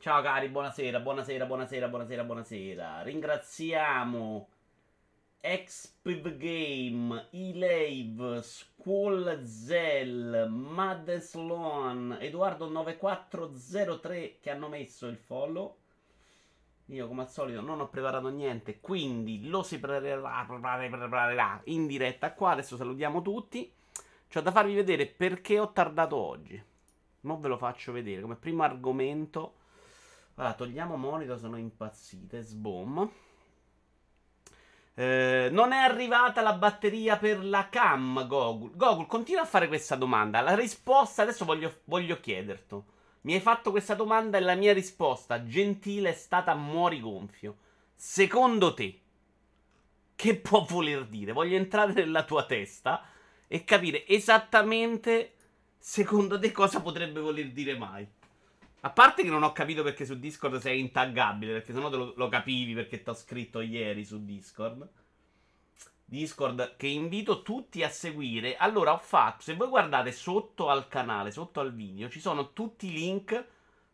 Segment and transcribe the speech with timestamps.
[0.00, 3.02] Ciao cari, buonasera, buonasera, buonasera, buonasera, buonasera.
[3.02, 4.48] Ringraziamo
[5.40, 15.76] Expiv Game, Elave, Squall Zell, Mad Sloan, Edoardo9403 che hanno messo il follow.
[16.86, 22.52] Io come al solito non ho preparato niente, quindi lo si preparerà in diretta qua.
[22.52, 23.68] Adesso salutiamo tutti.
[24.32, 26.62] C'ho da farvi vedere perché ho tardato oggi.
[27.22, 29.54] Non ve lo faccio vedere come primo argomento.
[30.38, 32.42] Allora, togliamo monitor, sono impazzite.
[32.42, 33.10] Sbom.
[34.94, 38.70] Eh, non è arrivata la batteria per la cam, Google.
[38.76, 40.40] Google, continua a fare questa domanda.
[40.40, 42.80] La risposta adesso voglio, voglio chiederti.
[43.22, 47.56] Mi hai fatto questa domanda e la mia risposta gentile è stata muori gonfio.
[47.96, 49.00] Secondo te,
[50.14, 51.32] che può voler dire?
[51.32, 53.02] Voglio entrare nella tua testa
[53.48, 55.34] e capire esattamente,
[55.78, 58.08] secondo te, cosa potrebbe voler dire mai.
[58.80, 62.12] A parte che non ho capito perché su Discord sei intaggabile, perché sennò te lo,
[62.16, 64.88] lo capivi perché ti ho scritto ieri su Discord.
[66.04, 68.56] Discord che invito tutti a seguire.
[68.56, 72.86] Allora ho fatto, se voi guardate sotto al canale, sotto al video, ci sono tutti
[72.86, 73.46] i link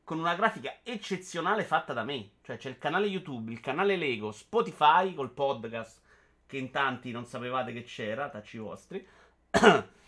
[0.05, 2.33] con una grafica eccezionale fatta da me.
[2.43, 6.03] Cioè c'è il canale YouTube, il canale Lego, Spotify col podcast
[6.47, 9.05] che in tanti non sapevate che c'era, tacci vostri.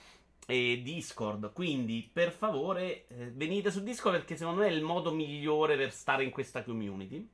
[0.46, 1.52] e Discord.
[1.52, 5.92] Quindi, per favore, eh, venite su Discord perché secondo me è il modo migliore per
[5.92, 7.28] stare in questa community.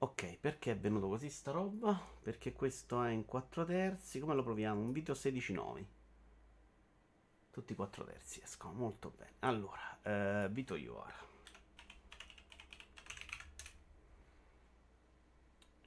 [0.00, 2.00] Ok, perché è venuto così sta roba?
[2.22, 4.20] Perché questo è in 4 terzi.
[4.20, 4.80] Come lo proviamo?
[4.80, 5.86] Un video 16 nomi.
[7.50, 9.32] Tutti i 4 terzi escono molto bene.
[9.40, 11.27] Allora, eh, Vito Iora.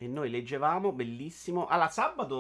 [0.01, 1.67] E noi leggevamo, bellissimo.
[1.67, 2.35] Allora, sabato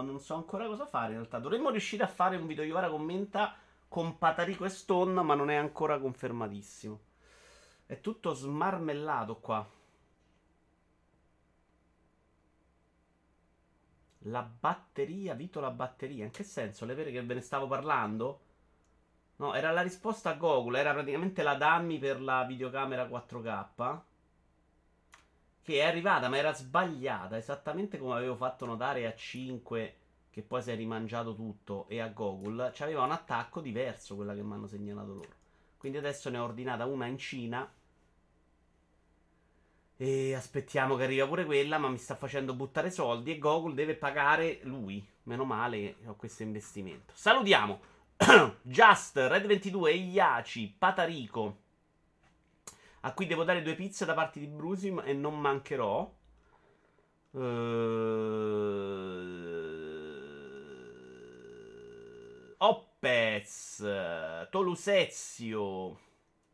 [0.00, 1.38] non so ancora cosa fare in realtà.
[1.38, 3.54] Dovremmo riuscire a fare un video Iora commenta
[3.86, 6.98] con Patarico e Stone, ma non è ancora confermatissimo.
[7.86, 9.64] È tutto smarmellato qua.
[14.22, 16.24] La batteria, Vito la batteria.
[16.24, 16.84] In che senso?
[16.84, 18.40] Le vere che ve ne stavo parlando?
[19.36, 20.80] No, era la risposta a Google.
[20.80, 24.00] Era praticamente la dummy per la videocamera 4K.
[25.68, 27.36] Che è arrivata, ma era sbagliata.
[27.36, 29.96] Esattamente come avevo fatto notare a 5.
[30.30, 31.84] Che poi si è rimangiato tutto.
[31.88, 32.70] E a Google.
[32.72, 35.28] C'aveva un attacco diverso quella che mi hanno segnalato loro.
[35.76, 37.70] Quindi adesso ne ho ordinata una in Cina
[39.98, 43.94] e aspettiamo che arriva pure quella, ma mi sta facendo buttare soldi e Google deve
[43.94, 45.06] pagare lui.
[45.24, 47.12] Meno male che ho questo investimento.
[47.14, 47.78] Salutiamo
[48.62, 51.66] Just, Red22, Iaci, Patarico.
[53.00, 56.14] A cui devo dare due pizze da parte di Brusim e non mancherò.
[57.30, 57.38] Uh...
[62.58, 63.86] Oppez,
[64.50, 65.98] Tolusezio,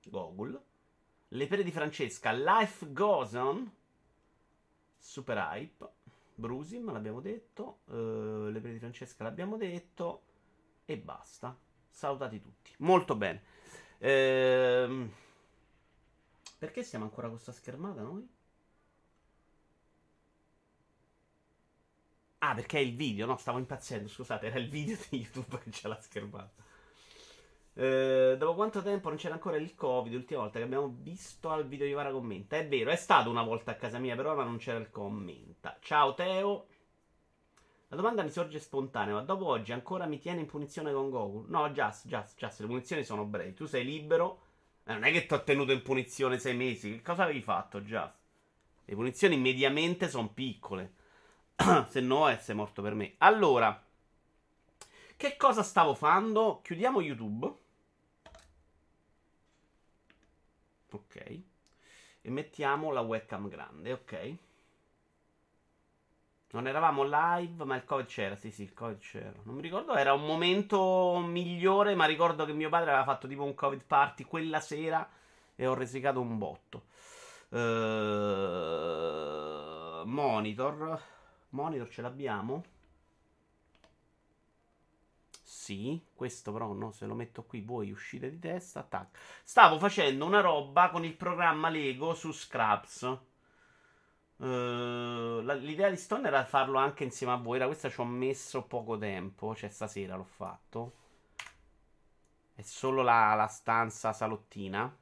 [0.05, 0.63] Google.
[1.29, 3.73] Le pere di Francesca, Life Goes On,
[4.99, 5.89] Super Hype,
[6.35, 10.23] Brusim l'abbiamo detto, uh, Le pere di Francesca l'abbiamo detto
[10.85, 11.57] e basta.
[11.89, 12.73] Salutati tutti.
[12.79, 13.43] Molto bene.
[13.99, 15.11] Ehm,
[16.65, 18.27] perché siamo ancora con questa schermata noi?
[22.39, 23.37] Ah, perché è il video, no?
[23.37, 26.63] Stavo impazzendo, scusate, era il video di YouTube che c'è la schermata.
[27.75, 30.13] Eh, dopo quanto tempo non c'era ancora il Covid?
[30.13, 32.57] L'ultima volta che abbiamo visto al video di Vara commenta.
[32.57, 35.77] È vero, è stato una volta a casa mia, però ma non c'era il commenta.
[35.81, 36.67] Ciao Teo.
[37.89, 41.45] La domanda mi sorge spontanea, ma dopo oggi ancora mi tiene in punizione con Goku?
[41.49, 43.55] No, Just, Just, Just, le punizioni sono brevi.
[43.55, 44.44] Tu sei libero.
[44.85, 46.91] Non è che ti ho tenuto in punizione sei mesi.
[46.97, 48.13] Che cosa avevi fatto, Just?
[48.85, 50.93] Le punizioni mediamente sono piccole.
[51.89, 53.15] Se no, eh, sei morto per me.
[53.19, 53.83] Allora,
[55.17, 56.61] che cosa stavo facendo?
[56.63, 57.53] Chiudiamo YouTube.
[60.91, 61.41] Ok.
[62.21, 64.37] E mettiamo la webcam grande, ok.
[66.55, 68.37] Non eravamo live, ma il Covid c'era.
[68.37, 69.35] Sì, sì, il Covid c'era.
[69.43, 73.43] Non mi ricordo, era un momento migliore, ma ricordo che mio padre aveva fatto tipo
[73.43, 75.05] un Covid party quella sera
[75.57, 76.85] e ho risicato un botto.
[77.49, 77.59] Uh,
[80.07, 81.03] monitor.
[81.51, 82.63] Monitor ce l'abbiamo?
[85.43, 89.19] Sì, questo però no, se lo metto qui voi uscite di testa, tac.
[89.43, 93.33] Stavo facendo una roba con il programma Lego su Scraps.
[94.37, 97.59] Uh, l'idea di Stone era farlo anche insieme a voi.
[97.59, 99.55] Da questa ci ho messo poco tempo.
[99.55, 100.93] Cioè, stasera l'ho fatto.
[102.55, 104.97] È solo la, la stanza salottina.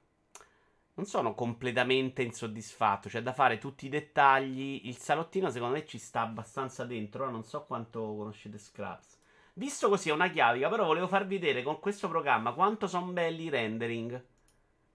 [0.95, 3.09] Non sono completamente insoddisfatto.
[3.09, 4.83] C'è da fare tutti i dettagli.
[4.85, 7.31] Il salottino, secondo me, ci sta abbastanza dentro.
[7.31, 9.21] Non so quanto conoscete Scraps.
[9.55, 13.45] Visto così è una chiavica, però volevo farvi vedere con questo programma quanto sono belli
[13.45, 14.25] i rendering.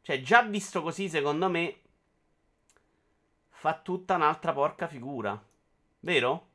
[0.02, 1.82] Cioè, già visto così, secondo me,
[3.58, 5.44] fa tutta un'altra porca figura.
[6.02, 6.48] Vero?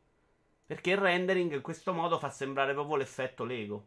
[0.65, 3.87] Perché il rendering in questo modo fa sembrare proprio l'effetto Lego.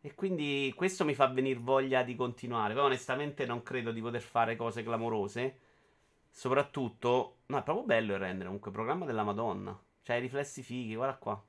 [0.00, 2.74] E quindi questo mi fa venire voglia di continuare.
[2.74, 5.58] Poi onestamente non credo di poter fare cose clamorose.
[6.30, 8.44] Soprattutto, no, è proprio bello il render.
[8.46, 9.76] Comunque, programma della Madonna.
[10.02, 11.44] Cioè, i riflessi fighi, guarda qua.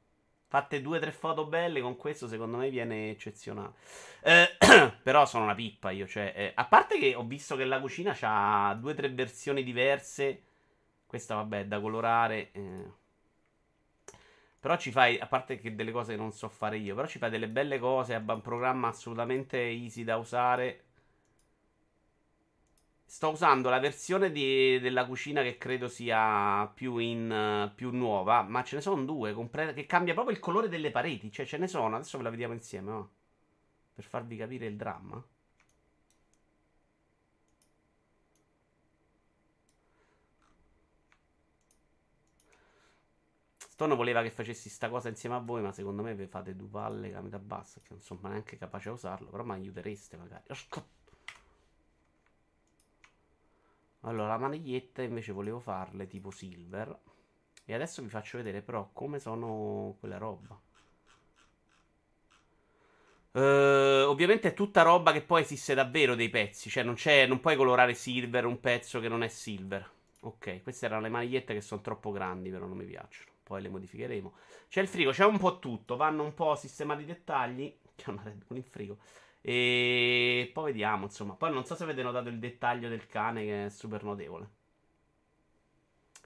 [0.51, 3.71] Fatte due o tre foto belle con questo, secondo me viene eccezionale.
[4.19, 4.57] Eh,
[5.01, 6.05] però sono una pippa io.
[6.05, 9.63] Cioè, eh, a parte che ho visto che la cucina ha due o tre versioni
[9.63, 10.41] diverse.
[11.07, 12.51] Questa, vabbè, è da colorare.
[12.51, 12.91] Eh.
[14.59, 17.17] Però ci fai, a parte che delle cose che non so fare io, però ci
[17.17, 20.83] fai delle belle cose, è un programma assolutamente easy da usare.
[23.13, 28.63] Sto usando la versione di, della cucina che credo sia più, in, più nuova, ma
[28.63, 31.67] ce ne sono due, compre- che cambia proprio il colore delle pareti, cioè ce ne
[31.67, 33.11] sono, adesso ve la vediamo insieme, no?
[33.93, 35.21] per farvi capire il dramma.
[43.57, 46.67] Stone voleva che facessi sta cosa insieme a voi, ma secondo me vi fate due
[46.67, 50.43] palle camita bassa, che non sono neanche capace a usarlo, però mi aiutereste magari.
[54.01, 56.97] Allora, la maniglietta invece volevo farle tipo silver.
[57.65, 60.59] E adesso vi faccio vedere però come sono quella roba.
[63.33, 66.69] Uh, ovviamente è tutta roba che poi esiste davvero dei pezzi.
[66.69, 66.95] Cioè, non,
[67.27, 69.89] non puoi colorare silver un pezzo che non è silver.
[70.21, 73.69] Ok, queste erano le magliette che sono troppo grandi, però non mi piacciono poi le
[73.69, 74.33] modificheremo.
[74.69, 77.77] C'è il frigo, c'è un po' tutto, vanno un po' sistemati i dettagli.
[77.97, 78.99] C'è una Red Bull in frigo.
[79.41, 81.33] E poi vediamo, insomma.
[81.35, 84.49] Poi non so se avete notato il dettaglio del cane che è super notevole.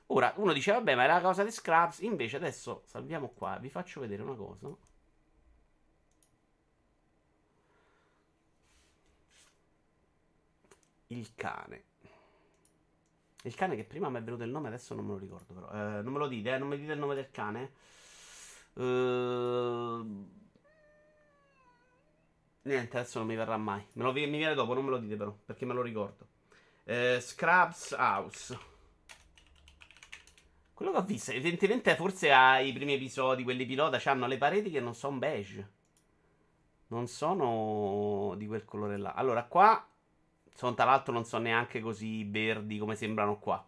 [0.08, 2.00] Ora, uno dice, vabbè, ma è la cosa di Scraps.
[2.00, 4.76] Invece adesso salviamo qua, vi faccio vedere una cosa.
[11.08, 11.84] Il cane.
[13.44, 15.70] Il cane che prima mi è venuto il nome, adesso non me lo ricordo però.
[15.72, 16.58] Eh, non me lo dite, eh?
[16.58, 17.72] Non mi dite il nome del cane?
[18.74, 20.44] Uh...
[22.66, 23.86] Niente, adesso non mi verrà mai.
[23.94, 26.28] Me lo, mi viene dopo, non me lo dite però, perché me lo ricordo.
[26.84, 28.60] Eh, Scrubs House.
[30.74, 34.80] Quello che ho visto, evidentemente forse ai primi episodi, quelli pilota, hanno le pareti che
[34.80, 35.72] non sono beige.
[36.88, 39.14] Non sono di quel colore là.
[39.14, 39.88] Allora, qua
[40.52, 43.64] sono tra l'altro non sono neanche così verdi come sembrano qua.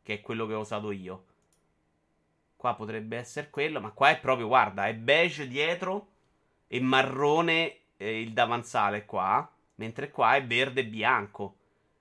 [0.00, 1.24] Che è quello che ho usato io.
[2.54, 6.10] Qua potrebbe essere quello, ma qua è proprio, guarda, è beige dietro
[6.68, 9.48] e marrone eh, il davanzale qua.
[9.74, 11.56] Mentre qua è verde e bianco.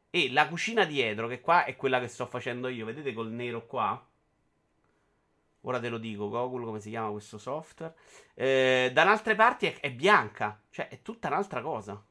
[0.09, 3.65] E la cucina dietro, che qua è quella che sto facendo io, vedete col nero
[3.65, 4.01] qua?
[5.61, 7.93] Ora te lo dico, Google, come si chiama questo software.
[8.33, 12.01] Eh, da altre parti è, è bianca, cioè è tutta un'altra cosa.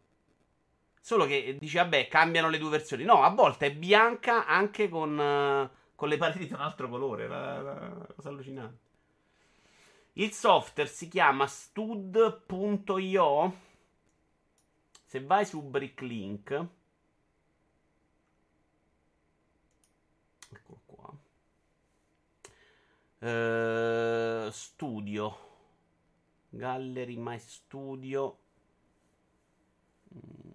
[1.01, 3.05] Solo che dici, vabbè, cambiano le due versioni.
[3.05, 7.29] No, a volte è bianca anche con, uh, con le pareti di un altro colore.
[7.29, 8.85] La, la, cosa allucinante.
[10.15, 13.65] Il software si chiama stud.io.
[15.07, 16.69] Se vai su Bricklink.
[20.51, 21.17] Eccolo qua.
[23.19, 25.39] Uh, studio.
[26.51, 28.39] Gallery My Studio.
[30.15, 30.47] Mm.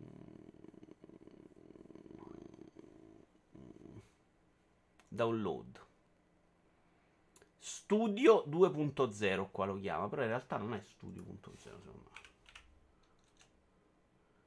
[5.11, 5.79] download.
[7.59, 12.10] Studio 2.0 qua lo chiama, però in realtà non è Studio 2.0 secondo me.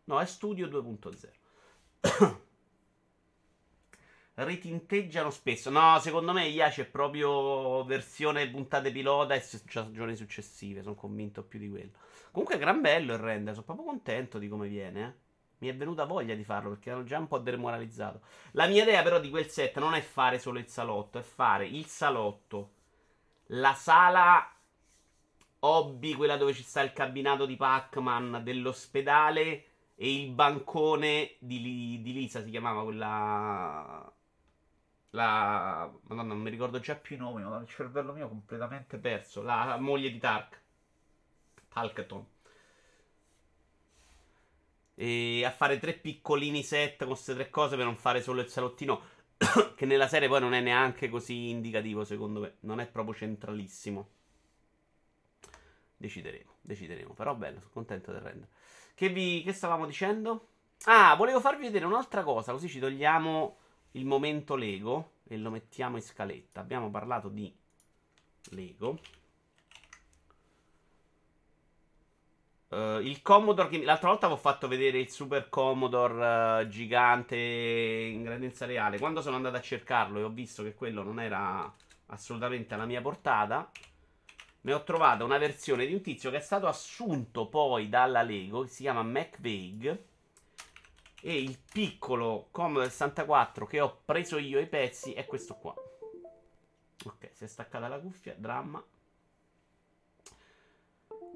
[0.05, 2.37] No, è Studio 2.0.
[4.35, 5.71] Ritinteggiano spesso.
[5.71, 10.83] No, secondo me Iaci è proprio versione puntate pilota e stagioni successive.
[10.83, 11.93] Sono convinto più di quello.
[12.33, 13.55] Comunque, gran bello il render.
[13.55, 15.05] Sono proprio contento di come viene.
[15.05, 15.23] Eh.
[15.59, 18.23] Mi è venuta voglia di farlo perché ero già un po' demoralizzato.
[18.53, 21.67] La mia idea però di quel set non è fare solo il salotto, è fare
[21.67, 22.73] il salotto,
[23.47, 24.55] la sala
[25.61, 29.65] hobby, quella dove ci sta il cabinato di Pac-Man dell'ospedale
[29.97, 34.13] e il bancone di, di Lisa, si chiamava quella...
[35.11, 35.93] La...
[36.03, 39.43] Madonna, non mi ricordo già più i nomi, ma il cervello mio è completamente perso.
[39.43, 40.63] La moglie di Tark.
[41.69, 42.27] Talketon
[44.95, 48.49] e a fare tre piccolini set con queste tre cose per non fare solo il
[48.49, 49.13] salottino.
[49.75, 52.55] che nella serie poi non è neanche così indicativo, secondo me.
[52.61, 54.09] Non è proprio centralissimo.
[55.97, 57.15] Decideremo, decideremo.
[57.15, 58.49] Però bello, sono contento del render.
[58.95, 60.49] Che, vi, che stavamo dicendo?
[60.85, 63.57] Ah, volevo farvi vedere un'altra cosa, così ci togliamo
[63.93, 66.61] il momento Lego e lo mettiamo in scaletta.
[66.61, 67.53] Abbiamo parlato di
[68.51, 68.99] Lego.
[72.69, 78.23] Uh, il Commodore che l'altra volta avevo fatto vedere il Super Commodore uh, gigante in
[78.23, 78.99] grandezza reale.
[78.99, 81.73] Quando sono andato a cercarlo e ho visto che quello non era
[82.07, 83.71] assolutamente alla mia portata,
[84.65, 88.63] ne ho trovato una versione di un tizio che è stato assunto poi dalla Lego,
[88.63, 90.03] che si chiama McVeigh.
[91.21, 95.75] E il piccolo Commodore 64 che ho preso io i pezzi è questo qua.
[97.05, 98.83] Ok, si è staccata la cuffia, dramma.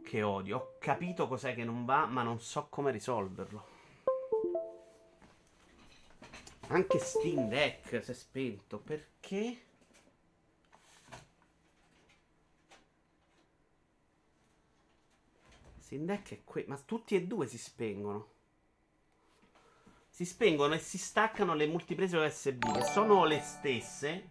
[0.03, 0.57] Che odio.
[0.57, 3.77] Ho capito cos'è che non va, ma non so come risolverlo.
[6.69, 8.79] Anche Steam Deck si è spento.
[8.79, 9.68] Perché?
[15.89, 16.65] Steam Deck è qui.
[16.67, 18.29] Ma tutti e due si spengono.
[20.11, 24.29] Si spengono e si staccano le multiprese USB, che sono le stesse.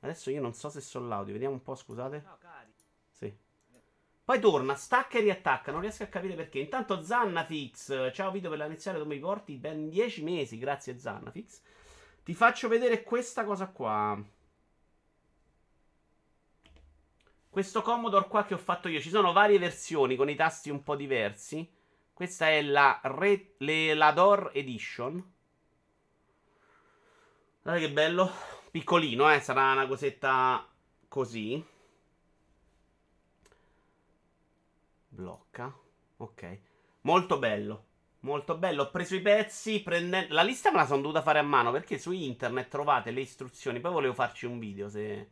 [0.00, 1.34] Adesso io non so se sono l'audio.
[1.34, 2.22] Vediamo un po', scusate.
[2.24, 2.38] No,
[4.24, 5.72] poi torna, stacca e riattacca.
[5.72, 6.60] Non riesco a capire perché.
[6.60, 8.10] Intanto Zannafix.
[8.14, 10.56] Ciao video per l'iniziale dove mi porti ben 10 mesi.
[10.56, 11.60] Grazie Zannafix.
[12.22, 14.18] Ti faccio vedere questa cosa qua.
[17.52, 18.98] Questo Commodore qua che ho fatto io.
[18.98, 21.70] Ci sono varie versioni con i tasti un po' diversi.
[22.14, 25.32] Questa è la, Re, le, la Edition.
[27.60, 28.30] Guardate che bello.
[28.70, 29.40] Piccolino, eh.
[29.40, 30.66] Sarà una cosetta
[31.08, 31.62] così.
[35.08, 35.76] Blocca.
[36.16, 36.58] Ok.
[37.02, 37.84] Molto bello.
[38.20, 38.84] Molto bello.
[38.84, 39.82] Ho preso i pezzi.
[39.82, 40.26] Prende...
[40.30, 43.78] La lista me la sono dovuta fare a mano perché su internet trovate le istruzioni.
[43.78, 45.28] Poi volevo farci un video se...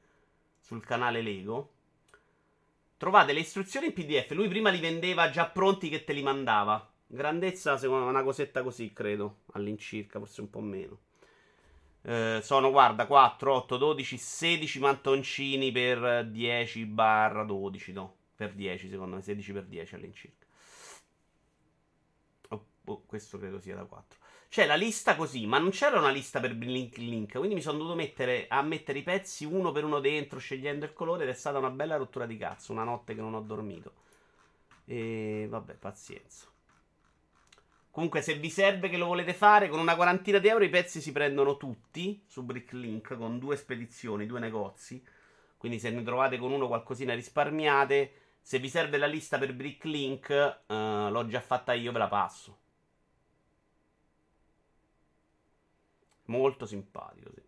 [0.61, 1.79] sul canale Lego.
[3.01, 4.33] Trovate le istruzioni in PDF.
[4.33, 6.87] Lui prima li vendeva già pronti che te li mandava.
[7.07, 9.39] Grandezza, secondo una cosetta così, credo.
[9.53, 10.99] All'incirca, forse un po' meno.
[12.03, 18.91] Eh, sono, guarda, 4, 8, 12, 16 mantoncini per 10 barra 12, no per 10,
[18.91, 20.47] secondo me, 16 per 10 all'incirca.
[22.49, 24.20] Oh, oh, questo credo sia da 4.
[24.51, 27.79] C'è la lista così, ma non c'era una lista per link link, quindi mi sono
[27.79, 31.35] dovuto mettere a mettere i pezzi uno per uno dentro, scegliendo il colore, ed è
[31.35, 33.93] stata una bella rottura di cazzo, una notte che non ho dormito.
[34.87, 36.47] E vabbè, pazienza.
[37.93, 41.01] Comunque, se vi serve che lo volete fare, con una quarantina di euro i pezzi
[41.01, 45.01] si prendono tutti su Bricklink con due spedizioni, due negozi.
[45.59, 48.15] Quindi se ne trovate con uno qualcosina risparmiate.
[48.41, 52.60] Se vi serve la lista per Bricklink, uh, l'ho già fatta io, ve la passo.
[56.31, 57.43] Molto simpatico, sì.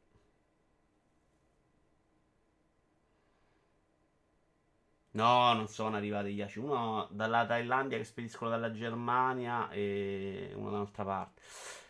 [5.15, 6.59] No, non sono arrivati gli ACI.
[6.59, 11.43] Uno dalla Thailandia che spediscono dalla Germania e uno da un'altra parte.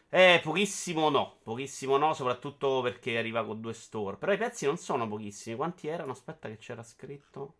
[0.08, 1.38] Eh, pochissimo no.
[1.42, 4.16] Pochissimo no, soprattutto perché arriva con due store.
[4.16, 5.56] Però i pezzi non sono pochissimi.
[5.56, 6.12] Quanti erano?
[6.12, 7.54] Aspetta che c'era scritto.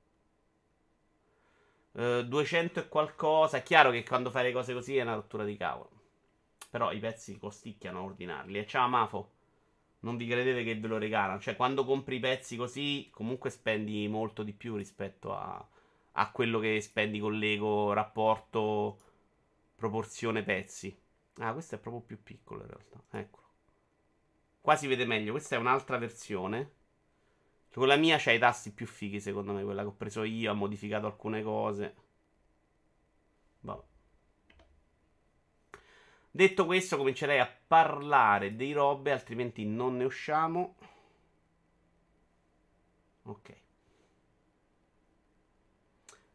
[1.92, 3.56] 200 eh, e qualcosa.
[3.58, 6.01] È chiaro che quando fai le cose così è una rottura di cavolo.
[6.72, 8.58] Però i pezzi costicchiano a ordinarli.
[8.58, 9.30] E ciao Mafo.
[10.00, 11.38] Non vi credete che ve lo regalano.
[11.38, 15.68] Cioè, quando compri i pezzi così, comunque spendi molto di più rispetto a,
[16.12, 18.98] a quello che spendi con l'ego rapporto
[19.76, 20.98] proporzione pezzi.
[21.40, 23.02] Ah, questo è proprio più piccolo in realtà.
[23.18, 23.46] Eccolo.
[24.62, 25.32] Qua si vede meglio.
[25.32, 26.70] Questa è un'altra versione.
[27.70, 29.62] Con la mia c'ha i tasti più fighi, secondo me.
[29.62, 31.94] Quella che ho preso io, ha modificato alcune cose.
[33.60, 33.91] Vabbè.
[36.34, 40.76] Detto questo, comincerei a parlare dei robe, altrimenti non ne usciamo.
[43.24, 43.56] Ok.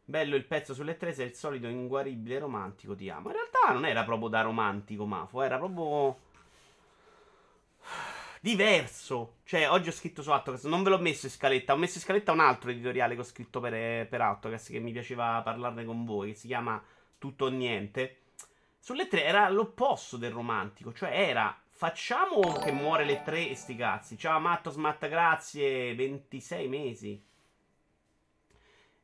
[0.04, 3.28] Bello il pezzo sulle tre, sei il solito inguaribile romantico, ti amo.
[3.28, 6.20] In realtà non era proprio da romantico, Mafo, era proprio
[8.40, 9.38] diverso.
[9.42, 12.04] Cioè, oggi ho scritto su Autocast, non ve l'ho messo in scaletta, ho messo in
[12.04, 16.04] scaletta un altro editoriale che ho scritto per, per Autocast che mi piaceva parlarne con
[16.04, 16.80] voi, che si chiama
[17.18, 18.27] Tutto o Niente.
[18.78, 23.76] Sulle tre era l'opposto del romantico, cioè era facciamo che muore le tre e sti
[23.76, 24.18] cazzi.
[24.18, 27.22] Ciao Matto Smatta, grazie, 26 mesi.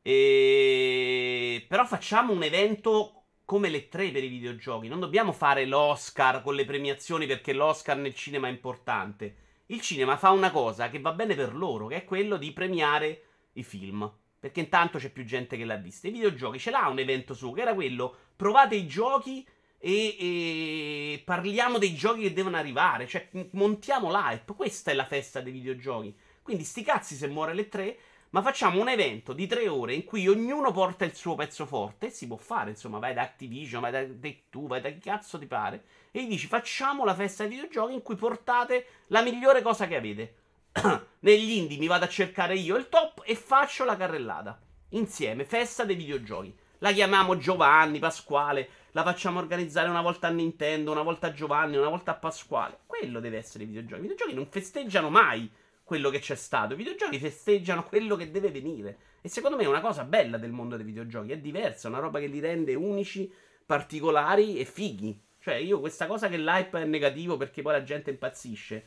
[0.01, 1.65] E...
[1.67, 4.87] Però facciamo un evento come le tre per i videogiochi.
[4.87, 9.35] Non dobbiamo fare l'Oscar con le premiazioni perché l'Oscar nel cinema è importante.
[9.67, 13.23] Il cinema fa una cosa che va bene per loro, che è quello di premiare
[13.53, 14.11] i film.
[14.39, 16.07] Perché intanto c'è più gente che l'ha vista.
[16.07, 18.15] I videogiochi ce l'ha un evento su, che era quello.
[18.35, 19.47] Provate i giochi
[19.85, 23.05] e, e parliamo dei giochi che devono arrivare.
[23.05, 24.55] Cioè, montiamo l'hype.
[24.55, 26.15] Questa è la festa dei videogiochi.
[26.41, 27.97] Quindi sti cazzi se muore le tre
[28.31, 32.07] ma facciamo un evento di tre ore in cui ognuno porta il suo pezzo forte.
[32.07, 35.37] E si può fare, insomma, vai da Activision, vai da Take-Two, vai da chi cazzo
[35.37, 35.83] ti pare.
[36.11, 39.95] E gli dici, facciamo la festa dei videogiochi in cui portate la migliore cosa che
[39.95, 40.35] avete.
[41.19, 44.59] Negli indie mi vado a cercare io il top e faccio la carrellata.
[44.89, 46.53] Insieme, festa dei videogiochi.
[46.79, 51.75] La chiamiamo Giovanni, Pasquale, la facciamo organizzare una volta a Nintendo, una volta a Giovanni,
[51.75, 52.79] una volta a Pasquale.
[52.85, 53.99] Quello deve essere i videogiochi.
[53.99, 55.51] I videogiochi non festeggiano mai
[55.83, 56.73] quello che c'è stato.
[56.73, 58.97] I videogiochi festeggiano quello che deve venire.
[59.19, 61.33] E secondo me è una cosa bella del mondo dei videogiochi.
[61.33, 63.29] È diversa, è una roba che li rende unici,
[63.65, 65.21] particolari e fighi.
[65.41, 68.85] Cioè, io questa cosa che l'hype è negativo perché poi la gente impazzisce,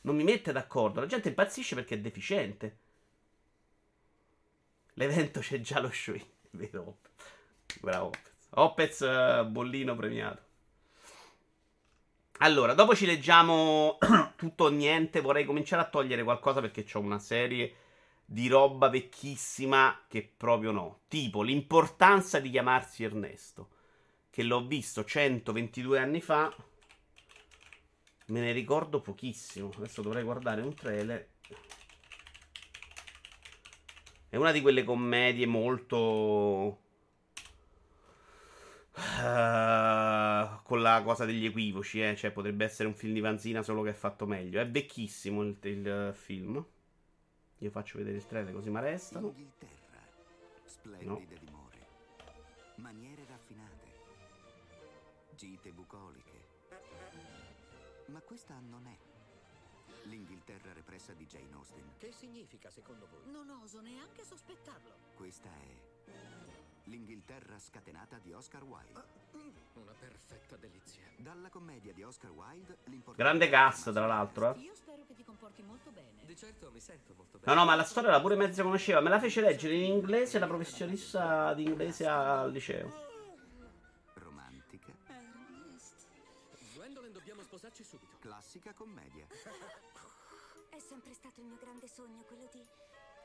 [0.00, 0.98] non mi mette d'accordo.
[0.98, 2.78] La gente impazzisce perché è deficiente.
[4.94, 6.16] L'evento c'è già lo show.
[6.50, 6.98] Vero?
[7.80, 8.10] Bravo.
[8.50, 10.44] Opez, uh, bollino premiato.
[12.38, 13.98] Allora, dopo ci leggiamo
[14.36, 15.20] tutto o niente.
[15.20, 17.74] Vorrei cominciare a togliere qualcosa perché ho una serie
[18.24, 21.00] di roba vecchissima che proprio no.
[21.08, 23.70] Tipo l'importanza di chiamarsi Ernesto.
[24.30, 26.54] Che l'ho visto 122 anni fa.
[28.26, 29.70] Me ne ricordo pochissimo.
[29.74, 31.28] Adesso dovrei guardare un trailer.
[34.28, 36.85] È una di quelle commedie molto
[38.96, 42.16] Uh, con la cosa degli equivoci, eh?
[42.16, 44.58] cioè potrebbe essere un film di Vanzina solo che è fatto meglio.
[44.58, 46.64] È vecchissimo il, il film.
[47.58, 49.28] Io faccio vedere il trailer così mi restano.
[49.28, 50.00] Inghilterra,
[50.64, 51.40] splendide no.
[51.44, 51.86] dimore,
[52.76, 53.86] maniere raffinate,
[55.34, 56.44] gite bucoliche.
[58.06, 58.96] Ma questa non è
[60.04, 61.94] l'Inghilterra repressa di Jane Austen.
[61.98, 63.30] Che significa secondo voi?
[63.30, 64.90] Non oso neanche sospettarlo.
[65.14, 66.45] Questa è
[66.88, 68.92] L'Inghilterra scatenata di Oscar Wilde.
[68.94, 69.04] Ah,
[69.74, 71.02] una perfetta delizia.
[71.16, 72.78] Dalla commedia di Oscar Wilde,
[73.16, 74.54] Grande cast, tra l'altro.
[74.54, 74.60] Eh.
[74.60, 76.24] Io spero che ti comporti molto bene.
[76.24, 77.52] Di certo mi sento molto bene.
[77.52, 79.00] No, no, ma la storia la pure mezzo conosceva.
[79.00, 82.88] Me la fece leggere in inglese la professionista di inglese al liceo.
[84.14, 84.92] Romantica.
[86.74, 88.16] Gwendolyn, dobbiamo sposarci subito.
[88.20, 89.26] Classica commedia.
[90.68, 92.64] È sempre stato il mio grande sogno quello di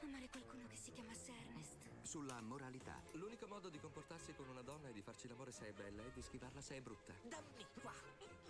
[0.06, 3.00] amare qualcuno che si chiamasse Ernest sulla moralità.
[3.14, 6.12] L'unico modo di comportarsi con una donna è di farci l'amore se è bella e
[6.14, 7.14] di schivarla se è brutta.
[7.24, 7.94] Dammi qua!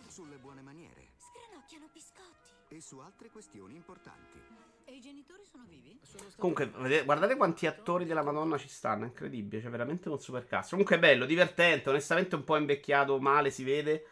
[0.08, 1.12] Sulle buone maniere.
[1.18, 2.50] Scranocchiano biscotti.
[2.70, 4.40] E su altre questioni importanti.
[4.86, 6.00] E i genitori sono vivi?
[6.04, 10.46] Sono Comunque, guardate quanti attori della Madonna ci stanno, è incredibile, cioè veramente un super
[10.46, 10.72] cast.
[10.72, 14.08] Comunque è bello, divertente, onestamente un po' invecchiato male, si vede.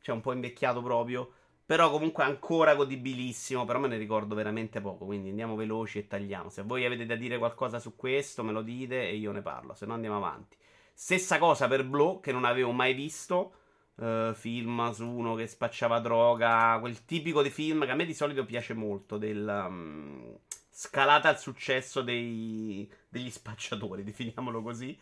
[0.00, 1.32] Cioè un po' invecchiato proprio.
[1.66, 3.64] Però comunque ancora godibilissimo.
[3.64, 5.04] Però me ne ricordo veramente poco.
[5.04, 6.48] Quindi andiamo veloci e tagliamo.
[6.48, 9.74] Se voi avete da dire qualcosa su questo, me lo dite e io ne parlo.
[9.74, 10.56] Se no andiamo avanti.
[10.94, 13.52] Stessa cosa per Blow, che non avevo mai visto.
[13.96, 16.78] Uh, film su uno che spacciava droga.
[16.80, 19.18] Quel tipico di film che a me di solito piace molto.
[19.18, 19.64] Del.
[19.68, 20.38] Um,
[20.76, 24.98] scalata al successo dei, degli spacciatori, definiamolo così.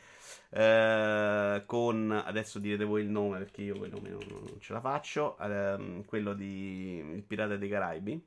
[0.50, 4.80] Eh, con adesso direte voi il nome perché io quei nomi non, non ce la
[4.80, 5.36] faccio.
[5.38, 8.26] Eh, quello di Il Pirata dei Caraibi.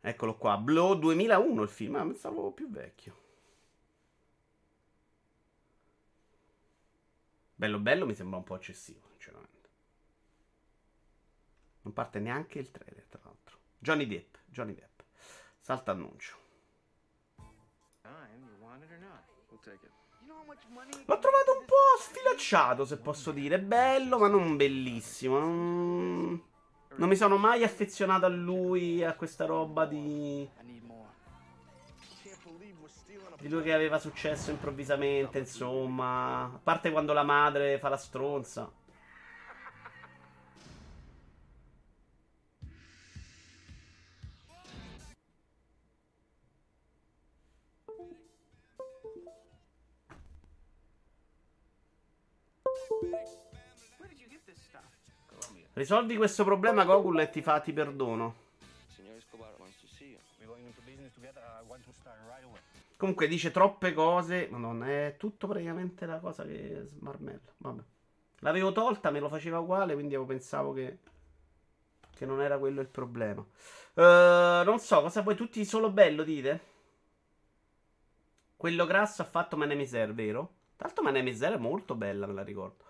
[0.00, 3.22] Eccolo qua, Blow 2001 il film, ah, pensavo più vecchio.
[7.56, 9.68] Bello bello mi sembra un po' eccessivo, sinceramente.
[11.82, 13.58] Non parte neanche il trailer, tra l'altro.
[13.78, 14.93] Johnny Depp, Johnny Depp.
[15.64, 16.36] Salta annuncio.
[21.06, 23.58] L'ho trovato un po' sfilacciato, se posso dire.
[23.58, 25.38] Bello, ma non bellissimo.
[25.38, 26.42] Non,
[26.96, 30.46] non mi sono mai affezionato a lui, a questa roba di...
[33.38, 36.42] Di lui che aveva successo improvvisamente, insomma.
[36.42, 38.70] A parte quando la madre fa la stronza.
[55.74, 58.42] Risolvi questo problema, Gogul, e ti fa ti perdono.
[62.96, 64.48] Comunque dice troppe cose.
[64.50, 67.52] Madonna, è tutto praticamente la cosa che smarmella.
[67.58, 67.82] Vabbè.
[68.38, 70.98] L'avevo tolta, me lo faceva uguale, quindi io pensavo che.
[72.14, 73.44] Che non era quello il problema.
[73.94, 75.34] Uh, non so, cosa vuoi?
[75.34, 76.60] Tutti solo bello, dite?
[78.56, 80.54] Quello grasso ha fatto Mane Miser, vero?
[80.76, 82.83] Tra l'altro Miser è molto bella, me la ricordo.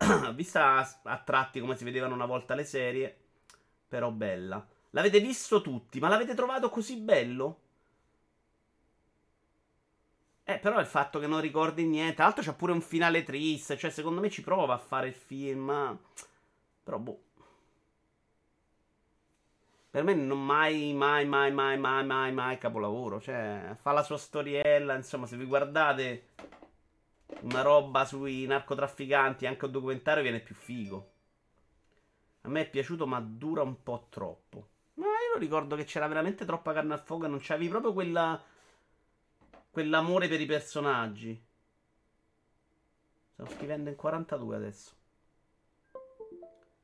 [0.34, 3.14] vista a, tratti come si vedevano una volta le serie,
[3.88, 4.66] però bella.
[4.90, 7.60] L'avete visto tutti, ma l'avete trovato così bello?
[10.44, 12.16] Eh, però il fatto che non ricordi niente.
[12.16, 13.76] Tra l'altro c'ha pure un finale triste.
[13.76, 15.98] Cioè, secondo me ci prova a fare il film.
[16.82, 17.20] Però, boh.
[19.90, 23.20] Per me non mai, mai, mai, mai, mai, mai, mai capolavoro.
[23.20, 24.96] Cioè, fa la sua storiella.
[24.96, 26.24] Insomma, se vi guardate
[27.40, 31.10] una roba sui narcotrafficanti, anche un documentario, viene più figo.
[32.42, 34.68] A me è piaciuto, ma dura un po' troppo.
[34.94, 38.42] Ma io ricordo che c'era veramente troppa carne al fuoco e non c'avevi proprio quella.
[39.70, 41.42] quell'amore per i personaggi.
[43.32, 44.94] Sto scrivendo in 42 adesso.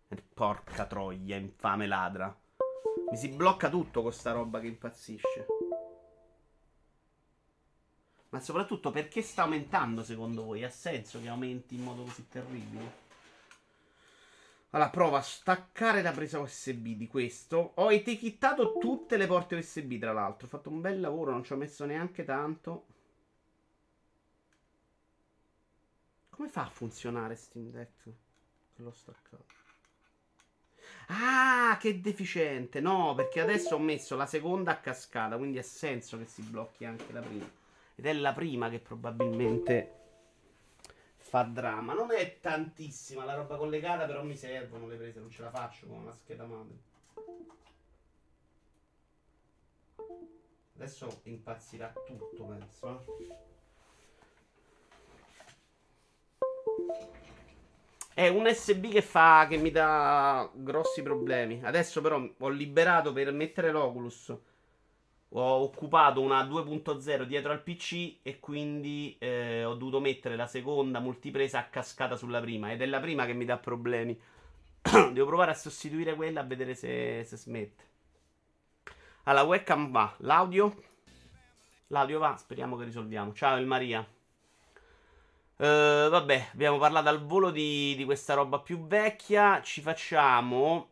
[0.08, 2.34] Eh, Porca troia, infame ladra.
[3.10, 5.46] Mi si blocca tutto con sta roba che impazzisce.
[8.36, 10.62] Ma soprattutto perché sta aumentando secondo voi?
[10.62, 13.04] Ha senso che aumenti in modo così terribile?
[14.70, 17.72] Allora, prova a staccare la presa USB di questo.
[17.76, 20.46] Ho etichettato tutte le porte USB, tra l'altro.
[20.46, 22.84] Ho fatto un bel lavoro, non ci ho messo neanche tanto.
[26.28, 28.12] Come fa a funzionare Steam Deck?
[28.76, 29.46] L'ho staccato.
[31.06, 32.80] Ah, che deficiente.
[32.80, 36.84] No, perché adesso ho messo la seconda a cascata, quindi ha senso che si blocchi
[36.84, 37.64] anche la prima.
[37.96, 39.92] Ed è la prima che probabilmente
[41.16, 41.94] fa dramma.
[41.94, 45.86] Non è tantissima la roba collegata, però mi servono le prese, non ce la faccio
[45.86, 46.94] con una scheda madre.
[50.76, 53.04] Adesso impazzirà tutto, penso.
[53.18, 53.44] Eh.
[58.12, 59.46] È un USB che fa.
[59.48, 61.60] che mi dà grossi problemi.
[61.62, 64.34] Adesso, però, ho liberato per mettere l'Oculus.
[65.38, 70.98] Ho occupato una 2.0 dietro al PC e quindi eh, ho dovuto mettere la seconda
[70.98, 72.72] multipresa a cascata sulla prima.
[72.72, 74.18] Ed è la prima che mi dà problemi.
[75.12, 77.84] Devo provare a sostituire quella a vedere se, se smette.
[79.24, 80.14] Allora, webcam va.
[80.20, 80.74] L'audio?
[81.88, 82.34] L'audio va.
[82.38, 83.34] Speriamo che risolviamo.
[83.34, 84.00] Ciao, il Maria.
[85.58, 89.60] Uh, vabbè, abbiamo parlato al volo di, di, questa roba più vecchia.
[89.60, 90.88] Ci facciamo.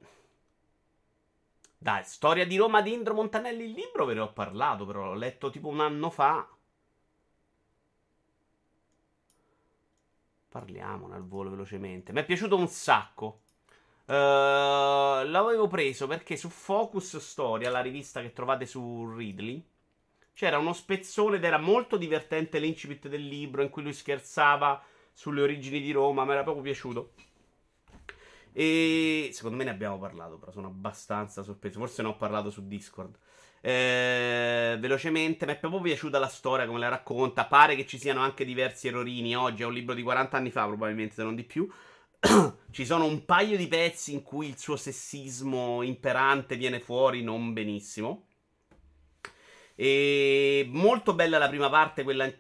[1.85, 3.65] Dai, storia di Roma di Indro Montanelli.
[3.65, 6.49] Il libro ve ne ho parlato, però l'ho letto tipo un anno fa.
[10.49, 12.11] Parliamone al volo velocemente.
[12.15, 13.41] Mi è piaciuto un sacco.
[14.07, 14.15] Uh,
[15.29, 19.63] l'avevo preso perché su Focus Storia, la rivista che trovate su Ridley
[20.33, 25.43] c'era uno spezzone ed era molto divertente l'incipit del libro in cui lui scherzava sulle
[25.43, 27.13] origini di Roma, mi era proprio piaciuto.
[28.57, 31.81] E secondo me ne abbiamo parlato, però sono abbastanza sorpreso.
[31.81, 33.19] Forse ne ho parlato su Discord.
[33.61, 37.47] Eh, velocemente, mi è proprio piaciuta la storia come la racconta.
[37.47, 39.35] Pare che ci siano anche diversi errorini.
[39.35, 41.69] Oggi è un libro di 40 anni fa, probabilmente, se non di più.
[42.71, 47.53] ci sono un paio di pezzi in cui il suo sessismo imperante viene fuori non
[47.53, 48.29] benissimo.
[49.75, 52.31] E molto bella la prima parte, quella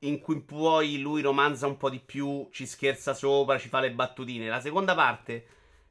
[0.00, 3.92] in cui poi lui romanza un po' di più, ci scherza sopra, ci fa le
[3.92, 4.48] battutine.
[4.48, 5.46] La seconda parte,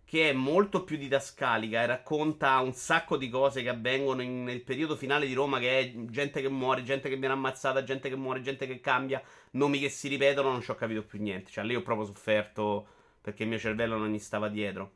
[0.09, 4.63] che è molto più didascalica e racconta un sacco di cose che avvengono in, nel
[4.63, 8.15] periodo finale di Roma, che è gente che muore, gente che viene ammazzata, gente che
[8.15, 11.51] muore, gente che cambia, nomi che si ripetono, non ci ho capito più niente.
[11.51, 12.87] Cioè, lì ho proprio sofferto
[13.21, 14.93] perché il mio cervello non gli stava dietro.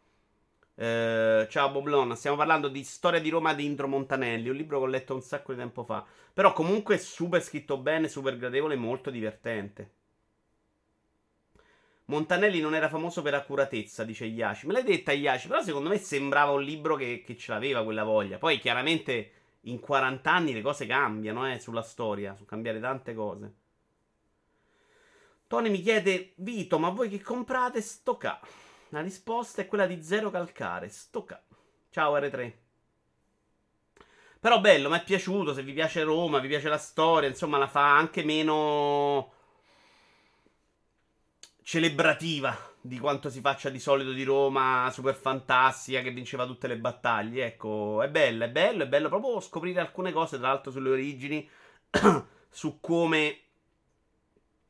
[0.73, 4.85] Eh, ciao Boblon, stiamo parlando di Storia di Roma di Indro Montanelli, un libro che
[4.85, 6.03] ho letto un sacco di tempo fa.
[6.33, 9.91] Però comunque super scritto bene, super gradevole e molto divertente.
[12.05, 14.67] Montanelli non era famoso per accuratezza, dice Iaci.
[14.67, 18.03] Me l'hai detta Iaci, però secondo me sembrava un libro che, che ce l'aveva quella
[18.03, 18.37] voglia.
[18.37, 23.53] Poi chiaramente in 40 anni le cose cambiano, eh, sulla storia, su cambiare tante cose.
[25.47, 28.39] Tony mi chiede, Vito, ma voi che comprate sto ca...
[28.89, 30.87] La risposta è quella di zero calcare.
[30.87, 31.43] Stocca.
[31.89, 32.53] Ciao R3.
[34.39, 35.51] Però bello, mi è piaciuto.
[35.51, 39.32] Se vi piace Roma, vi piace la storia, insomma, la fa anche meno
[41.63, 46.77] celebrativa di quanto si faccia di solito di Roma, super fantastica, che vinceva tutte le
[46.77, 47.45] battaglie.
[47.45, 51.49] Ecco, è bello, è bello, è bello proprio scoprire alcune cose, tra l'altro, sulle origini,
[52.49, 53.39] su come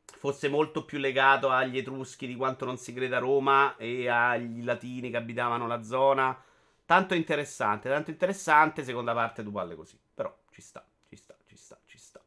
[0.05, 4.63] fosse molto più legato agli Etruschi di quanto non si creda a Roma e agli
[4.63, 6.39] Latini che abitavano la zona.
[6.85, 9.97] Tanto interessante, tanto interessante, seconda parte tu parli così.
[10.13, 12.21] Però ci sta, ci sta, ci sta, ci sta.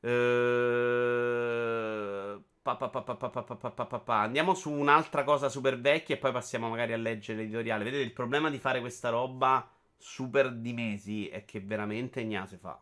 [0.00, 1.28] Ehm...
[4.22, 7.84] Andiamo su un'altra cosa super vecchia e poi passiamo magari a leggere l'editoriale.
[7.84, 12.80] Vedete, il problema di fare questa roba super di mesi è che veramente Ignazio fa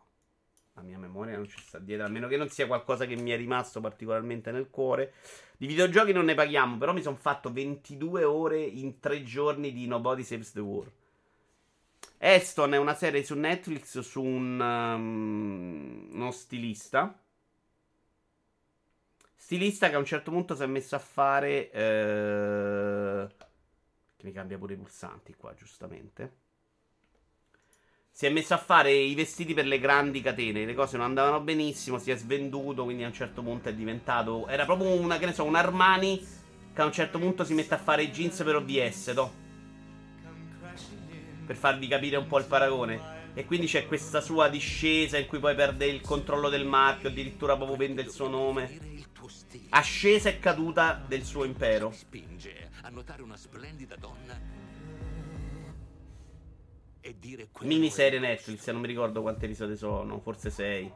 [0.77, 3.31] la mia memoria non ci sta dietro, a meno che non sia qualcosa che mi
[3.31, 5.13] è rimasto particolarmente nel cuore.
[5.57, 9.87] Di videogiochi non ne paghiamo, però mi sono fatto 22 ore in 3 giorni di
[9.87, 10.91] Nobody Saves the War.
[12.19, 17.19] Aston è una serie su Netflix su un, um, uno stilista.
[19.37, 21.71] Stilista che a un certo punto si è messo a fare...
[21.71, 23.27] Eh,
[24.17, 26.45] che mi cambia pure i pulsanti qua, giustamente
[28.17, 30.65] si è messo a fare i vestiti per le grandi catene.
[30.65, 31.99] Le cose non andavano benissimo.
[31.99, 32.83] Si è svenduto.
[32.83, 34.47] Quindi a un certo punto è diventato.
[34.47, 36.25] Era proprio una, che ne so, un Armani.
[36.73, 39.31] Che a un certo punto si mette a fare i jeans per OBS, no?
[41.45, 43.33] Per farvi capire un po' il paragone.
[43.35, 47.09] E quindi c'è questa sua discesa in cui poi perde il controllo del marchio.
[47.09, 48.96] Addirittura proprio vende il suo nome.
[49.69, 51.91] Ascesa e caduta del suo impero.
[57.61, 60.91] Miniserie Netflix, non mi ricordo quante episodi sono, forse 6.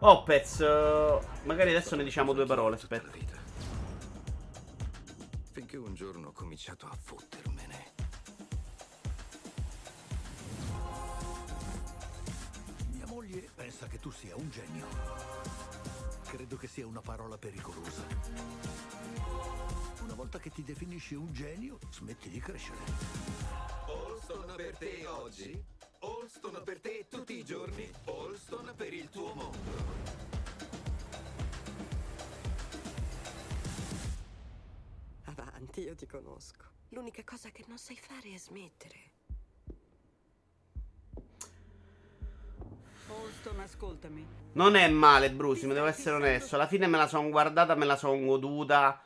[0.00, 3.10] Opez, eh, magari adesso ne diciamo due parole, aspetta.
[5.52, 7.92] Finché un giorno ho cominciato a fottermene.
[12.90, 14.86] Mia moglie pensa che tu sia un genio.
[16.26, 18.04] Credo che sia una parola pericolosa.
[20.02, 22.78] Una volta che ti definisci un genio, smetti di crescere.
[23.86, 25.64] Olston per te oggi,
[26.00, 29.84] Olston per te tutti i giorni, Olston per il tuo mondo.
[35.24, 36.64] Avanti, io ti conosco.
[36.88, 39.15] L'unica cosa che non sai fare è smettere.
[44.52, 46.54] Non è male, Brusi, mi devo essere onesto.
[46.56, 49.00] Alla fine me la sono guardata, me la sono goduta.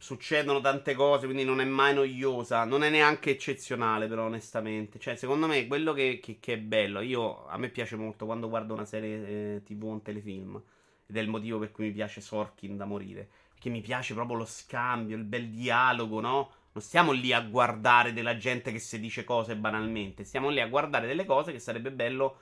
[0.00, 2.64] Succedono tante cose, quindi non è mai noiosa.
[2.64, 4.98] Non è neanche eccezionale, però, onestamente.
[5.00, 7.00] Cioè, secondo me, quello che, che- che è bello.
[7.00, 10.62] Io, a me piace molto quando guardo una serie eh, TV o un telefilm.
[11.06, 13.28] Ed è il motivo per cui mi piace Sorkin da morire.
[13.52, 16.52] Perché mi piace proprio lo scambio, il bel dialogo, no?
[16.78, 20.22] Non stiamo lì a guardare della gente che si dice cose banalmente.
[20.22, 22.36] Stiamo lì a guardare delle cose che sarebbe bello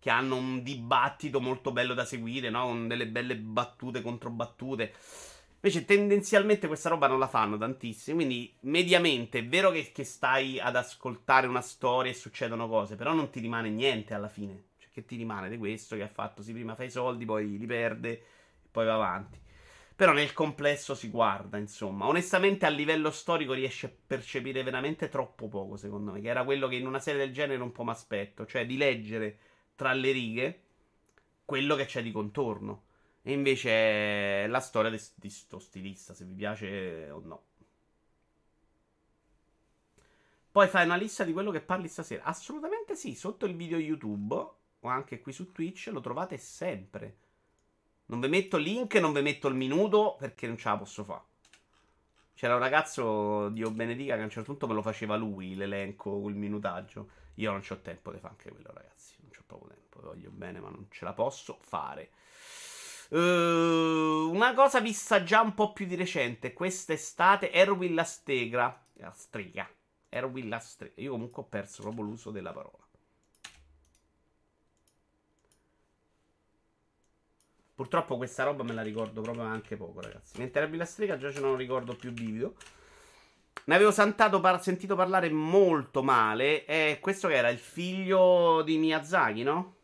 [0.00, 2.64] che hanno un dibattito molto bello da seguire, no?
[2.64, 4.92] Con delle belle battute contro battute.
[5.60, 8.16] Invece, tendenzialmente questa roba non la fanno tantissimo.
[8.16, 13.12] Quindi, mediamente, è vero che, che stai ad ascoltare una storia e succedono cose, però
[13.12, 14.70] non ti rimane niente alla fine.
[14.76, 16.42] Cioè, che ti rimane di questo che ha fatto?
[16.42, 18.20] Sì, prima fa i soldi, poi li perde,
[18.72, 19.41] poi va avanti.
[20.02, 22.08] Però nel complesso si guarda, insomma.
[22.08, 26.20] Onestamente, a livello storico riesce a percepire veramente troppo poco, secondo me.
[26.20, 28.44] Che era quello che in una serie del genere un po' mi aspetto.
[28.44, 29.38] Cioè, di leggere
[29.76, 30.62] tra le righe
[31.44, 32.82] quello che c'è di contorno.
[33.22, 37.42] E invece è la storia di, di sto stilista, se vi piace o no.
[40.50, 42.24] Poi fai una lista di quello che parli stasera.
[42.24, 47.18] Assolutamente sì, sotto il video YouTube o anche qui su Twitch lo trovate sempre.
[48.06, 51.04] Non vi metto il link, non vi metto il minuto perché non ce la posso
[51.04, 51.22] fare.
[52.34, 56.28] C'era un ragazzo, Dio benedica, che a un certo punto me lo faceva lui l'elenco,
[56.28, 57.08] il minutaggio.
[57.36, 59.14] Io non ho tempo di fare anche quello, ragazzi.
[59.20, 62.10] Non c'ho proprio tempo, voglio bene, ma non ce la posso fare.
[63.10, 68.86] Eh, una cosa vista già un po' più di recente, quest'estate, Erwin la stegra.
[68.94, 69.68] La strega.
[70.08, 71.00] Erwin la strega.
[71.00, 72.81] Io comunque ho perso proprio l'uso della parola.
[77.74, 80.38] Purtroppo questa roba me la ricordo proprio anche poco, ragazzi.
[80.38, 82.54] Mentre la strega già ce un ricordo più vivido.
[83.64, 83.90] Ne avevo
[84.40, 86.64] par- sentito parlare molto male.
[86.66, 89.76] E questo che era il figlio di Miyazaki, no?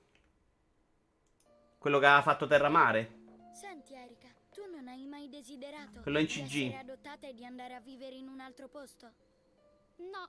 [1.78, 3.16] Quello che aveva fatto Terra Mare.
[3.52, 6.66] Senti Erika, tu non hai mai desiderato Quello in di CG.
[6.66, 9.10] essere adottata e di andare a vivere in un altro posto?
[9.96, 10.28] No.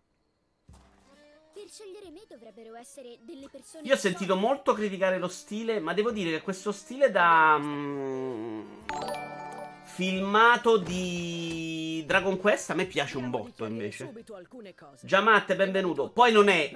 [3.84, 8.62] Io ho sentito molto criticare lo stile, ma devo dire che questo stile da mm,
[9.84, 14.12] filmato di Dragon Quest a me piace un botto invece.
[15.02, 16.10] Giamatte, benvenuto.
[16.10, 16.72] Poi non è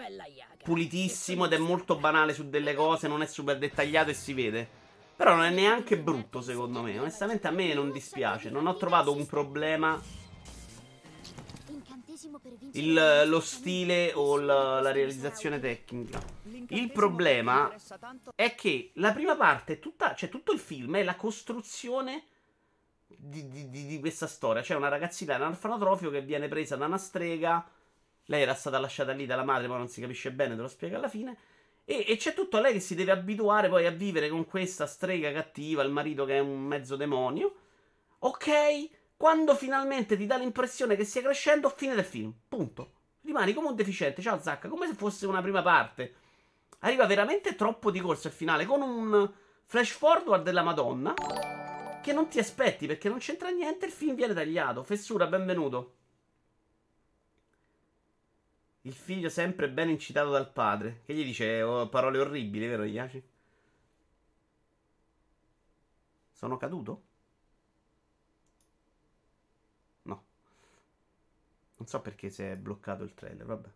[0.62, 4.82] pulitissimo ed è molto banale su delle cose, non è super dettagliato e si vede.
[5.16, 7.00] Però non è neanche brutto secondo me.
[7.00, 10.02] Onestamente a me non dispiace, non ho trovato un problema
[12.74, 16.22] il- lo stile o la, la realizzazione tecnica.
[16.70, 17.74] Il problema
[18.36, 22.24] è che la prima parte, tutta, cioè tutto il film è la costruzione
[23.08, 24.62] di, di- di- di questa storia.
[24.62, 27.68] C'è una ragazzina in orfanotrofio che viene presa da una strega.
[28.28, 30.96] Lei era stata lasciata lì dalla madre, ma non si capisce bene, te lo spiego
[30.96, 31.38] alla fine.
[31.86, 35.32] E, e c'è tutto lei che si deve abituare poi a vivere con questa strega
[35.34, 37.56] cattiva, il marito che è un mezzo demonio.
[38.20, 38.48] Ok,
[39.18, 42.34] quando finalmente ti dà l'impressione che stia crescendo, fine del film.
[42.48, 42.94] Punto.
[43.22, 44.22] Rimani come un deficiente.
[44.22, 46.16] Ciao Zacca, come se fosse una prima parte.
[46.80, 49.32] Arriva veramente troppo di corsa al finale con un
[49.66, 51.14] flash forward della Madonna
[52.02, 53.86] che non ti aspetti perché non c'entra niente.
[53.86, 54.84] Il film viene tagliato.
[54.84, 55.96] Fessura, benvenuto.
[58.82, 61.02] Il figlio sempre ben incitato dal padre.
[61.06, 63.24] Che gli dice oh, parole orribili, vero Iaci?
[66.34, 67.04] Sono caduto?
[70.04, 70.24] No.
[71.84, 73.70] Non so perché si è bloccato il trailer, vabbè.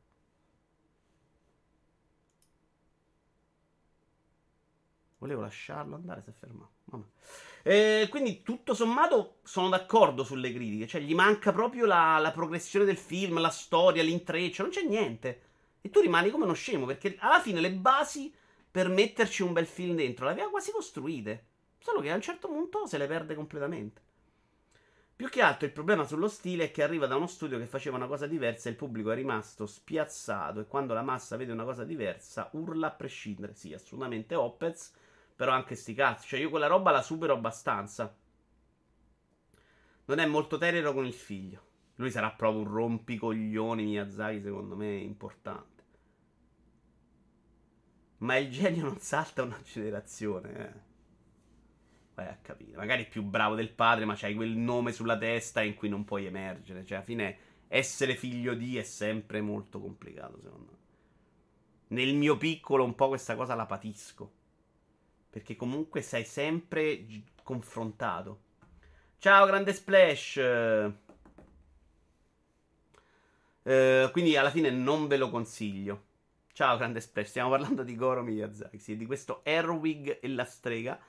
[5.18, 6.72] Volevo lasciarlo andare, si è fermato.
[7.64, 10.88] Eh, quindi, tutto sommato, sono d'accordo sulle critiche.
[10.88, 14.62] Cioè, gli manca proprio la, la progressione del film, la storia, l'intreccio.
[14.62, 15.42] Non c'è niente.
[15.82, 16.86] E tu rimani come uno scemo.
[16.86, 18.34] Perché alla fine le basi
[18.72, 21.48] per metterci un bel film dentro le aveva quasi costruite.
[21.78, 24.02] Solo che a un certo punto se le perde completamente.
[25.18, 27.98] Più che altro il problema sullo stile è che arriva da uno studio che faceva
[27.98, 31.64] una cosa diversa e il pubblico è rimasto spiazzato e quando la massa vede una
[31.64, 33.56] cosa diversa urla a prescindere.
[33.56, 34.94] Sì, assolutamente Opez,
[35.36, 36.28] però anche sti cazzi.
[36.28, 38.16] Cioè io quella roba la supero abbastanza.
[40.06, 41.62] Non è molto tenero con il figlio.
[41.96, 45.84] Lui sarà proprio un rompicoglioni Miyazaki, secondo me, importante.
[48.20, 50.97] Ma il genio non salta una generazione, eh.
[52.18, 52.76] Vai a capire.
[52.76, 56.26] Magari più bravo del padre, ma c'hai quel nome sulla testa in cui non puoi
[56.26, 56.84] emergere.
[56.84, 60.78] Cioè, alla fine, essere figlio di è sempre molto complicato, secondo me.
[61.90, 64.32] Nel mio piccolo, un po' questa cosa la patisco.
[65.30, 68.40] Perché comunque sei sempre gi- confrontato.
[69.20, 70.38] Ciao, grande splash.
[73.62, 76.06] Eh, quindi alla fine non ve lo consiglio.
[76.52, 77.28] Ciao, grande splash.
[77.28, 81.00] Stiamo parlando di Goro Miyazaki, sì, di questo Erwig e la strega.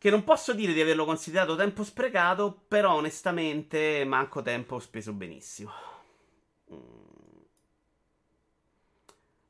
[0.00, 5.70] Che non posso dire di averlo considerato tempo sprecato, però onestamente manco tempo speso benissimo.
[6.72, 7.42] Mm.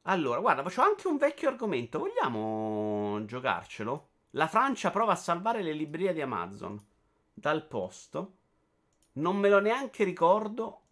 [0.03, 2.01] Allora, guarda, faccio anche un vecchio argomento.
[2.01, 4.09] Vogliamo giocarcelo?
[4.31, 6.85] La Francia prova a salvare le librerie di Amazon
[7.33, 8.39] dal posto.
[9.13, 10.87] Non me lo neanche ricordo.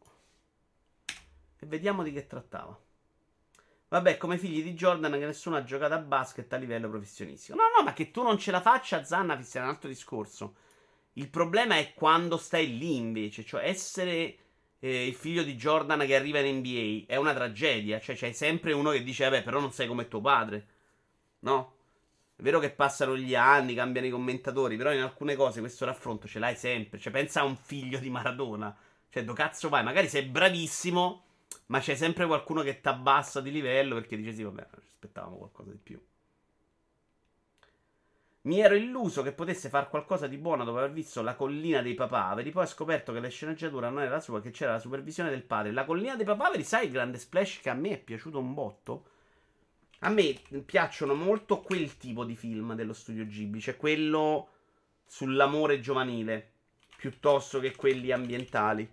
[1.58, 2.78] E vediamo di che trattava.
[3.88, 7.56] Vabbè, come figli di Jordan che nessuno ha giocato a basket a livello professionistico.
[7.56, 10.54] No, no, ma che tu non ce la faccia, Zanna, è un altro discorso.
[11.14, 14.36] Il problema è quando stai lì invece, cioè essere
[14.78, 18.72] eh, il figlio di Jordan che arriva in NBA è una tragedia, cioè c'è sempre
[18.72, 20.66] uno che dice, vabbè, però non sei come tuo padre.
[21.40, 21.74] No?
[22.36, 26.28] È vero che passano gli anni, cambiano i commentatori, però in alcune cose questo raffronto
[26.28, 26.98] ce l'hai sempre.
[26.98, 28.76] Cioè, pensa a un figlio di Maradona.
[29.10, 29.82] Cioè, do cazzo vai?
[29.82, 31.24] Magari sei bravissimo,
[31.68, 35.36] ma c'è sempre qualcuno che ti abbassa di livello perché dice sì, vabbè, ci aspettavamo
[35.36, 36.00] qualcosa di più.
[38.42, 41.94] Mi ero illuso che potesse fare qualcosa di buono dopo aver visto La collina dei
[41.94, 42.50] papaveri.
[42.50, 45.42] Poi ho scoperto che la sceneggiatura non era la sua, che c'era la supervisione del
[45.42, 45.72] padre.
[45.72, 49.04] La collina dei papaveri, sai il grande splash che a me è piaciuto un botto?
[50.00, 54.48] A me piacciono molto quel tipo di film dello studio Ghibli, cioè quello
[55.04, 56.52] sull'amore giovanile,
[56.96, 58.90] piuttosto che quelli ambientali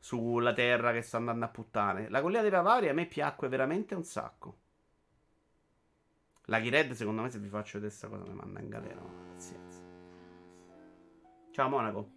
[0.00, 2.08] sulla terra che sta andando a puttane.
[2.08, 4.56] La collina dei papaveri a me piacque veramente un sacco.
[6.46, 9.00] La Red, secondo me, se vi faccio vedere questa cosa, mi manda in galera.
[9.00, 9.78] Pazienza.
[11.52, 12.10] Ciao, Monaco.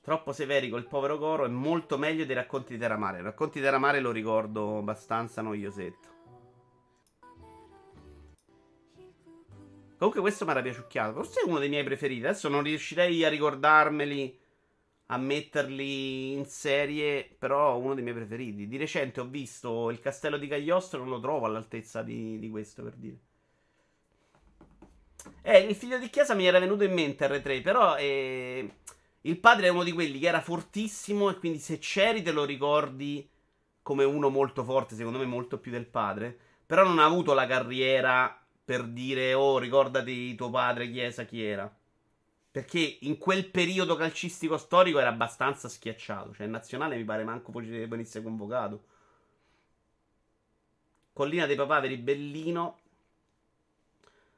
[0.00, 3.20] Troppo severi col povero Goro è molto meglio dei racconti di Terramare.
[3.20, 6.09] I racconti di Terramare lo ricordo abbastanza noiosetto.
[10.00, 11.12] Comunque questo mi era piaciucchiato.
[11.12, 12.24] Forse è uno dei miei preferiti.
[12.24, 14.40] Adesso non riuscirei a ricordarmeli,
[15.08, 18.66] a metterli in serie, però uno dei miei preferiti.
[18.66, 22.82] Di recente ho visto Il Castello di Cagliostro, non lo trovo all'altezza di, di questo,
[22.82, 23.16] per dire.
[25.42, 28.76] Eh, il figlio di Chiesa mi era venuto in mente R3, però eh,
[29.20, 32.46] il padre è uno di quelli che era fortissimo e quindi se c'eri te lo
[32.46, 33.28] ricordi
[33.82, 36.34] come uno molto forte, secondo me molto più del padre,
[36.64, 38.39] però non ha avuto la carriera
[38.70, 41.68] per dire oh ricordati tuo padre Chiesa chi era.
[42.52, 46.32] Perché in quel periodo calcistico storico era abbastanza schiacciato.
[46.32, 48.84] Cioè, in nazionale mi pare manco venisse convocato.
[51.12, 52.78] Collina dei Papaveri, bellino.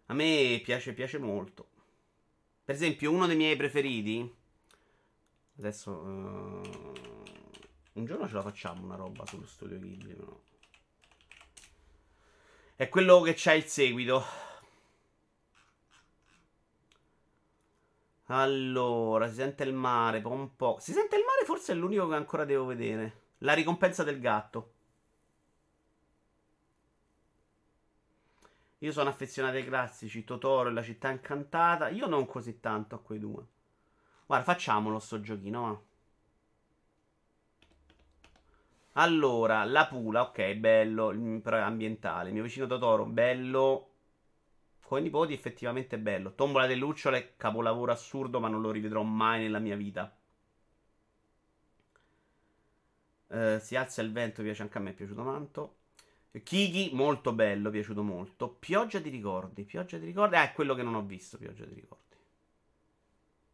[0.07, 1.67] A me piace, piace molto.
[2.65, 4.35] Per esempio, uno dei miei preferiti.
[5.59, 5.91] Adesso.
[5.91, 6.93] uh,
[7.93, 10.52] un giorno ce la facciamo una roba sullo studio Ghibli, no?
[12.83, 14.25] È quello che c'ha il seguito.
[18.27, 20.79] Allora, si sente il mare, un po'.
[20.81, 23.35] Si sente il mare, forse è l'unico che ancora devo vedere.
[23.39, 24.73] La ricompensa del gatto.
[28.79, 31.89] Io sono affezionato ai classici, Totoro e la città incantata.
[31.89, 33.45] Io non così tanto a quei due.
[34.27, 35.92] Guarda, facciamolo sto giochino, va.
[38.93, 42.31] Allora, la Pula, ok, bello, mm, però ambientale.
[42.31, 43.89] Mio vicino Totoro, bello.
[44.83, 46.35] Con i nipoti, effettivamente bello.
[46.35, 50.15] Tombola delle lucciole, capolavoro assurdo, ma non lo rivedrò mai nella mia vita.
[53.29, 55.77] Eh, si alza il vento, piace anche a me, è piaciuto tanto.
[56.43, 58.49] Kiki, molto bello, piaciuto molto.
[58.49, 60.37] Pioggia di ricordi, pioggia di ricordi.
[60.37, 62.17] Ah, è quello che non ho visto, pioggia di ricordi.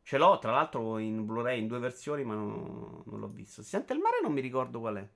[0.03, 3.63] Ce l'ho, tra l'altro, in Blu-ray in due versioni, ma non, non l'ho visto.
[3.63, 5.09] Si sente il mare, non mi ricordo qual è.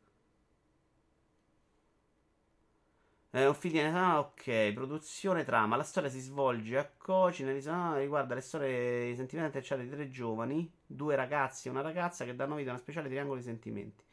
[3.35, 5.77] Eh, Ophidian, ah, ok, produzione trama.
[5.77, 10.11] La storia si svolge a Kochi, ah, riguarda le storie i sentimenti intrecciati di tre
[10.11, 14.05] giovani, due ragazzi e una ragazza che danno vita a una speciale triangolo di sentimenti.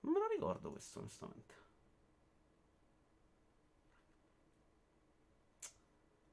[0.00, 1.54] Non me lo ricordo questo, onestamente.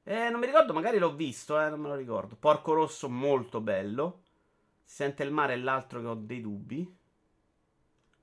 [0.02, 2.36] Eh, non mi ricordo, magari l'ho visto, eh, non me lo ricordo.
[2.36, 4.22] Porco Rosso, molto bello.
[4.84, 6.96] Si sente il mare e l'altro che ho dei dubbi.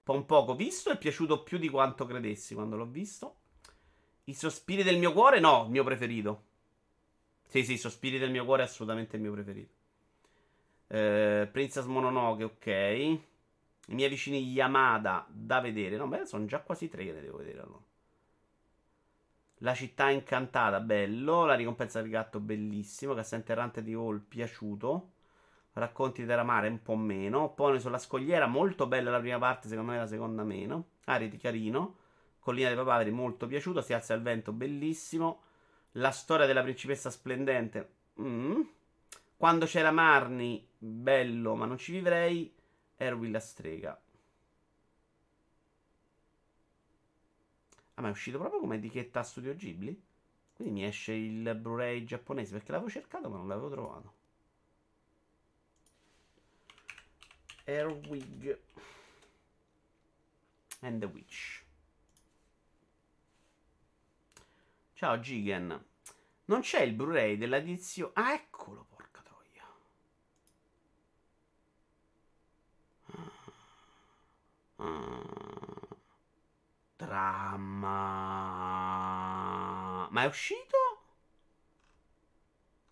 [0.04, 3.36] Po' un poco visto, è piaciuto più di quanto credessi quando l'ho visto.
[4.30, 6.44] I sospiri del mio cuore, no, il mio preferito.
[7.48, 9.74] Sì, sì, i sospiri del mio cuore è assolutamente il mio preferito.
[10.88, 12.66] Eh, Princess Mononoke, ok.
[12.68, 13.22] I
[13.94, 15.96] miei vicini Yamada da vedere.
[15.96, 17.84] No, beh, sono già quasi tre che ne devo vedere allora.
[19.60, 21.46] La città incantata, bello.
[21.46, 23.14] La ricompensa del gatto, bellissimo.
[23.14, 25.12] Cassette errante di Hall, piaciuto.
[25.72, 27.54] Racconti di Mare, un po' meno.
[27.54, 30.88] Pony sulla scogliera, molto bella la prima parte, secondo me la seconda meno.
[31.06, 31.96] Ariti, carino.
[32.48, 33.82] Collina dei Papaveri, molto piaciuto.
[33.82, 35.42] Si alza il vento, bellissimo.
[35.94, 37.90] La storia della principessa splendente.
[38.22, 38.62] Mm.
[39.36, 42.56] Quando c'era Marni, bello, ma non ci vivrei.
[42.96, 44.02] Erwin la strega.
[47.96, 50.02] Ah, ma è uscito proprio come etichetta Studio Ghibli?
[50.54, 54.14] Quindi mi esce il Blu-ray giapponese perché l'avevo cercato ma non l'avevo trovato.
[57.66, 58.58] Airwig
[60.80, 61.66] and the Witch.
[64.98, 65.86] Ciao Gigan.
[66.46, 68.14] Non c'è il Blu-ray dell'edizione.
[68.16, 69.64] Ah, eccolo, porca troia.
[76.96, 78.08] Dramma.
[80.10, 80.78] Ma è uscito?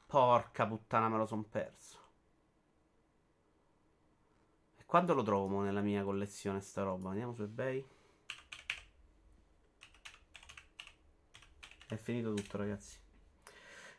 [0.06, 2.00] Porca puttana, me lo son perso.
[4.78, 7.10] E quando lo trovo nella mia collezione sta roba?
[7.10, 7.95] Andiamo su eBay.
[11.96, 12.98] È finito tutto, ragazzi.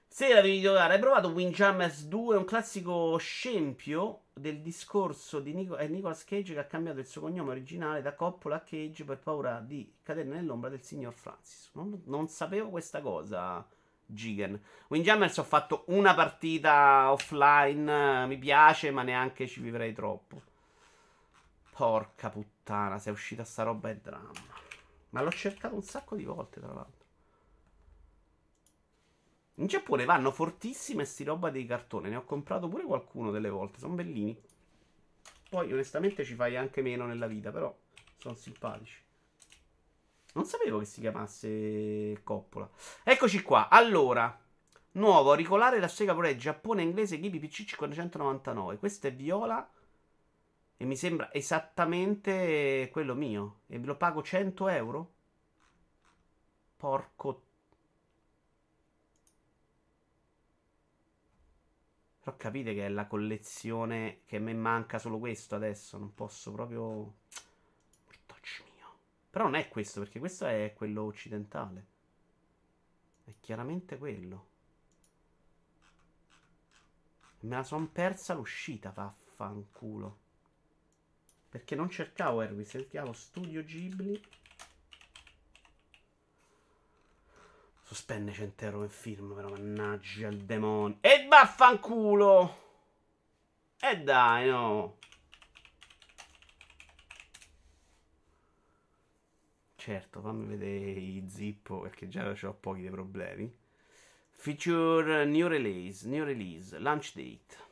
[0.07, 0.95] Sera devi giocare.
[0.95, 2.37] Hai provato Windjammers 2?
[2.37, 7.53] Un classico scempio del discorso di Nico- Nicolas Cage che ha cambiato il suo cognome
[7.53, 11.71] originale da Coppola a Cage per paura di cadere nell'ombra del signor Francis.
[11.73, 13.67] Non, non sapevo questa cosa,
[14.05, 14.61] Gigan.
[14.89, 18.27] Windjammers ho fatto una partita offline.
[18.27, 20.43] Mi piace, ma neanche ci vivrei troppo.
[21.71, 24.65] Porca puttana, se è uscita sta roba è dramma.
[25.11, 26.96] Ma l'ho cercato un sacco di volte, tra l'altro.
[29.59, 32.11] In Giappone vanno fortissime sti roba dei cartoni.
[32.11, 33.79] Ne ho comprato pure qualcuno delle volte.
[33.79, 34.39] Sono bellini.
[35.49, 37.51] Poi, onestamente, ci fai anche meno nella vita.
[37.51, 37.75] Però
[38.19, 39.03] sono simpatici.
[40.35, 42.69] Non sapevo che si chiamasse Coppola.
[43.03, 43.71] Eccoci qua.
[43.71, 44.39] Allora,
[44.93, 48.77] nuovo auricolare da Sega Pro Giappone inglese Gibi PC 599.
[48.77, 49.67] Questo è viola.
[50.77, 53.61] E mi sembra esattamente quello mio.
[53.69, 55.13] E lo pago 100 euro?
[56.77, 57.46] Porco
[62.27, 65.97] Però capite che è la collezione che a me manca solo questo adesso.
[65.97, 67.19] Non posso proprio.
[68.05, 68.99] Portacci mio.
[69.31, 71.87] Però non è questo, perché questo è quello occidentale.
[73.23, 74.47] È chiaramente quello.
[77.43, 80.19] Me la son persa l'uscita, vaffanculo.
[81.49, 84.21] Perché non cercavo Erwin, cercavo Studio Ghibli.
[87.87, 90.99] Sospende 100 euro in film, però mannaggia il demonio.
[91.01, 92.65] E vaffanculo!
[93.79, 94.97] E dai, no.
[99.75, 103.55] Certo, fammi vedere i zippo perché già ho pochi dei problemi.
[104.31, 107.65] Feature new release, new release, launch date.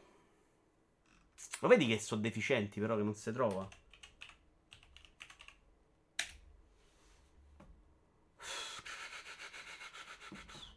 [1.60, 3.66] Lo vedi che sono deficienti però che non si trova?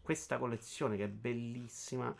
[0.07, 2.15] questa collezione che è bellissima,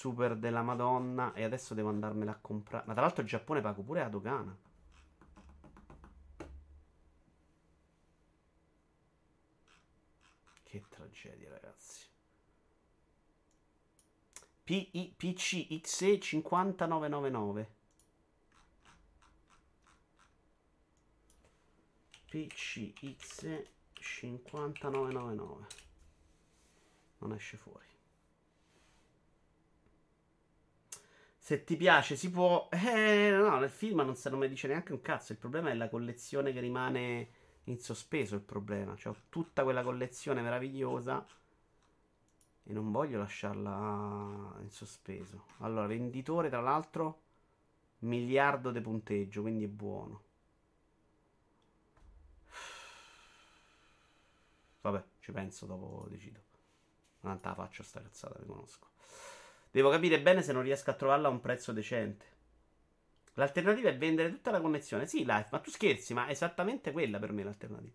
[0.00, 2.86] super della Madonna, e adesso devo andarmela a comprare.
[2.86, 4.56] Ma tra l'altro il Giappone pago pure la dogana.
[10.62, 12.06] Che tragedia, ragazzi.
[14.64, 17.70] PCXE 5999.
[22.30, 25.66] PCXE 5999
[27.18, 27.89] non esce fuori.
[31.50, 32.68] Se ti piace si può...
[32.70, 35.32] Eh, no, nel film non, non mi dice neanche un cazzo.
[35.32, 37.30] Il problema è la collezione che rimane
[37.64, 38.36] in sospeso.
[38.36, 38.94] Il problema.
[38.94, 41.26] Cioè, ho tutta quella collezione meravigliosa
[42.62, 45.46] e non voglio lasciarla in sospeso.
[45.58, 47.22] Allora, venditore, tra l'altro,
[47.98, 50.22] miliardo di punteggio, quindi è buono.
[54.82, 56.38] Vabbè, ci penso dopo decido.
[57.22, 58.86] Non la faccio sta cazzata, vi conosco.
[59.70, 62.26] Devo capire bene se non riesco a trovarla a un prezzo decente.
[63.34, 65.06] L'alternativa è vendere tutta la connessione.
[65.06, 67.94] Sì, live, ma tu scherzi, ma è esattamente quella per me l'alternativa.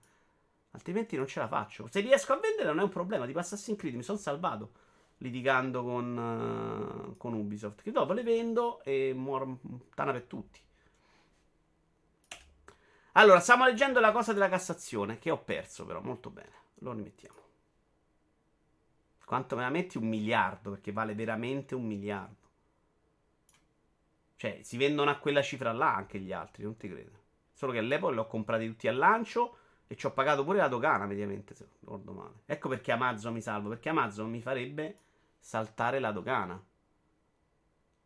[0.72, 1.88] Altrimenti non ce la faccio.
[1.90, 3.26] Se riesco a vendere non è un problema.
[3.26, 4.72] Tipo Assassin's Creed mi sono salvato.
[5.20, 7.82] litigando con, uh, con Ubisoft.
[7.82, 9.60] Che dopo le vendo e muoro
[9.94, 10.60] tana per tutti.
[13.14, 16.52] Allora, stiamo leggendo la cosa della Cassazione, che ho perso però, molto bene.
[16.80, 17.45] Lo rimettiamo.
[19.26, 19.98] Quanto me la metti?
[19.98, 22.44] Un miliardo, perché vale veramente un miliardo.
[24.36, 27.24] Cioè, si vendono a quella cifra là anche gli altri, non ti credo.
[27.52, 29.58] Solo che all'epoca li ho comprati tutti al lancio
[29.88, 32.42] e ci ho pagato pure la dogana, mediamente, se non ricordo male.
[32.46, 35.00] Ecco perché Amazon mi salvo, perché Amazon mi farebbe
[35.40, 36.64] saltare la dogana.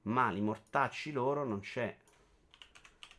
[0.04, 1.98] Ma li mortacci loro non c'è.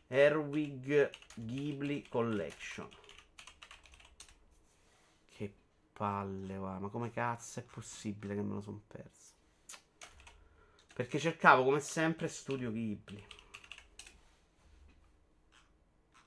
[0.07, 2.89] Erwig Ghibli Collection.
[5.25, 5.53] Che
[6.01, 6.79] palle, va.
[6.79, 9.33] Ma come cazzo è possibile che me lo son perso?
[10.95, 13.23] Perché cercavo come sempre Studio Ghibli.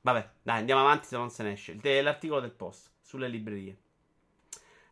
[0.02, 1.76] Vabbè, dai, andiamo avanti se non se ne esce.
[2.02, 3.78] L'articolo del post sulle librerie.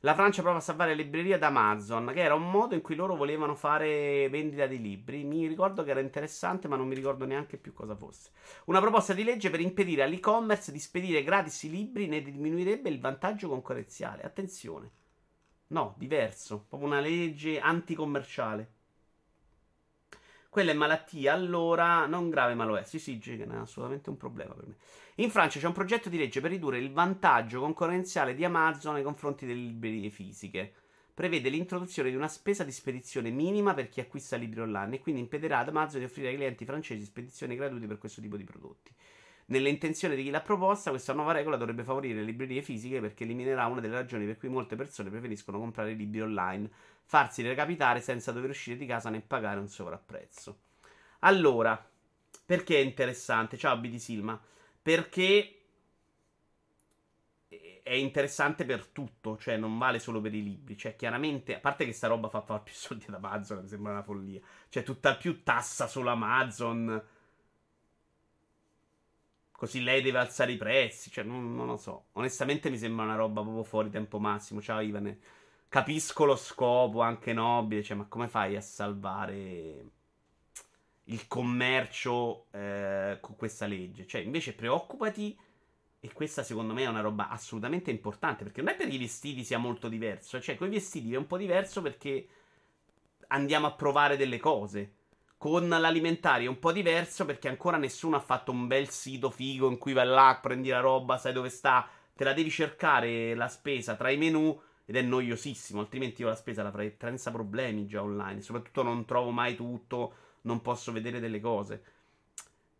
[0.05, 2.97] La Francia prova a salvare le librerie da Amazon, che era un modo in cui
[2.97, 5.23] loro volevano fare vendita di libri.
[5.23, 8.31] Mi ricordo che era interessante, ma non mi ricordo neanche più cosa fosse.
[8.65, 12.99] Una proposta di legge per impedire all'e-commerce di spedire gratis i libri ne diminuirebbe il
[12.99, 14.23] vantaggio concorrenziale.
[14.23, 14.91] Attenzione.
[15.69, 16.65] No, diverso.
[16.69, 18.73] Proprio una legge anticommerciale.
[20.53, 22.85] Quella è malattia, allora non grave ma lo è.
[22.85, 24.77] Sì, sì, non è assolutamente un problema per me.
[25.15, 29.03] In Francia c'è un progetto di legge per ridurre il vantaggio concorrenziale di Amazon nei
[29.03, 30.75] confronti delle librerie fisiche.
[31.15, 35.23] Prevede l'introduzione di una spesa di spedizione minima per chi acquista libri online e quindi
[35.23, 38.95] impedirà ad Amazon di offrire ai clienti francesi spedizioni gratuite per questo tipo di prodotti.
[39.53, 43.25] Nelle intenzioni di chi l'ha proposta, questa nuova regola dovrebbe favorire le librerie fisiche perché
[43.25, 46.71] eliminerà una delle ragioni per cui molte persone preferiscono comprare libri online,
[47.03, 50.59] farsi recapitare senza dover uscire di casa né pagare un sovrapprezzo.
[51.21, 51.87] Allora,
[52.47, 53.59] perché è interessante?
[53.59, 54.41] Ciao BD Silma
[54.81, 55.57] perché
[57.83, 60.77] è interessante per tutto, cioè non vale solo per i libri.
[60.79, 63.93] Cioè, chiaramente, a parte che sta roba fa fare più soldi ad Amazon, mi sembra
[63.93, 64.41] una follia.
[64.71, 67.03] Cioè, tutta più tassa solo Amazon.
[69.63, 71.09] Così lei deve alzare i prezzi.
[71.09, 72.07] Cioè, non, non lo so.
[72.15, 74.61] Onestamente mi sembra una roba proprio fuori tempo massimo.
[74.61, 75.21] Ciao Ivane.
[75.69, 77.81] Capisco lo scopo, anche nobile.
[77.81, 79.85] Cioè, ma come fai a salvare
[81.05, 84.05] il commercio eh, con questa legge.
[84.05, 85.39] Cioè, invece, preoccupati.
[86.01, 88.43] E questa, secondo me, è una roba assolutamente importante.
[88.43, 90.41] Perché non è perché i vestiti sia molto diverso.
[90.41, 92.27] Cioè, con i vestiti è un po' diverso perché
[93.29, 94.95] andiamo a provare delle cose.
[95.43, 99.69] Con l'alimentare è un po' diverso perché ancora nessuno ha fatto un bel sito figo
[99.69, 103.49] in cui vai là, prendi la roba, sai dove sta, te la devi cercare la
[103.49, 105.81] spesa tra i menu ed è noiosissimo.
[105.81, 108.41] Altrimenti io la spesa la farei senza problemi già online.
[108.41, 111.83] Soprattutto non trovo mai tutto non posso vedere delle cose.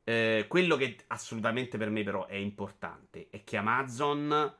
[0.05, 4.55] Eh, quello che assolutamente per me però è importante è che Amazon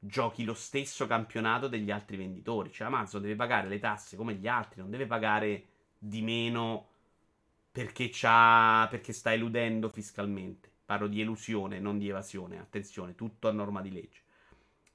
[0.00, 2.72] giochi lo stesso campionato degli altri venditori.
[2.72, 5.66] Cioè Amazon deve pagare le tasse come gli altri, non deve pagare
[5.96, 6.88] di meno
[7.76, 8.10] perché,
[8.88, 10.70] perché sta eludendo fiscalmente.
[10.86, 12.58] Parlo di elusione, non di evasione.
[12.58, 14.22] Attenzione, tutto a norma di legge.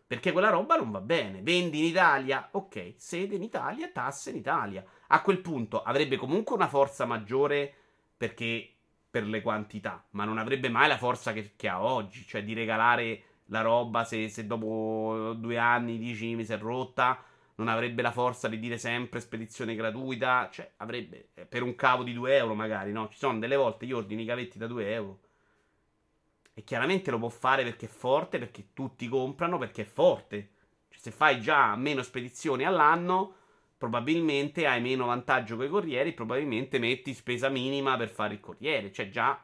[0.08, 1.44] Perché quella roba non va bene.
[1.44, 6.56] Vendi in Italia, ok, sede in Italia, tasse in Italia a quel punto avrebbe comunque
[6.56, 7.72] una forza maggiore
[8.18, 8.68] perché
[9.10, 12.54] per le quantità, ma non avrebbe mai la forza che, che ha oggi, cioè di
[12.54, 17.22] regalare la roba se, se dopo due anni dici mi si è rotta,
[17.62, 22.02] non avrebbe la forza di dire sempre spedizione gratuita, cioè avrebbe eh, per un cavo
[22.02, 23.08] di 2 euro magari, no?
[23.10, 25.20] Ci sono delle volte io ordini i cavetti da 2 euro.
[26.56, 30.50] E chiaramente lo può fare perché è forte, perché tutti comprano, perché è forte.
[30.90, 33.36] Cioè, se fai già meno spedizioni all'anno,
[33.78, 38.92] probabilmente hai meno vantaggio con i corrieri, probabilmente metti spesa minima per fare il corriere,
[38.92, 39.40] cioè già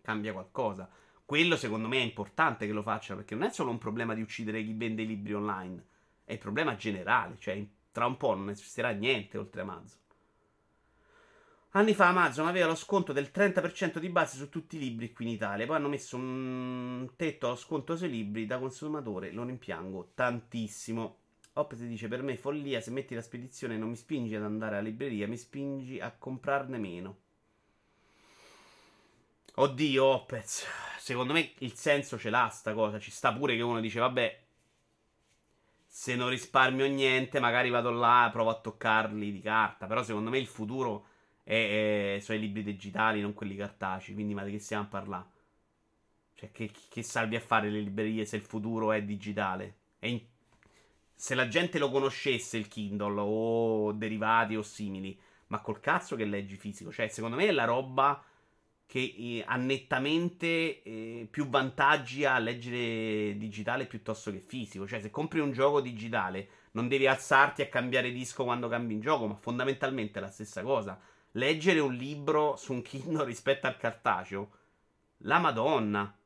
[0.00, 0.88] cambia qualcosa.
[1.26, 4.22] Quello secondo me è importante che lo faccia perché non è solo un problema di
[4.22, 5.84] uccidere chi vende i libri online,
[6.26, 9.98] è il problema generale, cioè tra un po' non esisterà niente oltre Amazon.
[11.70, 15.26] Anni fa Amazon aveva lo sconto del 30% di base su tutti i libri qui
[15.26, 20.10] in Italia, poi hanno messo un tetto allo sconto sui libri da consumatore, lo rimpiango
[20.14, 21.18] tantissimo.
[21.54, 22.80] Opez dice: Per me è follia.
[22.80, 26.76] Se metti la spedizione non mi spingi ad andare alla libreria, mi spingi a comprarne
[26.76, 27.18] meno.
[29.54, 30.66] Oddio, Opez.
[30.98, 32.98] Secondo me il senso ce l'ha sta cosa.
[32.98, 34.45] Ci sta pure che uno dice: Vabbè,
[35.96, 39.86] se non risparmio niente, magari vado là e provo a toccarli di carta.
[39.86, 41.06] Però secondo me il futuro
[41.42, 44.12] è, è, sono i libri digitali, non quelli cartacei.
[44.12, 45.26] Quindi, ma di che stiamo a parlare?
[46.34, 49.76] Cioè, che, che salvi a fare le librerie se il futuro è digitale?
[49.98, 50.20] È in
[51.14, 56.26] se la gente lo conoscesse il Kindle o derivati o simili, ma col cazzo che
[56.26, 58.22] leggi fisico, cioè secondo me è la roba
[58.86, 64.86] che eh, ha nettamente eh, più vantaggi a leggere digitale piuttosto che fisico.
[64.86, 69.00] Cioè, se compri un gioco digitale, non devi alzarti a cambiare disco quando cambi in
[69.00, 70.98] gioco, ma fondamentalmente è la stessa cosa.
[71.32, 74.50] Leggere un libro su un Kindle rispetto al cartaceo,
[75.18, 76.16] la Madonna.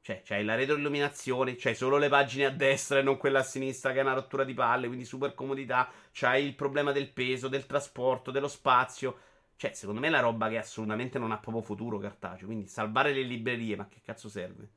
[0.00, 3.92] Cioè, c'hai la retroilluminazione, c'hai solo le pagine a destra e non quella a sinistra
[3.92, 5.90] che è una rottura di palle, quindi super comodità.
[6.12, 9.16] C'hai il problema del peso, del trasporto, dello spazio.
[9.56, 12.46] Cioè, secondo me è la roba che assolutamente non ha proprio futuro cartaceo.
[12.46, 14.68] Quindi salvare le librerie, ma che cazzo serve?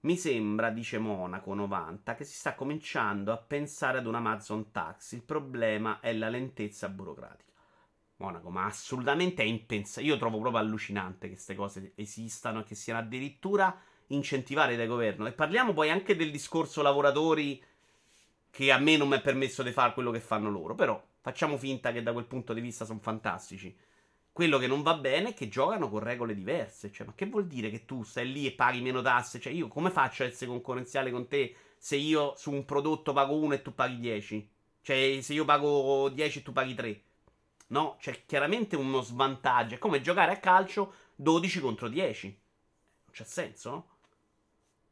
[0.00, 5.12] Mi sembra, dice Monaco 90, che si sta cominciando a pensare ad un Amazon Tax.
[5.12, 7.46] Il problema è la lentezza burocratica.
[8.18, 10.12] Monaco, ma assolutamente è impensabile.
[10.12, 13.76] Io trovo proprio allucinante che queste cose esistano e che siano addirittura
[14.08, 15.26] incentivate dal governo.
[15.26, 17.62] E parliamo poi anche del discorso lavoratori
[18.58, 20.74] che a me non mi è permesso di fare quello che fanno loro.
[20.74, 23.72] Però facciamo finta che da quel punto di vista sono fantastici.
[24.32, 26.90] Quello che non va bene è che giocano con regole diverse.
[26.90, 29.38] Cioè, ma che vuol dire che tu stai lì e paghi meno tasse?
[29.38, 33.36] Cioè, io come faccio a essere concorrenziale con te se io su un prodotto pago
[33.36, 34.50] 1 e tu paghi 10?
[34.82, 37.02] Cioè, se io pago 10 e tu paghi 3?
[37.68, 39.76] No, c'è chiaramente uno svantaggio.
[39.76, 42.26] È come giocare a calcio 12 contro 10.
[42.26, 43.86] Non c'è senso, no?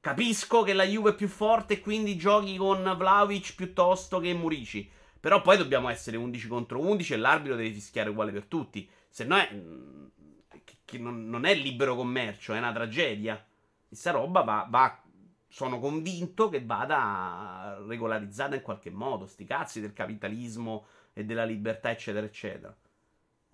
[0.06, 4.88] Capisco che la Juve è più forte e quindi giochi con Vlaovic piuttosto che Murici.
[5.18, 8.88] Però poi dobbiamo essere 11 contro 11 e l'arbitro deve fischiare uguale per tutti.
[9.08, 9.48] Se no è.
[10.84, 13.44] Che non è libero commercio, è una tragedia.
[13.88, 15.02] Questa roba va, va
[15.48, 19.26] sono convinto che vada regolarizzata in qualche modo.
[19.26, 22.72] Sti cazzi del capitalismo e della libertà, eccetera, eccetera.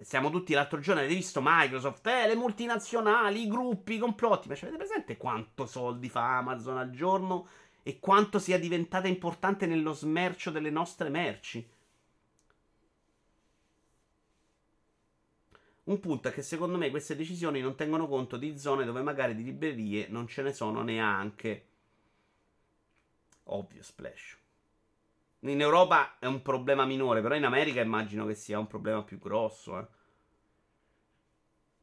[0.00, 4.48] Siamo tutti l'altro giorno, avete visto Microsoft, eh, le multinazionali, i gruppi, i complotti.
[4.48, 7.46] Ma ci avete presente quanto soldi fa Amazon al giorno
[7.82, 11.68] e quanto sia diventata importante nello smercio delle nostre merci?
[15.84, 19.34] Un punto è che secondo me queste decisioni non tengono conto di zone dove magari
[19.34, 21.66] di librerie non ce ne sono neanche.
[23.44, 24.41] Ovvio, splash.
[25.44, 29.18] In Europa è un problema minore, però in America immagino che sia un problema più
[29.18, 29.78] grosso.
[29.78, 29.86] Eh.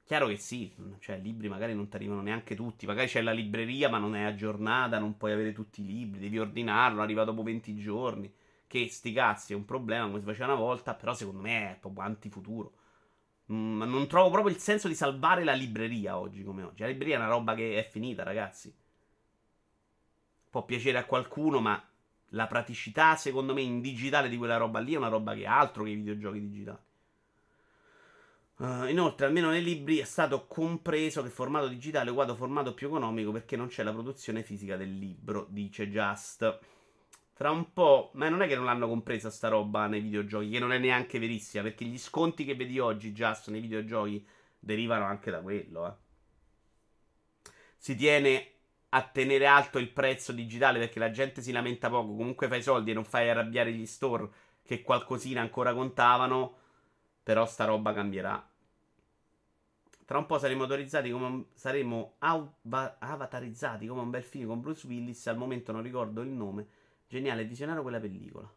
[0.06, 3.90] Chiaro che sì, cioè libri magari non ti arrivano neanche tutti, magari c'è la libreria
[3.90, 7.76] ma non è aggiornata, non puoi avere tutti i libri, devi ordinarlo, arriva dopo 20
[7.76, 8.34] giorni.
[8.66, 11.78] Che sti cazzi è un problema come si faceva una volta, però secondo me è
[11.80, 12.74] proprio antifuturo.
[13.52, 16.82] Mm, non trovo proprio il senso di salvare la libreria oggi come oggi.
[16.82, 18.74] La libreria è una roba che è finita, ragazzi.
[20.50, 21.89] Può piacere a qualcuno, ma
[22.30, 25.48] la praticità, secondo me, in digitale di quella roba lì è una roba che è
[25.48, 26.78] altro che i videogiochi digitali.
[28.58, 32.74] Uh, inoltre, almeno nei libri è stato compreso che formato digitale è uguale a formato
[32.74, 36.60] più economico perché non c'è la produzione fisica del libro, dice Just.
[37.34, 40.60] Tra un po', ma non è che non l'hanno compresa sta roba nei videogiochi, che
[40.60, 44.28] non è neanche verissima, perché gli sconti che vedi oggi, Just, nei videogiochi
[44.60, 45.88] derivano anche da quello.
[45.88, 45.94] Eh.
[47.78, 48.59] Si tiene
[48.90, 52.92] a tenere alto il prezzo digitale perché la gente si lamenta poco, comunque fai soldi
[52.92, 54.30] e non fai arrabbiare gli store
[54.64, 56.56] che qualcosina ancora contavano,
[57.24, 58.48] però sta roba cambierà.
[60.06, 62.52] Tra un po' saremo autorizzati come saremo av-
[62.98, 66.68] avatarizzati come un bel film con Bruce Willis, al momento non ricordo il nome.
[67.08, 68.52] Geniale, visionario quella pellicola.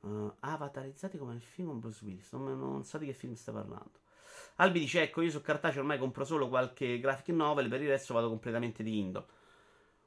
[0.00, 2.32] Uh, avatarizzati come nel film con Bruce Willis.
[2.32, 4.00] Non, non so di che film sta parlando.
[4.56, 8.14] Albi dice: Ecco, io su cartaceo ormai compro solo qualche graphic novel, per il resto
[8.14, 9.24] vado completamente di Kindle.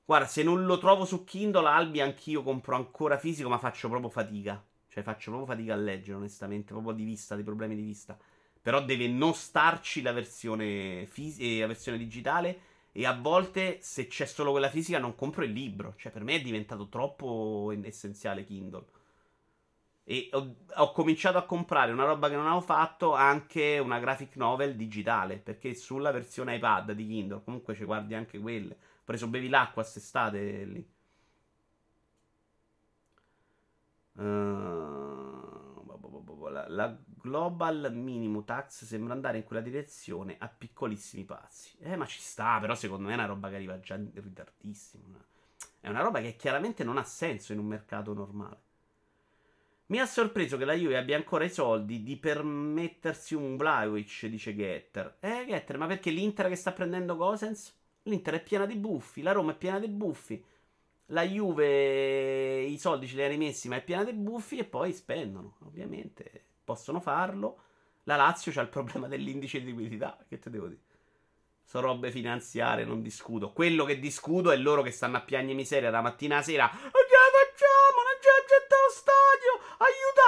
[0.05, 4.09] Guarda, se non lo trovo su Kindle, Albi anch'io compro ancora fisico, ma faccio proprio
[4.09, 4.61] fatica.
[4.89, 8.17] Cioè, faccio proprio fatica a leggere, onestamente, proprio di vista, dei problemi di vista.
[8.61, 12.59] Però deve non starci la versione, fis- eh, la versione digitale.
[12.91, 15.95] E a volte, se c'è solo quella fisica, non compro il libro.
[15.97, 18.85] Cioè, per me è diventato troppo essenziale Kindle.
[20.05, 24.35] E ho, ho, cominciato a comprare una roba che non avevo fatto, anche una graphic
[24.35, 28.73] novel digitale, perché sulla versione iPad di Kindle, comunque ci guardi anche quelle.
[28.73, 30.91] Ho preso Bevi l'acqua quest'estate lì.
[34.15, 34.63] Uh,
[36.49, 41.77] la, la, Global Minimum Tax sembra andare in quella direzione a piccolissimi passi.
[41.79, 45.03] Eh, ma ci sta, però secondo me è una roba che arriva già in ritardissimo.
[45.79, 48.62] È una roba che chiaramente non ha senso in un mercato normale.
[49.87, 54.55] Mi ha sorpreso che la Juve abbia ancora i soldi di permettersi un Vlaovic, dice
[54.55, 55.17] Getter.
[55.19, 57.81] Eh, Getter, ma perché l'Inter che sta prendendo Gosens?
[58.03, 60.43] L'Inter è piena di buffi, la Roma è piena di buffi.
[61.07, 64.93] La Juve i soldi ce li ha rimessi, ma è piena di buffi e poi
[64.93, 65.57] spendono.
[65.65, 67.59] Ovviamente possono farlo.
[68.03, 70.17] La Lazio c'ha il problema dell'indice di liquidità.
[70.27, 70.81] Che te devo dire?
[71.65, 73.51] Sono robe finanziarie, non discuto.
[73.51, 76.69] Quello che discuto è loro che stanno a piagne miseria da mattina a sera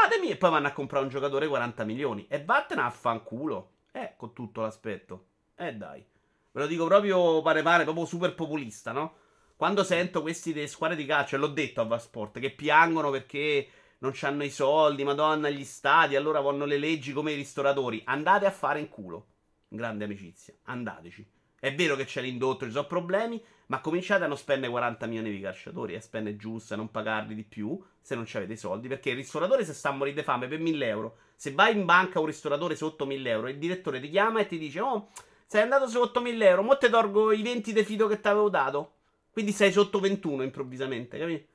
[0.06, 2.28] Fatemi e poi vanno a comprare un giocatore 40 milioni.
[2.28, 3.72] E vattene a fanculo.
[3.92, 5.26] Eh, con tutto l'aspetto.
[5.56, 6.06] Eh dai.
[6.52, 9.16] Ve lo dico proprio pare pare, proprio super populista, no?
[9.56, 13.68] Quando sento questi delle squadre di calcio, e l'ho detto a Vasport, che piangono perché
[14.00, 18.02] non hanno i soldi, madonna, gli stadi, allora vogliono le leggi come i ristoratori.
[18.06, 19.28] Andate a fare in culo.
[19.68, 20.54] Grande amicizia.
[20.66, 21.35] Andateci.
[21.66, 25.32] È vero che c'è l'indotto, ci sono problemi, ma cominciate a non spendere 40 milioni
[25.32, 28.88] di calciatori, a spendere giusto, a non pagarli di più se non avete i soldi.
[28.88, 31.84] Perché il ristoratore se sta a morire di fame per 1000 euro, se vai in
[31.84, 35.10] banca a un ristoratore sotto 1000 euro, il direttore ti chiama e ti dice: Oh,
[35.48, 38.50] sei andato sotto 1000 euro, mo te tolgo i 20 di fido che ti avevo
[38.50, 38.98] dato.
[39.32, 41.46] Quindi sei sotto 21 improvvisamente, capito?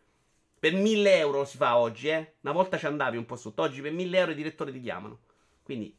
[0.58, 2.34] Per 1000 euro si fa oggi, eh?
[2.40, 5.20] Una volta ci andavi un po' sotto, oggi per 1000 euro i direttori ti chiamano.
[5.62, 5.96] Quindi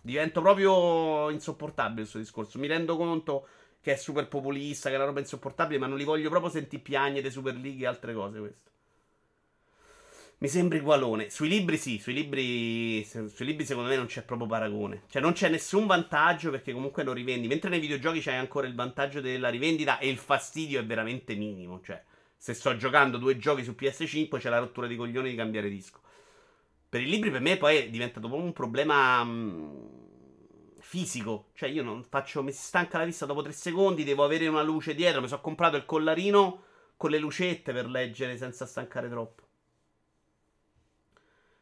[0.00, 2.58] divento proprio insopportabile questo discorso.
[2.58, 3.46] Mi rendo conto
[3.80, 6.82] che è super populista, che è una roba insopportabile, ma non li voglio proprio sentire
[6.82, 8.70] piagne di Super League e altre cose questo.
[10.38, 11.28] Mi sembra igualone.
[11.28, 15.02] Sui libri sì, sui libri, sui libri secondo me non c'è proprio paragone.
[15.10, 17.46] Cioè non c'è nessun vantaggio perché comunque lo rivendi.
[17.46, 21.82] Mentre nei videogiochi c'hai ancora il vantaggio della rivendita e il fastidio è veramente minimo.
[21.84, 22.02] Cioè
[22.38, 26.00] se sto giocando due giochi su PS5 c'è la rottura di coglioni di cambiare disco.
[26.90, 31.50] Per i libri per me poi è diventato proprio un problema mh, fisico.
[31.54, 34.62] Cioè io non faccio, mi si stanca la vista dopo tre secondi, devo avere una
[34.62, 35.20] luce dietro.
[35.20, 36.64] Mi sono comprato il collarino
[36.96, 39.46] con le lucette per leggere senza stancare troppo.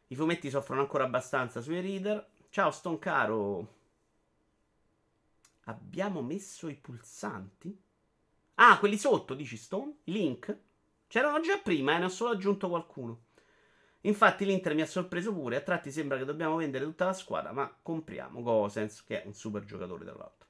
[0.06, 2.26] I fumetti soffrono ancora abbastanza sui reader.
[2.48, 3.74] Ciao Stoncaro.
[5.64, 7.78] Abbiamo messo i pulsanti?
[8.54, 9.98] Ah, quelli sotto, dici Stone?
[10.04, 10.58] Link?
[11.06, 13.26] C'erano già prima, eh, ne ho solo aggiunto qualcuno.
[14.02, 17.52] Infatti l'Inter mi ha sorpreso pure, a tratti sembra che dobbiamo vendere tutta la squadra,
[17.52, 20.48] ma compriamo Gosens, che è un super giocatore tra l'altro.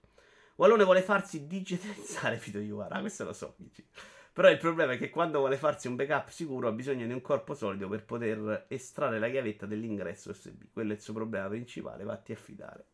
[0.57, 3.86] Wallone vuole farsi digitalizzare Vito Iuvara, questo lo so, dici.
[4.32, 7.20] Però il problema è che quando vuole farsi un backup sicuro ha bisogno di un
[7.20, 10.64] corpo solido per poter estrarre la chiavetta dell'ingresso USB.
[10.72, 12.84] Quello è il suo problema principale, vatti a fidare.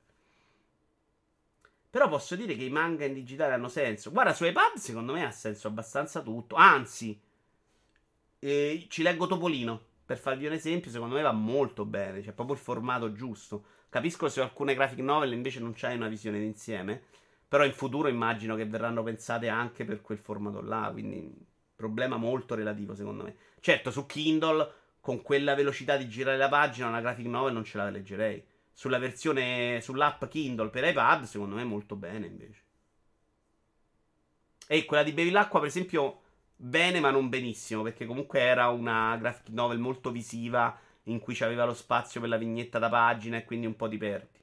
[1.90, 4.10] Però posso dire che i manga in digitale hanno senso.
[4.10, 6.54] Guarda, su iPad secondo me ha senso abbastanza tutto.
[6.54, 7.20] Anzi,
[8.38, 9.92] eh, ci leggo Topolino.
[10.06, 12.20] Per farvi un esempio, secondo me va molto bene.
[12.20, 13.64] C'è proprio il formato giusto.
[13.88, 17.02] Capisco se alcune graphic novel invece non c'hai una visione d'insieme.
[17.48, 20.90] Però in futuro immagino che verranno pensate anche per quel formato là.
[20.92, 21.32] Quindi,
[21.74, 23.36] problema molto relativo, secondo me.
[23.60, 27.78] Certo, su Kindle, con quella velocità di girare la pagina, una graphic novel non ce
[27.78, 28.44] la leggerei.
[28.72, 32.62] Sulla versione, sull'app Kindle per iPad, secondo me molto bene invece.
[34.66, 36.22] E quella di Bevilacqua, per esempio,
[36.56, 41.64] bene ma non benissimo, perché comunque era una graphic novel molto visiva in cui c'aveva
[41.64, 44.42] lo spazio per la vignetta da pagina e quindi un po' ti perdi.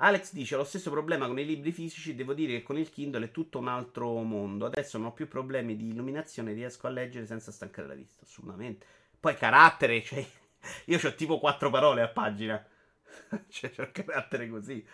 [0.00, 2.14] Alex dice: Ho lo stesso problema con i libri fisici.
[2.14, 4.66] Devo dire che con il Kindle è tutto un altro mondo.
[4.66, 6.52] Adesso non ho più problemi di illuminazione.
[6.52, 8.22] Riesco a leggere senza stancare la vista.
[8.24, 8.86] Assolutamente.
[9.18, 10.24] Poi carattere, cioè,
[10.86, 12.64] io ho tipo quattro parole a pagina.
[13.48, 14.84] cioè, c'ho carattere così.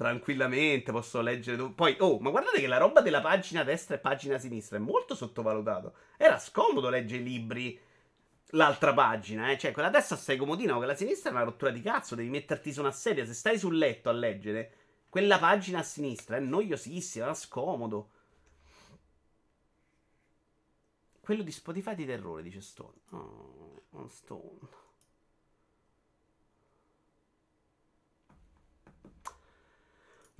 [0.00, 1.72] Tranquillamente posso leggere.
[1.72, 5.14] Poi, oh, ma guardate che la roba della pagina destra e pagina sinistra è molto
[5.14, 5.92] sottovalutato.
[6.16, 7.78] Era scomodo leggere i libri
[8.52, 9.58] l'altra pagina, eh.
[9.58, 12.14] Cioè, quella destra stai comodino, quella sinistra è una rottura di cazzo.
[12.14, 13.26] Devi metterti su una sedia.
[13.26, 14.72] Se stai sul letto a leggere,
[15.10, 18.10] quella pagina a sinistra è noiosissima, era scomodo.
[21.20, 23.00] Quello di Spotify di terrore, dice Stone.
[23.10, 24.60] Oh, Stone.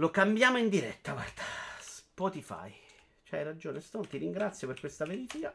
[0.01, 1.43] Lo cambiamo in diretta, guarda.
[1.79, 2.73] Spotify.
[3.23, 4.07] C'hai ragione, Stone.
[4.07, 5.55] Ti ringrazio per questa verifica.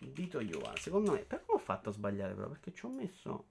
[0.00, 0.76] Vito Ioa.
[0.76, 3.46] Secondo me, però ho fatto a sbagliare però perché ci ho messo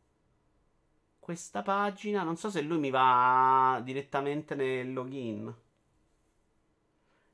[1.18, 2.22] questa pagina.
[2.22, 5.52] Non so se lui mi va direttamente nel login.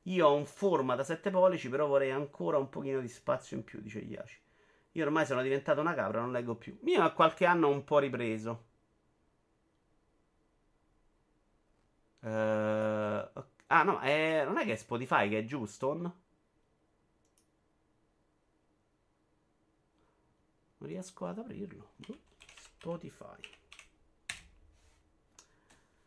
[0.04, 3.64] Io ho un forma da 7 pollici, però vorrei ancora un pochino di spazio in
[3.64, 4.40] più, dice Iaci.
[4.92, 6.78] Io ormai sono diventato una capra, non leggo più.
[6.84, 8.67] Io a qualche anno ho un po' ripreso.
[12.20, 12.26] Uh,
[13.66, 15.94] ah no, è, non è che è Spotify che è giusto?
[15.94, 16.12] Non
[20.78, 21.92] riesco ad aprirlo.
[22.56, 23.40] Spotify.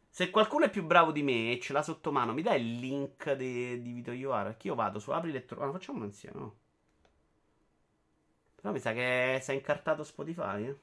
[0.10, 2.80] Se qualcuno è più bravo di me e ce l'ha sotto mano, mi dai il
[2.80, 4.56] link de, di Vito Ioara?
[4.56, 5.64] Che io vado su apri lettore.
[5.64, 6.56] Ah, facciamolo insieme, no?
[8.56, 10.68] Però mi sa che si è incartato Spotify.
[10.68, 10.80] Eh?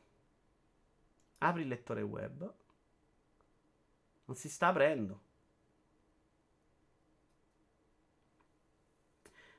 [1.38, 2.52] Apri il lettore web.
[4.28, 5.20] Non si sta aprendo.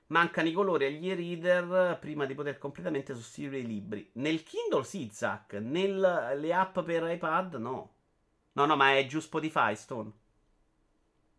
[0.08, 4.10] Mancano i colori agli e-reader prima di poter completamente sostituire i libri.
[4.14, 5.54] Nel Kindle sì, Zack.
[5.54, 7.94] Nelle app per iPad no.
[8.54, 10.12] No, no, ma è giù Spotify, Stone.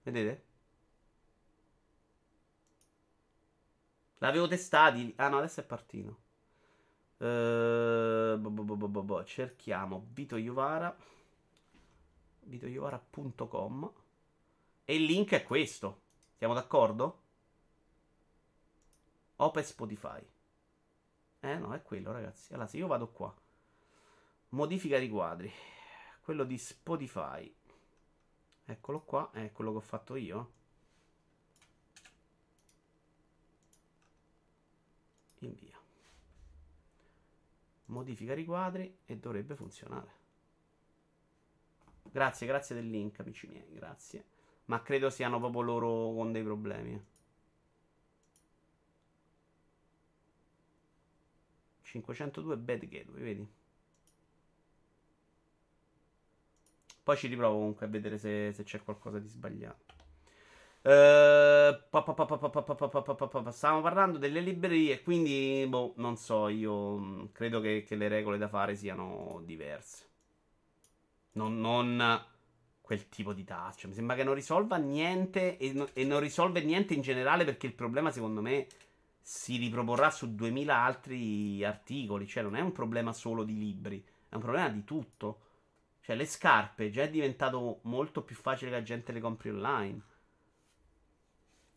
[0.04, 0.42] Vedete?
[4.18, 5.12] L'avevo testati.
[5.16, 6.20] Ah no, adesso è partito.
[7.18, 9.24] Eh, bo- bo- bo- bo- bo- bo.
[9.24, 10.94] cerchiamo Vito Iovara.
[12.50, 13.92] VitoIovara.com.
[14.84, 16.02] E il link è questo.
[16.36, 17.22] Siamo d'accordo?
[19.36, 20.20] Open Spotify.
[21.40, 22.52] Eh no, è quello, ragazzi.
[22.52, 23.34] Allora, se io vado qua,
[24.50, 25.50] modifica riquadri.
[26.20, 27.54] Quello di Spotify.
[28.64, 30.52] Eccolo qua, è quello che ho fatto io.
[35.38, 35.78] Invia.
[37.86, 40.19] Modifica riquadri e dovrebbe funzionare.
[42.12, 44.24] Grazie, grazie del link, amici miei, grazie.
[44.66, 47.00] Ma credo siano proprio loro con dei problemi.
[51.82, 53.48] 502 Bad Gateway, vedi?
[57.02, 59.94] Poi ci riprovo comunque a vedere se, se c'è qualcosa di sbagliato.
[60.82, 61.76] Uh,
[63.50, 68.48] Stavamo parlando delle librerie, quindi boh, non so, io credo che, che le regole da
[68.48, 70.09] fare siano diverse.
[71.32, 72.24] Non, non
[72.80, 73.84] quel tipo di touch.
[73.86, 77.66] Mi sembra che non risolva niente e, no- e non risolve niente in generale perché
[77.66, 78.66] il problema, secondo me,
[79.20, 82.26] si riproporrà su 2000 altri articoli.
[82.26, 85.40] Cioè, non è un problema solo di libri, è un problema di tutto.
[86.00, 90.00] Cioè, le scarpe già è diventato molto più facile che la gente le compri online.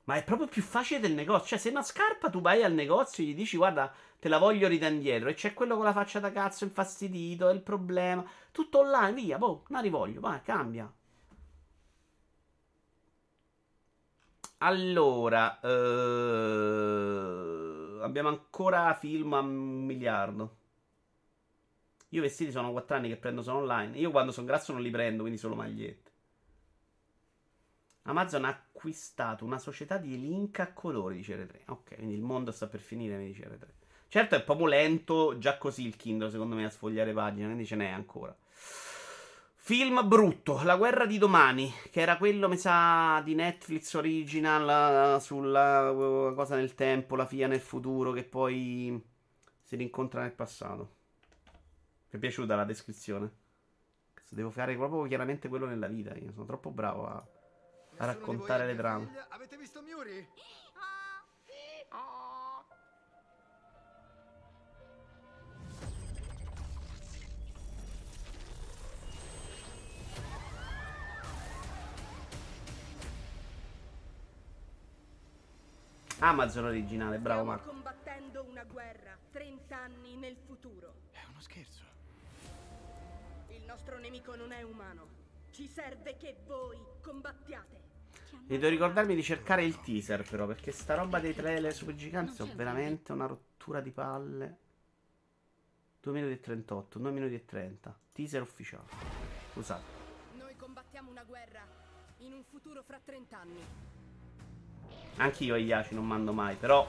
[0.05, 1.47] Ma è proprio più facile del negozio.
[1.47, 4.67] Cioè, se una scarpa tu vai al negozio e gli dici, guarda, te la voglio
[4.67, 5.29] ridare indietro.
[5.29, 8.25] E c'è quello con la faccia da cazzo infastidito, è il problema.
[8.51, 10.91] Tutto online, via, boh, la rivoglio, vai, cambia.
[14.59, 15.67] Allora, eh,
[18.01, 20.57] abbiamo ancora film a un miliardo.
[22.09, 23.97] Io vestiti sono 4 anni che prendo solo online.
[23.97, 26.12] Io quando sono grasso non li prendo, quindi solo magliette.
[28.03, 31.71] Amazon ha acquistato una società di link a colori, dice R3.
[31.71, 33.67] Ok, quindi il mondo sta per finire, mi dice R3.
[34.09, 37.75] Certo è proprio lento già così il Kindle, secondo me, a sfogliare pagine, quindi ce
[37.75, 38.35] n'è ancora.
[39.55, 45.19] Film brutto, La guerra di domani, che era quello, mi sa, di Netflix original eh,
[45.21, 49.01] sulla eh, cosa nel tempo, la figlia nel futuro, che poi
[49.61, 50.95] si rincontra nel passato.
[52.09, 53.31] Mi è piaciuta la descrizione.
[54.29, 57.23] Devo fare proprio chiaramente quello nella vita, io sono troppo bravo a,
[57.97, 59.25] a raccontare le trame.
[59.29, 60.27] Avete visto Muri?
[76.19, 77.69] Amazon originale, bravo Stiamo Marco.
[77.69, 80.93] combattendo una guerra 30 anni nel futuro.
[81.11, 81.83] È uno scherzo.
[83.49, 85.22] Il nostro nemico non è umano.
[85.53, 87.81] Ci serve che voi combattiate.
[88.47, 92.33] E devo ricordarmi di cercare il teaser, però, perché sta roba dei trailer super giganti
[92.33, 94.57] sono veramente una rottura di palle.
[96.01, 97.99] 2 minuti e 38, 2 minuti e 30.
[98.13, 98.85] Teaser ufficiale.
[99.51, 99.83] Scusate.
[100.39, 101.61] Noi combattiamo una guerra
[102.17, 103.63] in un futuro fra 30 anni.
[105.17, 106.87] Anch'io agli Iaci non mando mai, però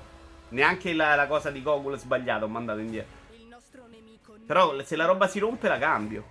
[0.48, 3.14] neanche la, la cosa di Gogol sbagliata ho mandato indietro.
[3.32, 6.24] Il nostro nemico non Però se la roba si rompe la cambio.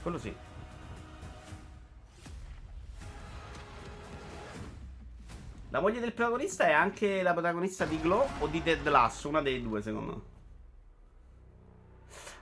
[0.00, 0.34] Quello sì.
[5.74, 9.42] La moglie del protagonista è anche la protagonista di Glow o di Dead Lasso, una
[9.42, 10.22] dei due secondo me.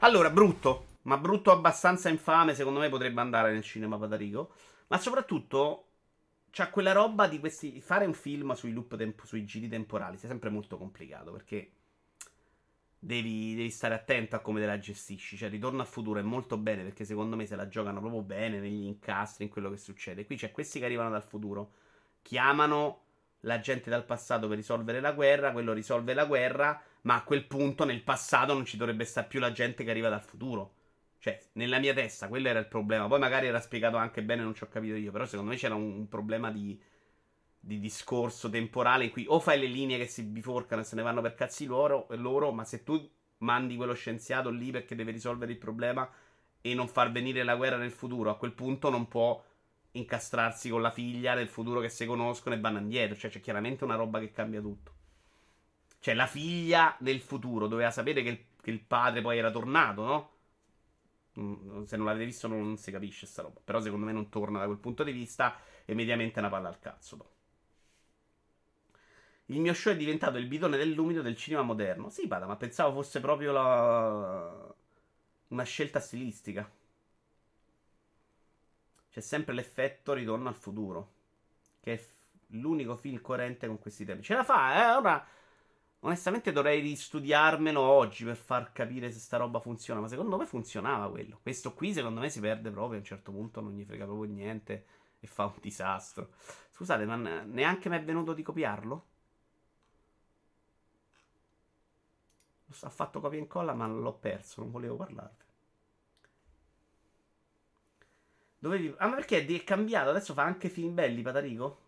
[0.00, 4.52] Allora, brutto, ma brutto abbastanza infame, secondo me potrebbe andare nel cinema Patarico,
[4.88, 5.86] ma soprattutto
[6.50, 10.28] c'ha quella roba di questi fare un film sui loop tempo, sui giri temporali, sia
[10.28, 11.72] sempre molto complicato perché
[12.98, 15.38] devi, devi stare attento a come te la gestisci.
[15.38, 18.60] Cioè, Ritorno al futuro è molto bene perché secondo me se la giocano proprio bene
[18.60, 20.26] negli incastri, in quello che succede.
[20.26, 21.70] Qui c'è questi che arrivano dal futuro,
[22.20, 23.04] chiamano
[23.44, 27.46] la gente dal passato per risolvere la guerra, quello risolve la guerra, ma a quel
[27.46, 30.74] punto nel passato non ci dovrebbe stare più la gente che arriva dal futuro.
[31.18, 33.06] Cioè, nella mia testa, quello era il problema.
[33.06, 35.12] Poi magari era spiegato anche bene, non ci ho capito io.
[35.12, 36.80] Però secondo me c'era un, un problema di,
[37.58, 41.02] di discorso temporale in cui o fai le linee che si biforcano e se ne
[41.02, 45.52] vanno per cazzi loro, loro, ma se tu mandi quello scienziato lì perché deve risolvere
[45.52, 46.08] il problema
[46.60, 49.42] e non far venire la guerra nel futuro, a quel punto non può
[49.92, 53.16] incastrarsi con la figlia del futuro che si conoscono e vanno indietro.
[53.16, 54.92] Cioè, c'è chiaramente una roba che cambia tutto.
[56.00, 60.04] Cioè, la figlia del futuro doveva sapere che il, che il padre poi era tornato,
[60.04, 60.30] no?
[61.40, 63.60] Mm, Se non l'avete visto non si capisce sta roba.
[63.64, 66.68] Però secondo me non torna da quel punto di vista e mediamente è una palla
[66.68, 67.16] al cazzo.
[67.16, 67.30] dopo.
[69.46, 72.08] Il mio show è diventato il bidone dell'umido del cinema moderno.
[72.08, 74.74] Sì, Pada, ma pensavo fosse proprio la...
[75.48, 76.68] una scelta stilistica.
[79.12, 81.12] C'è sempre l'effetto ritorno al futuro.
[81.80, 82.12] Che è f-
[82.48, 84.22] l'unico film coerente con questi temi.
[84.22, 84.96] Ce la fa, eh?
[84.96, 85.26] Ora.
[86.04, 90.00] Onestamente dovrei ristudiarmelo oggi per far capire se sta roba funziona.
[90.00, 91.38] Ma secondo me funzionava quello.
[91.42, 92.96] Questo qui, secondo me, si perde proprio.
[92.96, 94.86] A un certo punto non gli frega proprio niente
[95.20, 96.30] e fa un disastro.
[96.72, 99.06] Scusate, ma neanche mi è venuto di copiarlo?
[102.80, 104.62] Ha fatto copia e incolla, ma l'ho perso.
[104.62, 105.44] Non volevo parlarvi.
[108.62, 108.94] Dovevi...
[108.98, 110.10] Ah, ma perché è cambiato?
[110.10, 111.78] Adesso fa anche film belli, Patarico?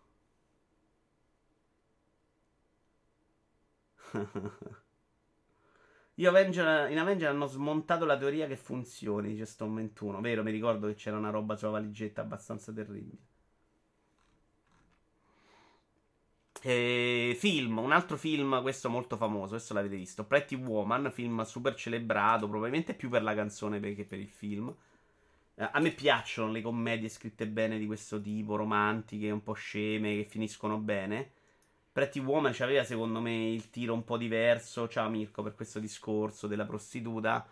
[6.15, 10.19] Io Avenger, in Avenger hanno smontato la teoria che funzioni, dice Stone 21.
[10.19, 13.17] Vero, mi ricordo che c'era una roba sulla valigetta abbastanza terribile.
[16.61, 21.75] E film, un altro film, questo molto famoso, questo l'avete visto, Pretty Woman, film super
[21.75, 24.75] celebrato, probabilmente più per la canzone che per il film.
[25.55, 30.15] Eh, a me piacciono le commedie scritte bene di questo tipo, romantiche, un po' sceme,
[30.15, 31.31] che finiscono bene.
[31.91, 34.89] Pretty Woman aveva secondo me il tiro un po' diverso.
[34.89, 37.47] Ciao Mirko per questo discorso della prostituta.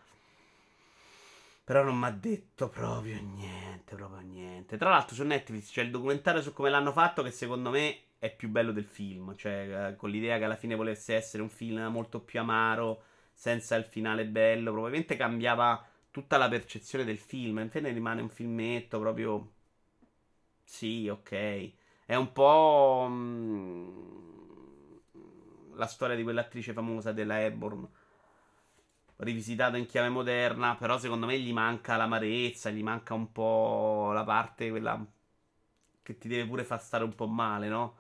[1.64, 4.76] Però non mi ha detto proprio niente, proprio niente.
[4.76, 8.36] Tra l'altro su Netflix c'è il documentario su come l'hanno fatto che secondo me è
[8.36, 9.34] più bello del film.
[9.38, 13.78] Cioè, eh, con l'idea che alla fine volesse essere un film molto più amaro, senza
[13.78, 14.72] il finale bello.
[14.72, 17.59] Probabilmente cambiava tutta la percezione del film.
[17.59, 19.51] Infine rimane un filmetto proprio...
[20.64, 21.72] Sì, ok.
[22.05, 23.07] È un po'...
[23.09, 24.24] Mh
[25.76, 27.88] la storia di quell'attrice famosa della Hepburn
[29.18, 34.24] rivisitata in chiave moderna, però secondo me gli manca l'amarezza, gli manca un po' la
[34.24, 35.03] parte quella
[36.01, 37.97] che ti deve pure far stare un po' male, no?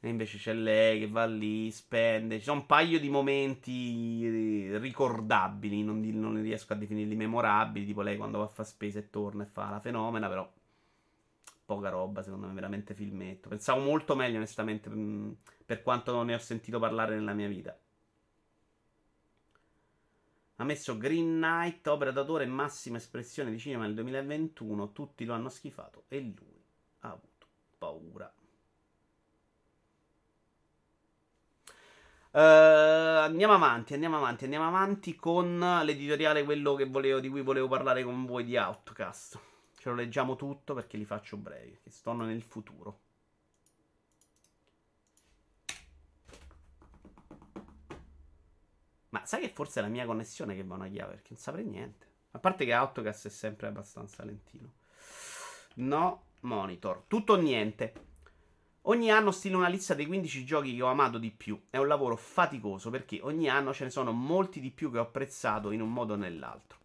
[0.00, 2.38] E invece c'è lei che va lì, spende.
[2.38, 8.02] Ci sono un paio di momenti ricordabili, non, di, non riesco a definirli memorabili, tipo
[8.02, 10.48] lei quando va a fare spesa e torna e fa la fenomena, però
[11.66, 13.48] poca roba, secondo me, veramente filmetto.
[13.48, 15.32] Pensavo molto meglio, onestamente, mm,
[15.66, 17.76] per quanto non ne ho sentito parlare nella mia vita.
[20.58, 24.92] Ha messo Green Knight, opera d'autore e massima espressione di cinema nel 2021.
[24.92, 26.64] Tutti lo hanno schifato e lui
[27.00, 28.32] ha avuto paura.
[32.36, 38.04] Uh, andiamo avanti, andiamo avanti, andiamo avanti con l'editoriale, quello volevo, di cui volevo parlare
[38.04, 39.40] con voi di Outcast.
[39.78, 42.98] Ce lo leggiamo tutto perché li faccio brevi, che stanno nel futuro.
[49.08, 51.64] Ma sai che forse è la mia connessione che va una chiave, perché non saprei
[51.64, 52.06] niente.
[52.32, 54.72] A parte che Autocast è sempre abbastanza lentino.
[55.76, 57.04] No, monitor.
[57.08, 57.94] Tutto o niente.
[58.88, 61.60] Ogni anno stilo una lista dei 15 giochi che ho amato di più.
[61.70, 65.02] È un lavoro faticoso perché ogni anno ce ne sono molti di più che ho
[65.02, 66.78] apprezzato in un modo o nell'altro.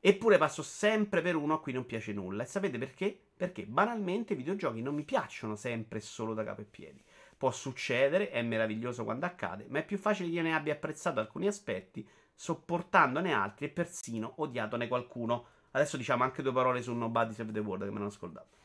[0.00, 2.42] Eppure passo sempre per uno a cui non piace nulla.
[2.42, 3.16] E sapete perché?
[3.36, 7.00] Perché banalmente i videogiochi non mi piacciono sempre e solo da capo e piedi.
[7.36, 11.20] Può succedere, è meraviglioso quando accade, ma è più facile che io ne abbia apprezzato
[11.20, 12.04] alcuni aspetti,
[12.34, 15.46] sopportandone altri e persino odiatone qualcuno.
[15.70, 18.56] Adesso diciamo anche due parole su Nobody Save the World che me l'hanno scordato.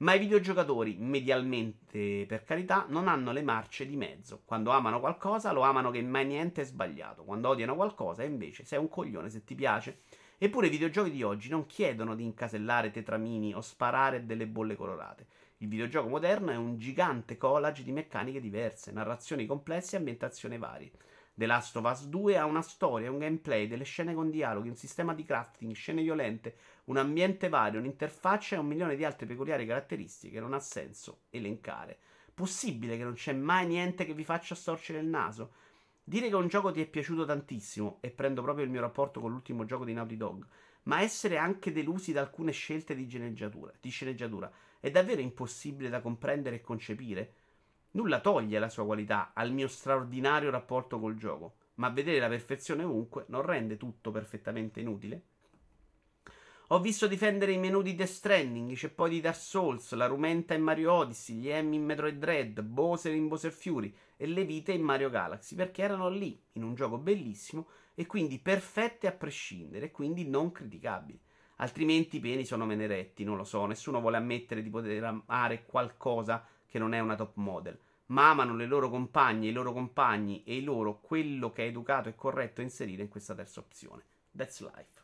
[0.00, 4.42] Ma i videogiocatori, medialmente per carità, non hanno le marce di mezzo.
[4.44, 7.24] Quando amano qualcosa, lo amano che mai niente è sbagliato.
[7.24, 10.00] Quando odiano qualcosa, invece, sei un coglione se ti piace
[10.42, 15.26] Eppure i videogiochi di oggi non chiedono di incasellare tetramini o sparare delle bolle colorate.
[15.58, 20.92] Il videogioco moderno è un gigante collage di meccaniche diverse, narrazioni complesse e ambientazioni varie.
[21.40, 24.76] The Last of Us 2 ha una storia, un gameplay, delle scene con dialoghi, un
[24.76, 29.64] sistema di crafting, scene violente, un ambiente vario, un'interfaccia e un milione di altre peculiari
[29.64, 31.98] caratteristiche che non ha senso elencare.
[32.34, 35.52] Possibile che non c'è mai niente che vi faccia storcere il naso?
[36.04, 39.30] Dire che un gioco ti è piaciuto tantissimo, e prendo proprio il mio rapporto con
[39.30, 40.46] l'ultimo gioco di Naughty Dog,
[40.82, 46.02] ma essere anche delusi da alcune scelte di sceneggiatura, di sceneggiatura è davvero impossibile da
[46.02, 47.34] comprendere e concepire?
[47.92, 52.84] Nulla toglie la sua qualità al mio straordinario rapporto col gioco, ma vedere la perfezione
[52.84, 55.22] ovunque non rende tutto perfettamente inutile?
[56.68, 60.54] Ho visto difendere i menu di Death Stranding, c'è poi di Dark Souls, la Rumenta
[60.54, 64.70] in Mario Odyssey, gli Emmy in Metroid Dread, Bowser in Bowser Fury e le vite
[64.70, 67.66] in Mario Galaxy, perché erano lì, in un gioco bellissimo
[67.96, 71.20] e quindi perfette a prescindere e quindi non criticabili.
[71.56, 76.46] Altrimenti i peni sono veneretti, non lo so, nessuno vuole ammettere di poter amare qualcosa
[76.70, 77.78] che non è una top model.
[78.06, 82.08] Ma amano le loro compagne, i loro compagni e i loro quello che è educato
[82.08, 84.04] e corretto inserire in questa terza opzione.
[84.34, 85.00] That's life.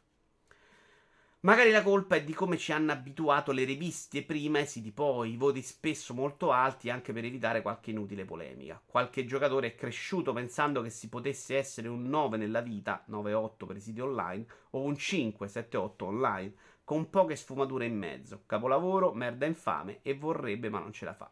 [1.40, 4.90] Magari la colpa è di come ci hanno abituato le riviste prima e i siti
[4.90, 8.82] poi, i voti spesso molto alti anche per evitare qualche inutile polemica.
[8.84, 13.76] Qualche giocatore è cresciuto pensando che si potesse essere un 9 nella vita, 9-8 per
[13.76, 18.42] i siti online, o un 5-7-8 online, con poche sfumature in mezzo.
[18.46, 21.30] Capolavoro, merda infame e vorrebbe ma non ce la fa.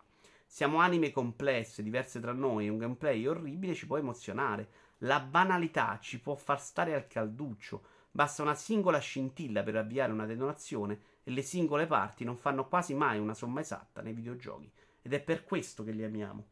[0.54, 4.68] Siamo anime complesse, diverse tra noi, un gameplay orribile ci può emozionare.
[4.98, 7.82] La banalità ci può far stare al calduccio.
[8.12, 12.94] Basta una singola scintilla per avviare una detonazione e le singole parti non fanno quasi
[12.94, 14.70] mai una somma esatta nei videogiochi.
[15.02, 16.46] Ed è per questo che li amiamo.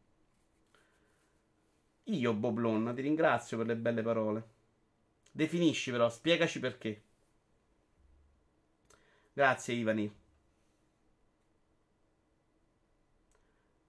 [2.03, 4.47] Io, Boblon, ti ringrazio per le belle parole.
[5.31, 7.03] Definisci però, spiegaci perché.
[9.31, 10.22] Grazie, Ivani.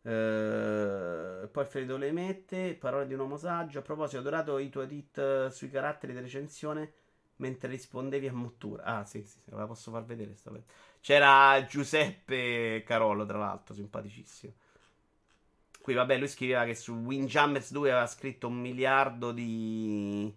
[0.04, 3.78] Uh, poi Fredo le mette parole di un uomo saggio.
[3.78, 6.92] A proposito, ho adorato i tuoi tweet sui caratteri di recensione
[7.36, 8.84] mentre rispondevi a Mottura.
[8.84, 10.36] Ah, sì, sì, la posso far vedere.
[11.00, 14.52] C'era Giuseppe Carollo, tra l'altro, simpaticissimo.
[15.80, 20.32] Qui, vabbè, lui scriveva che su Windjammers 2 aveva scritto un miliardo di.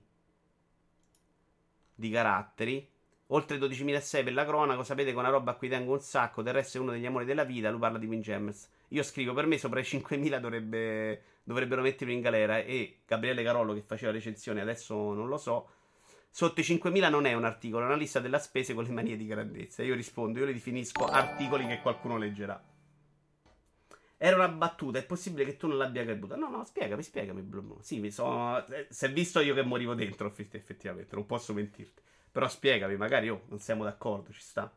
[1.93, 2.89] di caratteri.
[3.31, 6.53] Oltre 12.006 per la cronaca, sapete che una roba a cui tengo un sacco, del
[6.53, 8.69] resto è uno degli amori della vita, lui parla di Windjammers.
[8.89, 13.73] Io scrivo, per me sopra i 5.000 dovrebbe, dovrebbero metterlo in galera e Gabriele Carollo
[13.73, 15.69] che faceva recensione, adesso non lo so,
[16.29, 19.17] sotto i 5.000 non è un articolo, è una lista della spese con le manie
[19.17, 19.83] di grandezza.
[19.83, 22.63] Io rispondo, io li definisco articoli che qualcuno leggerà.
[24.19, 26.35] Era una battuta, è possibile che tu non l'abbia creduta?
[26.35, 27.47] No, no, spiegami, spiegami,
[27.81, 28.65] Sì, mi sono...
[28.67, 32.01] Eh, si è visto io che morivo dentro, effettivamente, non posso mentirti.
[32.31, 34.71] Però spiegami, magari oh, non siamo d'accordo, ci sta.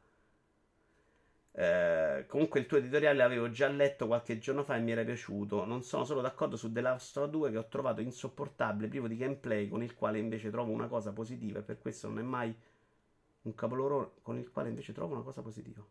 [1.52, 5.64] Eh, comunque il tuo editoriale l'avevo già letto qualche giorno fa e mi era piaciuto.
[5.64, 9.16] Non sono solo d'accordo su The Last of 2 che ho trovato insopportabile, privo di
[9.16, 12.54] gameplay, con il quale invece trovo una cosa positiva e per questo non è mai
[13.42, 15.84] un capolavoro con il quale invece trovo una cosa positiva.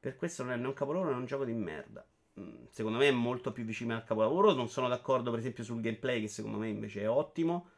[0.00, 2.04] Per questo non è né un capolavoro né un gioco di merda.
[2.40, 4.52] Mm, secondo me è molto più vicino al capolavoro.
[4.52, 7.68] Non sono d'accordo, per esempio, sul gameplay, che secondo me invece è ottimo.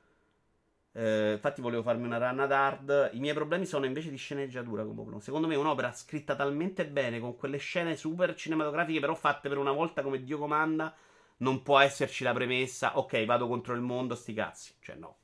[0.97, 3.11] Eh, infatti, volevo farmi una run ad hard.
[3.15, 4.85] I miei problemi sono invece di sceneggiatura.
[4.85, 9.49] Come Secondo me, è un'opera scritta talmente bene, con quelle scene super cinematografiche, però fatte
[9.49, 10.95] per una volta come Dio comanda.
[11.39, 14.75] Non può esserci la premessa, ok, vado contro il mondo, sti cazzi.
[14.81, 15.17] Cioè, no,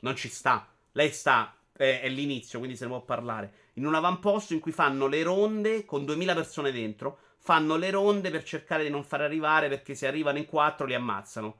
[0.00, 0.68] non ci sta.
[0.92, 3.52] Lei sta è, è l'inizio, quindi se ne può parlare.
[3.74, 7.18] In un avamposto in cui fanno le ronde con 2000 persone dentro.
[7.38, 10.94] Fanno le ronde per cercare di non far arrivare perché se arrivano in quattro li
[10.94, 11.56] ammazzano.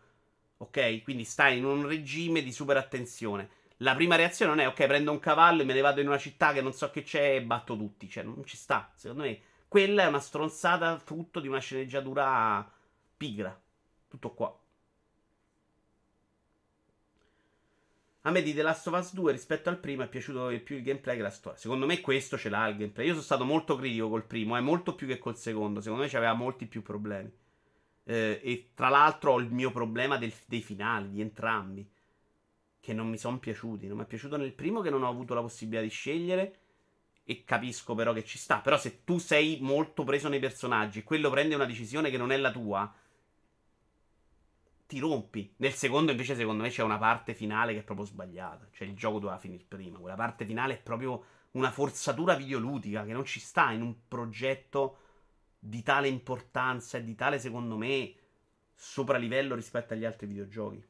[0.58, 1.02] Ok?
[1.02, 3.48] Quindi stai in un regime di super attenzione.
[3.78, 6.18] La prima reazione non è ok, prendo un cavallo e me ne vado in una
[6.18, 8.08] città che non so che c'è e batto tutti.
[8.08, 8.90] Cioè, non ci sta.
[8.94, 12.68] Secondo me, quella è una stronzata frutto di una sceneggiatura
[13.16, 13.58] pigra.
[14.08, 14.58] Tutto qua.
[18.22, 20.82] A me di The Last of Us 2 rispetto al primo è piaciuto più il
[20.82, 21.58] gameplay che la storia.
[21.58, 23.06] Secondo me questo ce l'ha il gameplay.
[23.06, 25.80] Io sono stato molto critico col primo, è eh, molto più che col secondo.
[25.80, 27.30] Secondo me c'aveva molti più problemi.
[28.08, 31.86] Eh, e tra l'altro ho il mio problema del, dei finali, di entrambi.
[32.80, 33.86] Che non mi sono piaciuti.
[33.86, 36.58] Non mi è piaciuto nel primo che non ho avuto la possibilità di scegliere.
[37.24, 38.60] E capisco però che ci sta.
[38.60, 42.38] Però se tu sei molto preso nei personaggi quello prende una decisione che non è
[42.38, 42.90] la tua
[44.86, 45.52] ti rompi.
[45.58, 48.68] Nel secondo, invece, secondo me c'è una parte finale che è proprio sbagliata.
[48.72, 49.98] Cioè, il gioco doveva finire prima.
[49.98, 54.96] Quella parte finale è proprio una forzatura videoludica che non ci sta in un progetto
[55.58, 58.14] di tale importanza e di tale, secondo me,
[58.74, 60.86] sopralivello rispetto agli altri videogiochi.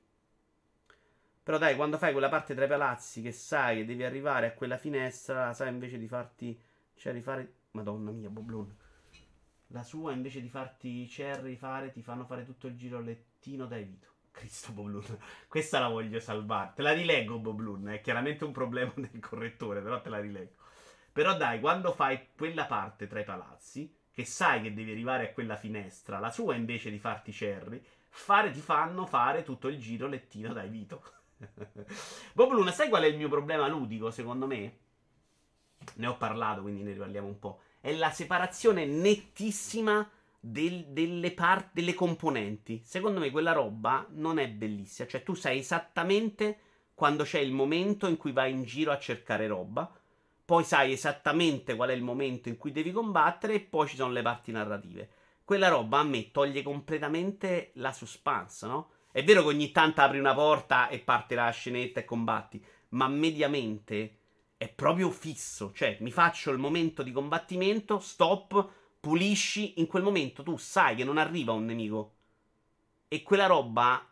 [1.43, 4.53] Però dai, quando fai quella parte tra i palazzi che sai che devi arrivare a
[4.53, 6.61] quella finestra, sai invece di farti.
[6.95, 7.55] Cioè, rifare.
[7.71, 8.77] Madonna mia, Boblone.
[9.69, 13.85] La sua invece di farti cherry fare, ti fanno fare tutto il giro lettino dai
[13.85, 14.09] Vito.
[14.31, 15.05] Cristo Boblun,
[15.49, 16.73] questa la voglio salvare.
[16.75, 20.57] Te la rileggo Boblun, è chiaramente un problema del correttore, però te la rileggo.
[21.13, 25.33] Però dai, quando fai quella parte tra i palazzi, che sai che devi arrivare a
[25.33, 30.09] quella finestra, la sua invece di farti cherry, fare, ti fanno fare tutto il giro
[30.09, 31.03] lettino dai Vito.
[32.35, 34.79] Boblun, sai qual è il mio problema ludico, secondo me?
[35.95, 40.09] Ne ho parlato, quindi ne riparliamo un po' è la separazione nettissima
[40.41, 42.83] del, delle, par- delle componenti.
[42.85, 45.09] Secondo me quella roba non è bellissima.
[45.09, 46.59] Cioè, tu sai esattamente
[46.95, 49.91] quando c'è il momento in cui vai in giro a cercare roba.
[50.49, 53.53] Poi sai esattamente qual è il momento in cui devi combattere.
[53.53, 55.11] E poi ci sono le parti narrative.
[55.45, 58.93] Quella roba a me toglie completamente la suspense, no?
[59.13, 62.65] È vero che ogni tanto apri una porta e parte la scenetta e combatti.
[62.91, 64.21] Ma mediamente
[64.57, 65.71] è proprio fisso.
[65.75, 68.71] Cioè, mi faccio il momento di combattimento, stop,
[69.01, 69.79] pulisci.
[69.81, 72.15] In quel momento tu sai che non arriva un nemico.
[73.07, 74.03] E quella roba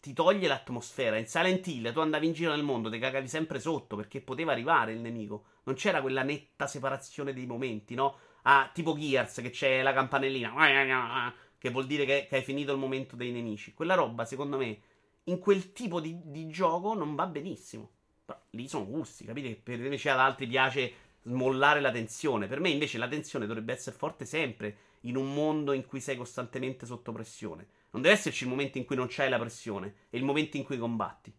[0.00, 1.18] ti toglie l'atmosfera.
[1.18, 4.52] In Silent Hill tu andavi in giro nel mondo, ti cagavi sempre sotto perché poteva
[4.52, 5.48] arrivare il nemico.
[5.66, 8.18] Non c'era quella netta separazione dei momenti, no?
[8.42, 12.78] Ah, tipo Gears, che c'è la campanellina, che vuol dire che, che hai finito il
[12.78, 13.74] momento dei nemici.
[13.74, 14.78] Quella roba, secondo me,
[15.24, 17.90] in quel tipo di, di gioco non va benissimo.
[18.24, 19.56] Però lì sono gusti, capite?
[19.56, 22.46] Per invece ad altri piace smollare la tensione.
[22.46, 26.16] Per me invece la tensione dovrebbe essere forte sempre in un mondo in cui sei
[26.16, 27.66] costantemente sotto pressione.
[27.90, 30.62] Non deve esserci il momento in cui non c'hai la pressione e il momento in
[30.62, 31.34] cui combatti.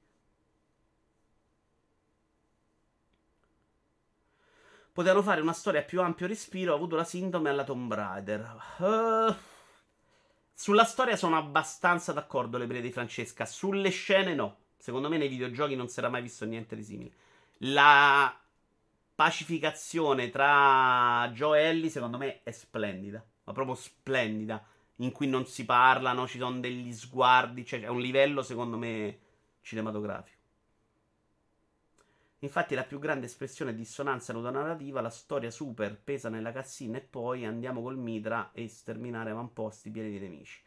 [4.97, 6.71] Potevano fare una storia a più ampio respiro.
[6.71, 8.57] Ho avuto la sindrome alla Tomb Raider.
[8.79, 9.35] Uh,
[10.51, 13.45] sulla storia sono abbastanza d'accordo le breve di Francesca.
[13.45, 14.57] Sulle scene no.
[14.75, 17.11] Secondo me nei videogiochi non si era mai visto niente di simile.
[17.57, 18.35] La
[19.13, 23.23] pacificazione tra Joe e Ellie, secondo me, è splendida.
[23.43, 24.65] Ma proprio splendida.
[24.95, 27.63] In cui non si parlano, ci sono degli sguardi.
[27.63, 29.19] Cioè, è un livello, secondo me,
[29.61, 30.36] cinematografico.
[32.39, 37.01] Infatti, la più grande espressione di dissonanza narrativa, la storia super pesa nella cassina e
[37.01, 40.61] poi andiamo col mitra e sterminare avamposti pieni di nemici.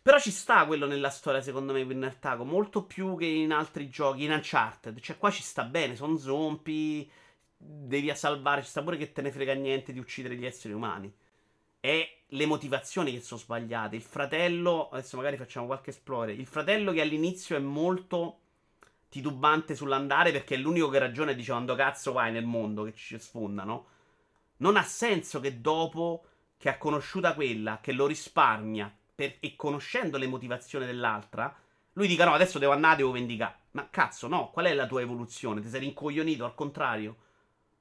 [0.00, 3.90] Però ci sta quello nella storia, secondo me, Winner Taco, molto più che in altri
[3.90, 4.98] giochi, in Uncharted.
[5.00, 7.06] Cioè, qua ci sta bene, sono zombie,
[7.54, 11.12] devi salvare, ci sta pure che te ne frega niente di uccidere gli esseri umani.
[11.80, 13.96] E le motivazioni che sono sbagliate.
[13.96, 18.40] Il fratello, adesso magari facciamo qualche esplore, il fratello che all'inizio è molto
[19.08, 22.94] titubante sull'andare perché è l'unico che ragiona e dice quando cazzo vai nel mondo che
[22.94, 23.86] ci sfondano.
[24.58, 26.24] Non ha senso che dopo
[26.56, 31.54] che ha conosciuta quella, che lo risparmia per, e conoscendo le motivazioni dell'altra,
[31.92, 33.56] lui dica no, adesso devo andare, devo vendicare.
[33.72, 35.60] Ma cazzo, no, qual è la tua evoluzione?
[35.60, 37.16] Ti sei rincoglionito, al contrario.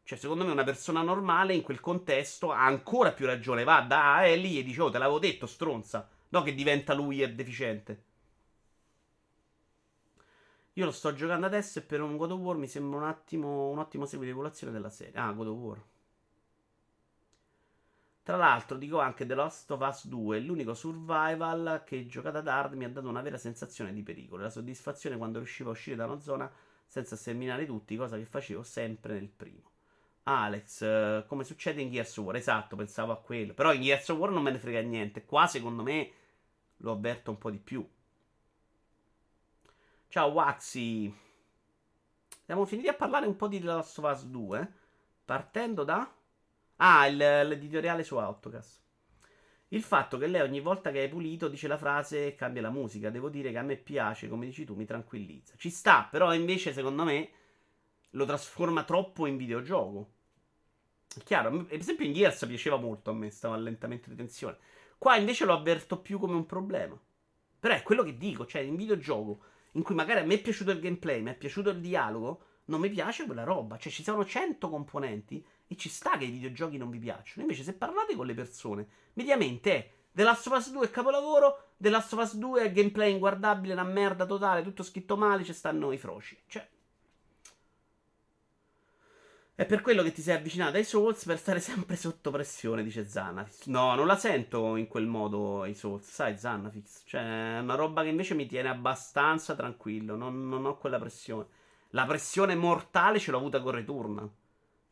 [0.04, 3.64] Cioè, secondo me una persona normale in quel contesto ha ancora più ragione.
[3.64, 6.10] Va da Ellie e dice, oh, te l'avevo detto, stronza.
[6.30, 8.06] No che diventa lui e deficiente.
[10.78, 13.70] Io lo sto giocando adesso e per un God of War mi sembra un attimo
[13.70, 15.20] un ottimo seguito di evoluzione della serie.
[15.20, 15.84] Ah, God of War.
[18.22, 22.48] Tra l'altro, dico anche The Lost of Us 2 è l'unico survival che giocato ad
[22.48, 24.44] hard mi ha dato una vera sensazione di pericolo.
[24.44, 26.52] La soddisfazione quando riuscivo a uscire da una zona
[26.86, 29.72] senza sterminare tutti, cosa che facevo sempre nel primo.
[30.24, 32.36] Alex, eh, come succede in Gears of War?
[32.36, 33.56] Esatto, pensavo a quello.
[33.56, 35.26] Però in Gears of War non me ne frega niente.
[35.26, 36.12] Qua, secondo me,
[36.78, 37.88] lo avverto un po' di più.
[40.10, 41.14] Ciao Waxi.
[42.46, 44.74] Siamo finiti a parlare un po' di The Last of Us 2.
[45.26, 46.10] Partendo da.
[46.78, 48.82] Ah, il, l'editoriale su Autocast.
[49.68, 52.70] Il fatto che lei ogni volta che hai pulito dice la frase e cambia la
[52.70, 53.10] musica.
[53.10, 55.56] Devo dire che a me piace, come dici tu, mi tranquillizza.
[55.58, 57.30] Ci sta, però invece secondo me
[58.12, 60.12] lo trasforma troppo in videogioco.
[61.18, 64.58] È chiaro, per esempio in Gears piaceva molto a me, stava allentamento di tensione.
[64.98, 66.98] Qua invece lo avverto più come un problema.
[67.60, 70.72] Però è quello che dico, cioè in videogioco in cui magari a me è piaciuto
[70.72, 73.78] il gameplay, mi è piaciuto il dialogo, non mi piace quella roba.
[73.78, 77.44] Cioè, ci sono 100 componenti e ci sta che i videogiochi non vi piacciono.
[77.44, 81.74] Invece, se parlate con le persone, mediamente è The Last of Us 2 è capolavoro,
[81.78, 85.54] The Last of Us 2 è gameplay inguardabile, una merda totale, tutto scritto male, ci
[85.54, 86.36] stanno i froci.
[86.48, 86.68] Cioè,
[89.60, 93.08] è per quello che ti sei avvicinato ai Souls per stare sempre sotto pressione, dice
[93.08, 93.66] Zanafix.
[93.66, 97.02] No, non la sento in quel modo i Souls, sai Zanafix.
[97.06, 101.48] Cioè, è una roba che invece mi tiene abbastanza tranquillo, non, non ho quella pressione.
[101.90, 104.30] La pressione mortale ce l'ho avuta con Return.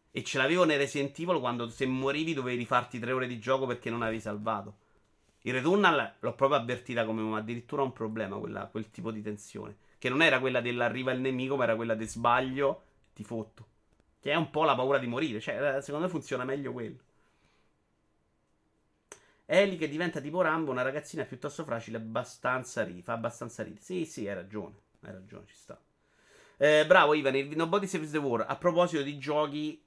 [0.10, 3.68] E ce l'avevo nel Resident Evil quando se morivi dovevi rifarti tre ore di gioco
[3.68, 4.78] perché non avevi salvato.
[5.42, 9.76] Il Returnal l'ho proprio avvertita come addirittura un problema, quella, quel tipo di tensione.
[10.00, 12.82] Che non era quella dell'arriva il nemico, ma era quella del sbaglio,
[13.14, 13.74] ti fotto.
[14.26, 15.40] Che è un po' la paura di morire.
[15.40, 16.98] Cioè, eh, secondo me funziona meglio quello.
[19.46, 23.84] Ellie che diventa tipo Rambo, una ragazzina piuttosto fragile, abbastanza ri- fa abbastanza ridere.
[23.84, 24.78] Sì, sì, hai ragione.
[25.02, 25.80] Hai ragione, ci sta.
[26.58, 28.46] Eh, bravo Ivan, il Nobody Saves the War.
[28.48, 29.80] A proposito di giochi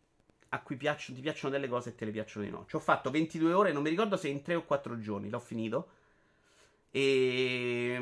[0.50, 2.64] a cui piacciono, ti piacciono delle cose e te le piacciono di no.
[2.68, 5.30] Ci ho fatto 22 ore, non mi ricordo se in 3 o 4 giorni.
[5.30, 5.88] L'ho finito.
[6.92, 7.98] E...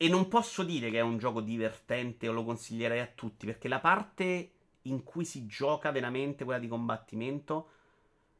[0.00, 3.66] E non posso dire che è un gioco divertente o lo consiglierei a tutti, perché
[3.66, 4.52] la parte
[4.82, 7.70] in cui si gioca veramente, quella di combattimento,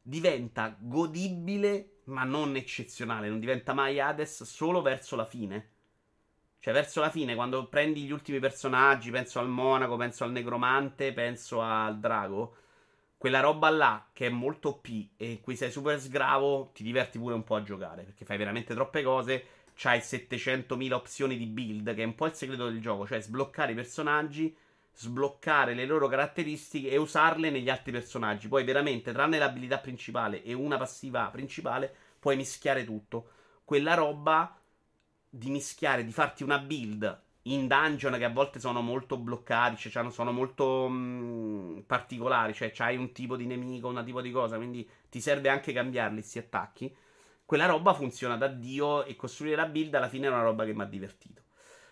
[0.01, 3.27] diventa godibile, ma non eccezionale.
[3.27, 5.69] Non diventa mai Hades solo verso la fine.
[6.59, 11.11] Cioè, verso la fine, quando prendi gli ultimi personaggi, penso al monaco, penso al negromante,
[11.11, 12.55] penso al drago.
[13.17, 14.87] Quella roba là, che è molto OP
[15.17, 18.37] e in cui sei super sgravo, ti diverti pure un po' a giocare, perché fai
[18.37, 19.45] veramente troppe cose
[19.79, 23.71] c'hai 700.000 opzioni di build, che è un po' il segreto del gioco, cioè sbloccare
[23.71, 24.53] i personaggi,
[24.93, 28.49] sbloccare le loro caratteristiche e usarle negli altri personaggi.
[28.49, 33.29] Poi veramente, tranne l'abilità principale e una passiva principale, puoi mischiare tutto.
[33.63, 34.53] Quella roba
[35.29, 40.11] di mischiare, di farti una build in dungeon che a volte sono molto bloccati, cioè
[40.11, 44.57] sono molto mh, mm, particolari, cioè c'hai un tipo di nemico, un tipo di cosa,
[44.57, 46.93] quindi ti serve anche cambiarli questi attacchi
[47.49, 50.73] quella roba funziona da Dio e costruire la build alla fine è una roba che
[50.75, 51.41] mi ha divertito.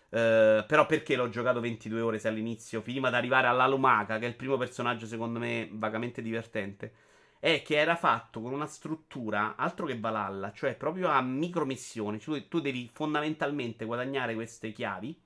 [0.08, 4.26] Eh, però perché l'ho giocato 22 ore se all'inizio, prima di arrivare alla Lumaca, che
[4.26, 6.92] è il primo personaggio secondo me vagamente divertente,
[7.40, 12.20] è che era fatto con una struttura altro che Valhalla, cioè proprio a micromissioni.
[12.20, 15.20] Cioè, tu devi fondamentalmente guadagnare queste chiavi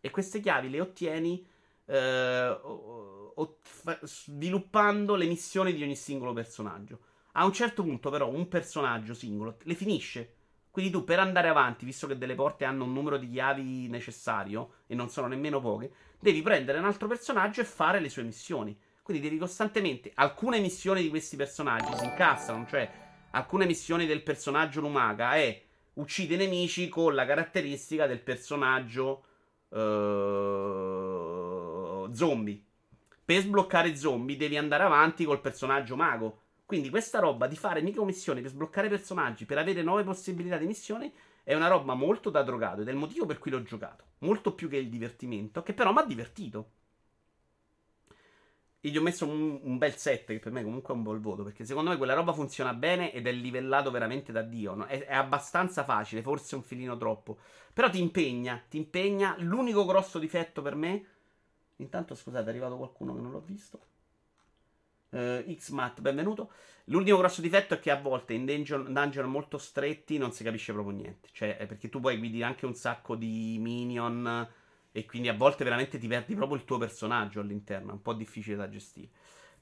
[0.00, 1.46] e queste chiavi le ottieni
[1.86, 2.60] eh,
[4.02, 6.98] sviluppando le missioni di ogni singolo personaggio.
[7.38, 10.34] A un certo punto, però, un personaggio singolo le finisce.
[10.72, 14.72] Quindi tu per andare avanti, visto che delle porte hanno un numero di chiavi necessario
[14.88, 18.76] e non sono nemmeno poche, devi prendere un altro personaggio e fare le sue missioni.
[19.02, 20.10] Quindi devi costantemente.
[20.14, 22.90] Alcune missioni di questi personaggi si incastrano, cioè
[23.30, 25.62] alcune missioni del personaggio Lumaga è
[25.94, 29.24] uccide i nemici con la caratteristica del personaggio
[29.68, 29.78] uh,
[32.12, 32.60] zombie.
[33.24, 36.40] Per sbloccare zombie devi andare avanti col personaggio mago.
[36.68, 40.66] Quindi questa roba di fare micro missioni per sbloccare personaggi, per avere nuove possibilità di
[40.66, 41.10] missioni,
[41.42, 44.04] è una roba molto da drogato ed è il motivo per cui l'ho giocato.
[44.18, 46.72] Molto più che il divertimento, che però mi ha divertito.
[48.80, 51.20] E gli ho messo un, un, bel 7, che per me comunque è un bel
[51.20, 54.74] voto, perché secondo me quella roba funziona bene ed è livellato veramente da Dio.
[54.74, 54.84] No?
[54.84, 57.38] È, è, abbastanza facile, forse un filino troppo.
[57.72, 59.36] Però ti impegna, ti impegna.
[59.38, 61.06] L'unico grosso difetto per me...
[61.76, 63.87] Intanto scusate, è arrivato qualcuno che non l'ho visto.
[65.10, 66.50] Uh, Xmat, benvenuto.
[66.84, 70.74] L'unico grosso difetto è che a volte in dungeon, dungeon, molto stretti non si capisce
[70.74, 71.28] proprio niente.
[71.32, 74.46] Cioè, perché tu poi guidi anche un sacco di minion
[74.92, 77.90] e quindi a volte veramente ti perdi proprio il tuo personaggio all'interno.
[77.90, 79.08] È un po' difficile da gestire.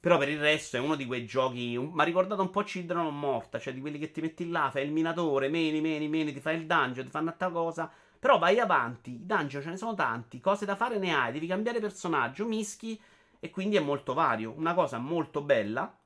[0.00, 1.78] Però per il resto è uno di quei giochi.
[1.78, 4.68] Mi ha ricordato un po' Children of Morta, cioè di quelli che ti metti là,
[4.72, 7.88] fai il minatore, meni, meni, meni, ti fai il dungeon, ti fanno altra cosa.
[8.18, 11.46] Però vai avanti, i dungeon ce ne sono tanti, cose da fare ne hai, devi
[11.46, 13.00] cambiare personaggio, mischi
[13.40, 14.52] e quindi è molto vario.
[14.56, 15.96] Una cosa molto bella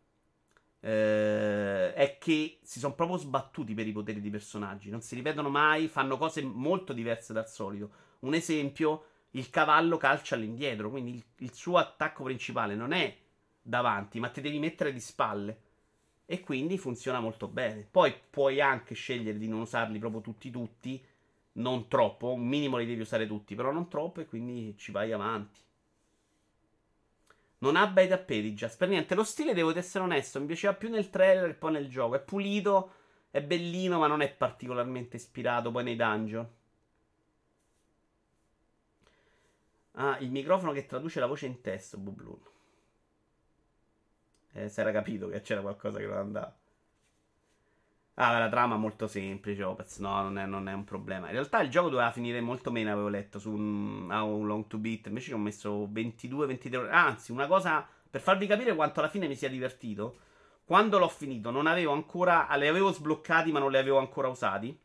[0.80, 4.90] eh, è che si sono proprio sbattuti per i poteri di personaggi.
[4.90, 7.90] Non si ripetono mai, fanno cose molto diverse dal solito.
[8.20, 13.16] Un esempio, il cavallo calcia all'indietro, quindi il, il suo attacco principale non è
[13.62, 15.62] davanti, ma ti devi mettere di spalle.
[16.26, 17.86] E quindi funziona molto bene.
[17.90, 21.04] Poi puoi anche scegliere di non usarli proprio tutti tutti,
[21.52, 25.12] non troppo, un minimo li devi usare tutti, però non troppo e quindi ci vai
[25.12, 25.60] avanti.
[27.60, 28.68] Non ha bei tappeti, già.
[28.68, 29.14] Per niente.
[29.14, 32.16] Lo stile, devo essere onesto, mi piaceva più nel trailer che poi nel gioco.
[32.16, 32.92] È pulito,
[33.30, 36.48] è bellino, ma non è particolarmente ispirato poi nei dungeon.
[39.94, 42.40] Ah, il microfono che traduce la voce in testo, Bublun.
[44.52, 46.59] Eh, si era capito che c'era qualcosa che non andava.
[48.22, 49.96] Ah, la trama è molto semplice, Opez.
[49.96, 51.28] No, non è, non è, un problema.
[51.28, 54.76] In realtà il gioco doveva finire molto meno, avevo letto, su un How Long to
[54.76, 55.06] Beat.
[55.06, 56.90] Invece ci ho messo 22-23 ore.
[56.90, 60.18] Anzi, una cosa, per farvi capire quanto alla fine mi sia divertito.
[60.66, 62.46] Quando l'ho finito, non avevo ancora...
[62.56, 64.78] Li avevo sbloccati, ma non li avevo ancora usati.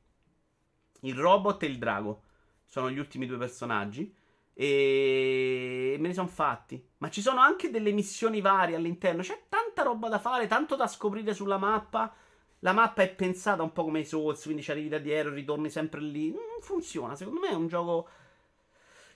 [1.01, 2.21] Il robot e il drago.
[2.63, 4.15] Sono gli ultimi due personaggi.
[4.53, 6.81] E me ne sono fatti.
[6.99, 9.23] Ma ci sono anche delle missioni varie all'interno.
[9.23, 12.15] C'è tanta roba da fare, tanto da scoprire sulla mappa
[12.65, 15.69] la mappa è pensata un po' come i Souls, quindi ci arrivi da dietro, ritorni
[15.69, 16.31] sempre lì.
[16.31, 17.15] Non funziona.
[17.15, 18.09] Secondo me è un gioco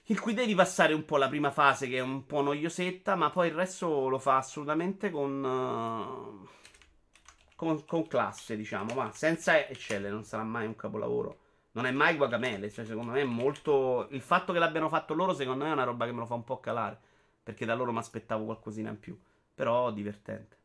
[0.04, 3.30] in cui devi passare un po' la prima fase che è un po' noiosetta, ma
[3.30, 6.48] poi il resto lo fa assolutamente con, uh,
[7.56, 11.38] con, con, classe, diciamo, ma senza eccelle, non sarà mai un capolavoro.
[11.72, 14.06] Non è mai guacamele, cioè secondo me è molto...
[14.10, 16.34] Il fatto che l'abbiano fatto loro secondo me è una roba che me lo fa
[16.34, 17.00] un po' calare,
[17.42, 19.18] perché da loro mi aspettavo qualcosina in più,
[19.54, 20.58] però divertente.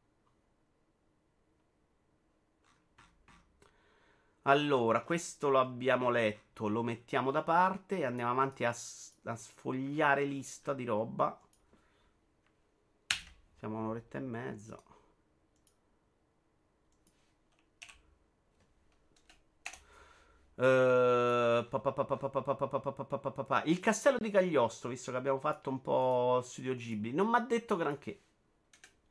[4.48, 10.24] Allora, questo lo abbiamo letto, lo mettiamo da parte e andiamo avanti a, a sfogliare
[10.24, 11.40] lista di roba.
[13.58, 14.80] Siamo un'oretta e mezza.
[23.66, 27.40] il castello di Cagliostro, visto che abbiamo fatto un po' studio Ghibli, non mi ha
[27.40, 28.22] detto granché.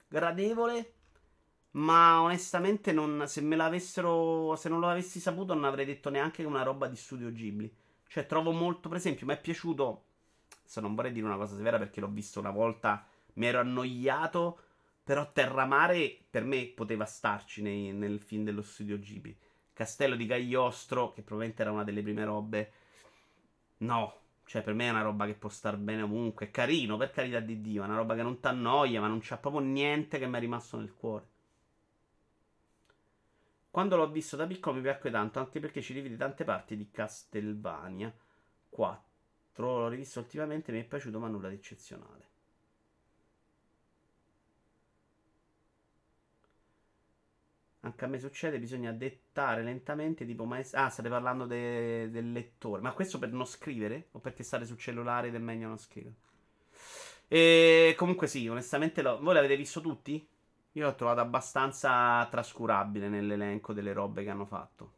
[0.07, 0.93] Gradevole,
[1.75, 4.55] ma onestamente, non, se me l'avessero.
[4.57, 7.73] Se non lo avessi saputo, non avrei detto neanche che una roba di studio Ghibli.
[8.07, 8.89] Cioè, trovo molto.
[8.89, 10.05] Per esempio, mi è piaciuto.
[10.65, 14.59] Se non vorrei dire una cosa severa perché l'ho visto una volta, mi ero annoiato.
[15.03, 19.37] Però Terramare per me poteva starci nei, nel film dello studio Ghibli.
[19.73, 22.73] Castello di Cagliostro, che probabilmente era una delle prime robe.
[23.79, 24.15] No,
[24.47, 26.47] cioè, per me è una roba che può star bene ovunque.
[26.47, 27.83] È carino, per carità di Dio.
[27.83, 30.41] È una roba che non ti annoia, ma non c'ha proprio niente che mi è
[30.41, 31.33] rimasto nel cuore.
[33.75, 36.91] Quando l'ho visto da piccolo mi piacque tanto, anche perché ci rivede tante parti di
[36.93, 38.15] Castelvania
[38.69, 39.81] 4.
[39.81, 42.29] L'ho rivisto ultimamente, mi è piaciuto, ma nulla di eccezionale.
[47.83, 50.81] Anche a me succede, bisogna dettare lentamente, tipo maestro.
[50.81, 52.81] Ah, state parlando de- del lettore.
[52.83, 54.09] Ma questo per non scrivere?
[54.13, 56.15] O perché stare sul cellulare ed è meglio non scrivere?
[57.29, 59.19] E comunque sì, onestamente lo...
[59.21, 60.27] voi l'avete visto tutti?
[60.77, 64.93] Io l'ho trovato abbastanza trascurabile nell'elenco delle robe che hanno fatto.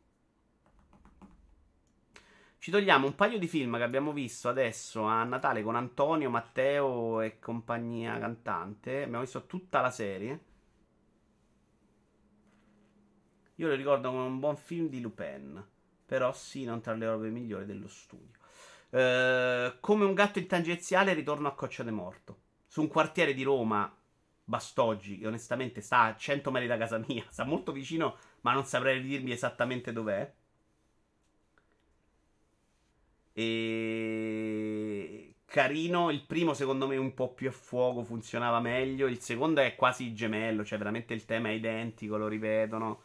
[2.58, 7.20] Ci togliamo un paio di film che abbiamo visto adesso a Natale con Antonio, Matteo
[7.20, 9.02] e compagnia cantante.
[9.02, 10.44] Abbiamo visto tutta la serie.
[13.56, 15.64] Io lo ricordo come un buon film di Lupin.
[16.06, 18.38] Però sì, non tra le robe migliori dello studio.
[18.90, 22.38] Eh, come un gatto in tangenziale, ritorno a Coccia de Morto.
[22.66, 23.95] Su un quartiere di Roma,
[24.48, 27.24] Bastoggi, che onestamente sta a 100 metri da casa mia.
[27.30, 30.32] Sta molto vicino, ma non saprei dirmi esattamente dov'è.
[33.32, 36.10] E carino.
[36.10, 39.06] Il primo, secondo me, un po' più a fuoco, funzionava meglio.
[39.06, 43.02] Il secondo è quasi gemello, cioè veramente il tema è identico, lo ripetono.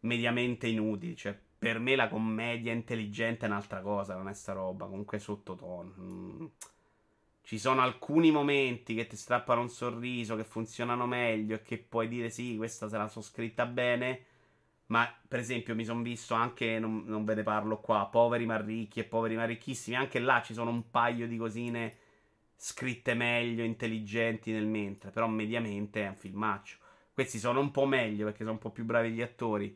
[0.00, 1.16] Mediamente inutili.
[1.16, 4.86] Cioè, per me la commedia intelligente è un'altra cosa, non è sta roba.
[4.86, 5.94] Comunque sottotono.
[5.98, 6.46] Mm.
[7.48, 12.06] Ci sono alcuni momenti che ti strappano un sorriso, che funzionano meglio e che puoi
[12.06, 14.24] dire sì, questa se la so scritta bene.
[14.88, 18.60] Ma per esempio mi sono visto anche, non, non ve ne parlo qua, poveri ma
[18.60, 19.96] ricchi e poveri ma ricchissimi.
[19.96, 21.96] Anche là ci sono un paio di cosine
[22.54, 25.10] scritte meglio, intelligenti nel mentre.
[25.10, 26.76] Però mediamente è un filmaccio.
[27.14, 29.74] Questi sono un po' meglio perché sono un po' più bravi gli attori.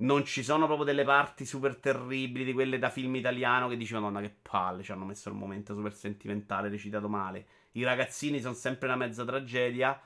[0.00, 3.94] Non ci sono proprio delle parti super terribili di quelle da film italiano che dici
[3.94, 7.46] Madonna che palle, ci hanno messo il momento super sentimentale, recitato male.
[7.72, 10.00] I ragazzini sono sempre una mezza tragedia.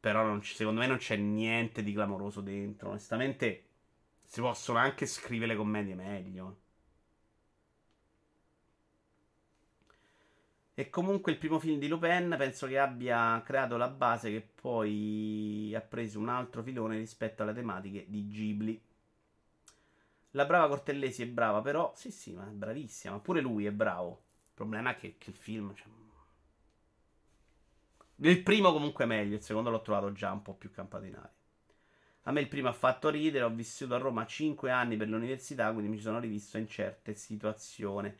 [0.00, 2.90] Però c- secondo me non c'è niente di clamoroso dentro.
[2.90, 3.64] Onestamente
[4.24, 6.61] si possono anche scrivere le commedie meglio.
[10.74, 15.72] E comunque il primo film di Lupin penso che abbia creato la base che poi
[15.76, 18.82] ha preso un altro filone rispetto alle tematiche di Ghibli.
[20.30, 23.14] La brava Cortellesi è brava, però sì, sì, ma è bravissima.
[23.14, 24.10] Ma pure lui è bravo.
[24.10, 25.74] Il problema è che, che il film.
[25.74, 25.86] Cioè...
[28.16, 31.04] Il primo comunque è meglio, il secondo l'ho trovato già un po' più campato.
[32.22, 35.72] A me il primo ha fatto ridere, ho vissuto a Roma 5 anni per l'università,
[35.72, 38.14] quindi mi sono rivisto in certe situazioni.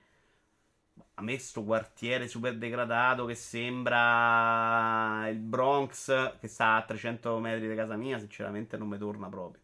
[1.15, 7.69] A me sto quartiere super degradato che sembra il Bronx, che sta a 300 metri
[7.69, 9.63] da casa mia, sinceramente non mi torna proprio.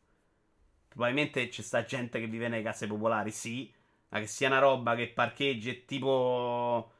[0.88, 3.72] Probabilmente c'è sta gente che vive nelle case popolari, sì,
[4.08, 6.92] ma che sia una roba che parcheggi è tipo...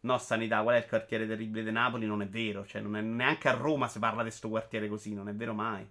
[0.00, 2.06] No, sanità, qual è il quartiere terribile di Napoli?
[2.06, 5.14] Non è vero, cioè non è, neanche a Roma si parla di questo quartiere così,
[5.14, 5.86] non è vero mai.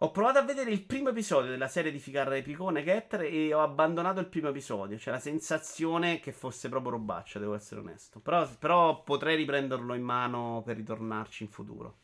[0.00, 3.52] Ho provato a vedere il primo episodio della serie di Ficarra e Picone Getter e
[3.52, 4.96] ho abbandonato il primo episodio.
[4.96, 8.20] C'è la sensazione che fosse proprio robaccia, devo essere onesto.
[8.20, 11.96] Però, però potrei riprenderlo in mano per ritornarci in futuro.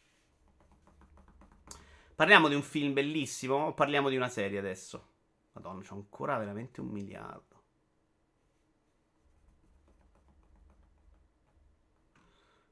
[2.16, 5.10] Parliamo di un film bellissimo o parliamo di una serie adesso?
[5.52, 7.53] Madonna, c'ho ancora veramente un miliardo.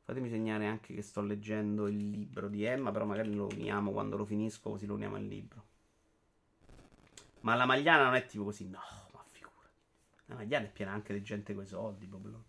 [0.04, 4.16] Fatemi segnare anche che sto leggendo il libro di Emma, però magari lo uniamo quando
[4.16, 5.64] lo finisco, così lo uniamo al libro.
[7.40, 8.80] Ma la magliana non è tipo così, no,
[9.12, 9.80] ma figurati.
[10.26, 12.44] La magliana è piena anche di gente coi soldi, proprio.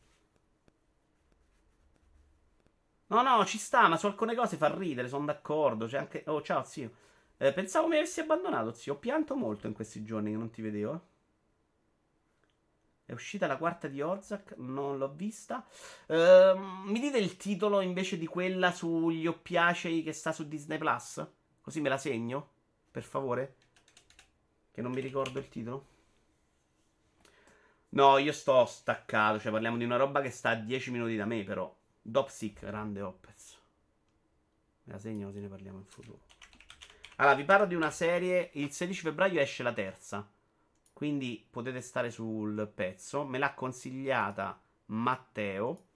[3.08, 5.86] No, no, ci sta, ma su alcune cose fa ridere, sono d'accordo.
[5.86, 6.24] C'è anche...
[6.28, 6.92] Oh, ciao, zio.
[7.38, 8.94] Eh, pensavo mi avessi abbandonato, zio.
[8.94, 11.12] Ho pianto molto in questi giorni che non ti vedevo.
[13.14, 15.64] È uscita la quarta di Orzak, non l'ho vista.
[16.08, 21.24] Ehm, mi dite il titolo invece di quella sugli oppiacei che sta su Disney Plus?
[21.62, 22.50] Così me la segno,
[22.90, 23.56] per favore.
[24.72, 25.86] Che non mi ricordo il titolo.
[27.90, 29.40] No, io sto staccato.
[29.40, 31.72] Cioè, parliamo di una roba che sta a 10 minuti da me, però.
[32.02, 33.60] Dopsic, grande Opez.
[34.86, 36.22] Me la segno così ne parliamo in futuro.
[37.18, 38.50] Allora, vi parlo di una serie.
[38.54, 40.28] Il 16 febbraio esce la terza.
[41.04, 43.26] Quindi potete stare sul pezzo.
[43.26, 45.88] Me l'ha consigliata Matteo.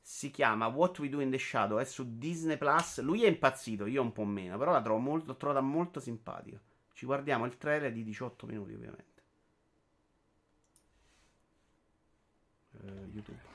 [0.00, 1.78] Si chiama What We Do in the Shadow.
[1.78, 3.00] È su Disney Plus.
[3.00, 4.56] Lui è impazzito, io un po' meno.
[4.56, 6.60] Però la trovo molto, l'ho trovata molto simpatica.
[6.92, 9.22] Ci guardiamo il trailer di 18 minuti, ovviamente.
[12.70, 13.53] Eh, YouTube.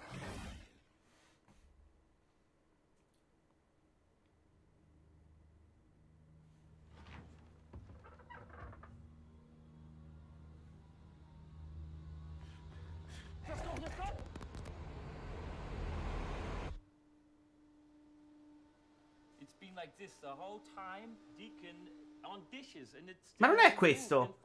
[23.37, 24.39] Ma non è questo.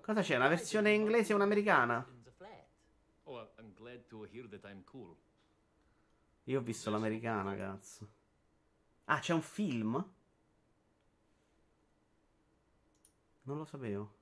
[0.00, 0.36] Cosa c'è?
[0.36, 2.06] Una versione inglese e un'americana?
[3.24, 3.52] Oh.
[6.44, 8.08] Io ho visto l'americana, cazzo.
[9.04, 9.92] Ah, c'è un film?
[13.42, 14.14] Non lo sapevo.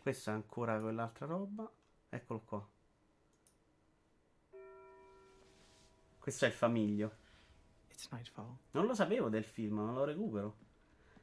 [0.00, 1.70] Questa è ancora quell'altra roba.
[2.08, 2.68] Eccolo qua.
[6.18, 7.23] Questo è il famiglio.
[7.94, 8.56] It's nightfall.
[8.72, 10.56] Non lo sapevo del film, non lo recupero.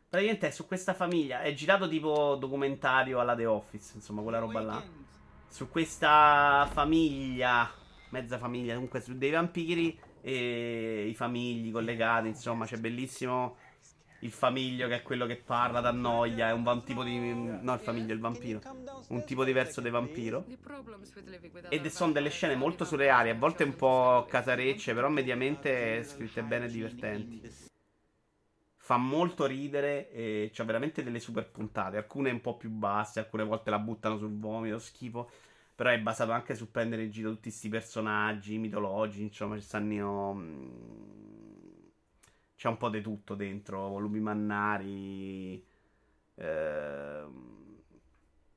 [0.07, 1.41] Praticamente è su questa famiglia.
[1.41, 4.83] È girato tipo documentario alla The Office, insomma, quella roba là.
[5.47, 7.69] Su questa famiglia,
[8.09, 13.57] mezza famiglia, comunque su dei vampiri e i famigli collegati, insomma, c'è bellissimo
[14.21, 17.17] il famiglio che è quello che parla, t'annoia, è un va- tipo di...
[17.17, 18.61] no il famiglio, il vampiro.
[19.09, 20.45] Un tipo diverso di vampiro.
[21.69, 26.65] Ed sono delle scene molto surreali, a volte un po' casarecce, però mediamente scritte bene
[26.65, 27.69] e divertenti.
[28.77, 33.43] Fa molto ridere e c'ha veramente delle super puntate, alcune un po' più basse, alcune
[33.43, 35.29] volte la buttano sul vomito, schifo.
[35.73, 40.79] Però è basato anche su prendere in giro tutti questi personaggi mitologici, insomma, ci stanno...
[42.61, 45.65] C'è un po' di tutto dentro, lupi mannari,
[46.35, 47.81] ehm,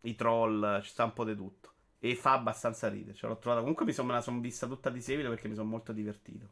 [0.03, 1.73] i troll, ci sta un po' di tutto.
[2.01, 3.61] E fa abbastanza ridere, ce l'ho trovata.
[3.63, 6.49] Comunque mi son, me la sono vista tutta di seguito perché mi sono molto divertito.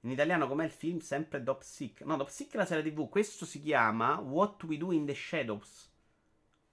[0.00, 0.98] In italiano com'è il film?
[0.98, 2.00] Sempre Dopsic.
[2.00, 3.08] No, Dopsic è la serie TV.
[3.08, 5.88] Questo si chiama What We Do in the Shadows.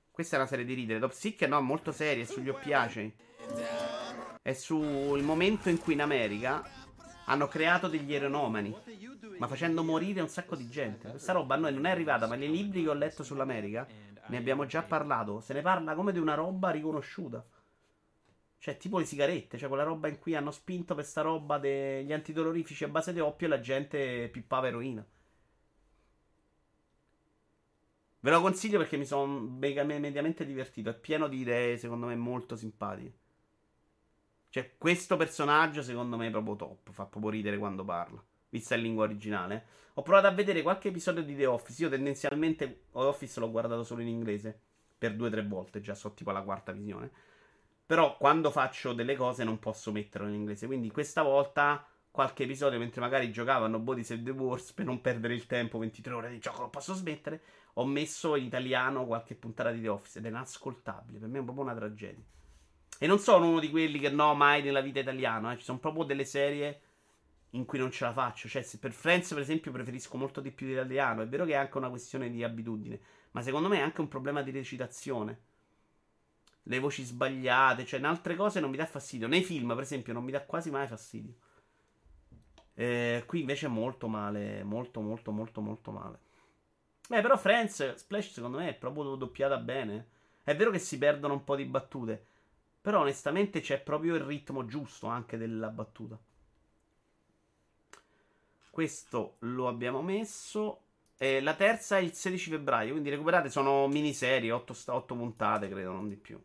[0.10, 0.98] Questa è una serie di ridere.
[0.98, 3.16] Dopsic no, molto seria, è sugli oppiacei.
[4.42, 6.79] È sul momento in cui in America
[7.30, 8.76] hanno creato degli eronomani.
[9.38, 11.10] Ma facendo morire un sacco di gente.
[11.10, 13.88] Questa roba a noi non è arrivata, ma nei libri che ho letto sull'America
[14.28, 15.40] ne abbiamo già parlato.
[15.40, 17.46] Se ne parla come di una roba riconosciuta.
[18.58, 22.12] Cioè, tipo le sigarette, cioè quella roba in cui hanno spinto per sta roba degli
[22.12, 25.06] antidolorifici a base di oppio e la gente pippava eroina.
[28.22, 30.90] Ve lo consiglio perché mi sono mediamente divertito.
[30.90, 33.14] È pieno di idee, secondo me, molto simpatiche.
[34.50, 36.92] Cioè, questo personaggio, secondo me, è proprio top.
[36.92, 38.24] Fa proprio ridere quando parla.
[38.50, 39.66] Vista in lingua originale.
[39.94, 41.84] Ho provato a vedere qualche episodio di The Office.
[41.84, 44.60] Io tendenzialmente The Office l'ho guardato solo in inglese.
[44.98, 47.12] Per due o tre volte, già so tipo alla quarta visione.
[47.86, 50.66] Però quando faccio delle cose non posso metterlo in inglese.
[50.66, 55.34] Quindi questa volta qualche episodio mentre magari giocavano Body Save the Wars per non perdere
[55.36, 57.42] il tempo, 23 ore di gioco, non posso smettere.
[57.74, 61.20] Ho messo in italiano qualche puntata di The Office ed è inascoltabile.
[61.20, 62.24] Per me è proprio una tragedia.
[63.00, 65.54] E non sono uno di quelli che no, mai nella vita italiana.
[65.54, 65.58] Eh.
[65.58, 66.82] Ci sono proprio delle serie
[67.52, 68.48] in cui non ce la faccio.
[68.48, 71.24] Cioè, per Friends, per esempio, preferisco molto di più l'italiano.
[71.24, 73.00] È vero che è anche una questione di abitudine.
[73.32, 75.48] Ma secondo me è anche un problema di recitazione
[76.70, 79.28] le voci sbagliate, cioè in altre cose non mi dà fastidio.
[79.28, 81.34] Nei film, per esempio, non mi dà quasi mai fastidio.
[82.76, 86.20] Eh, qui invece è molto male, molto, molto, molto, molto male.
[87.10, 90.10] Beh, però Friends, Splash secondo me è proprio doppiata bene.
[90.44, 92.26] È vero che si perdono un po' di battute,
[92.82, 96.18] però onestamente c'è proprio il ritmo giusto anche della battuta.
[98.70, 100.84] Questo lo abbiamo messo.
[101.18, 105.92] E la terza è il 16 febbraio, quindi recuperate, sono miniserie, 8, 8 puntate credo,
[105.92, 106.42] non di più.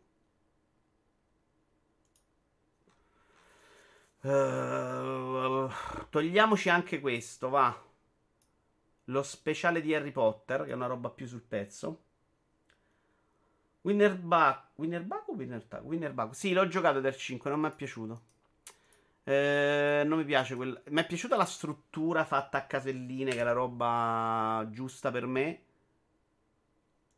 [4.21, 5.69] Uh,
[6.09, 7.73] togliamoci anche questo, va.
[9.05, 12.04] Lo speciale di Harry Potter, che è una roba più sul pezzo.
[13.85, 14.63] Winner Buck.
[14.75, 16.31] Winner o Winner Tag?
[16.31, 18.21] Sì, l'ho giocato del 5, non mi è piaciuto.
[19.23, 20.81] Eh, non mi piace quel.
[20.89, 25.61] Mi è piaciuta la struttura fatta a caselline, che è la roba giusta per me.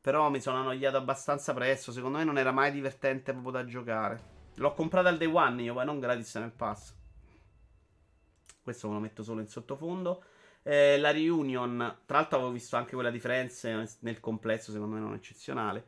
[0.02, 1.94] Però mi sono annoiato abbastanza presto.
[1.94, 4.36] Secondo me non era mai divertente proprio da giocare.
[4.56, 6.94] L'ho comprato al day one io, poi non gratis nel pass.
[8.62, 10.22] Questo me lo metto solo in sottofondo.
[10.64, 13.64] Eh, la reunion, tra l'altro avevo visto anche quella di Friends
[14.02, 15.86] nel complesso, secondo me non eccezionale.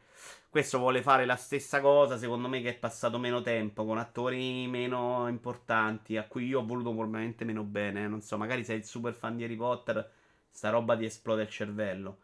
[0.50, 4.68] Questo vuole fare la stessa cosa, secondo me che è passato meno tempo, con attori
[4.68, 8.04] meno importanti, a cui io ho voluto probabilmente meno bene.
[8.04, 8.08] eh.
[8.08, 10.12] Non so, magari sei il super fan di Harry Potter,
[10.50, 12.18] sta roba ti esplode il cervello.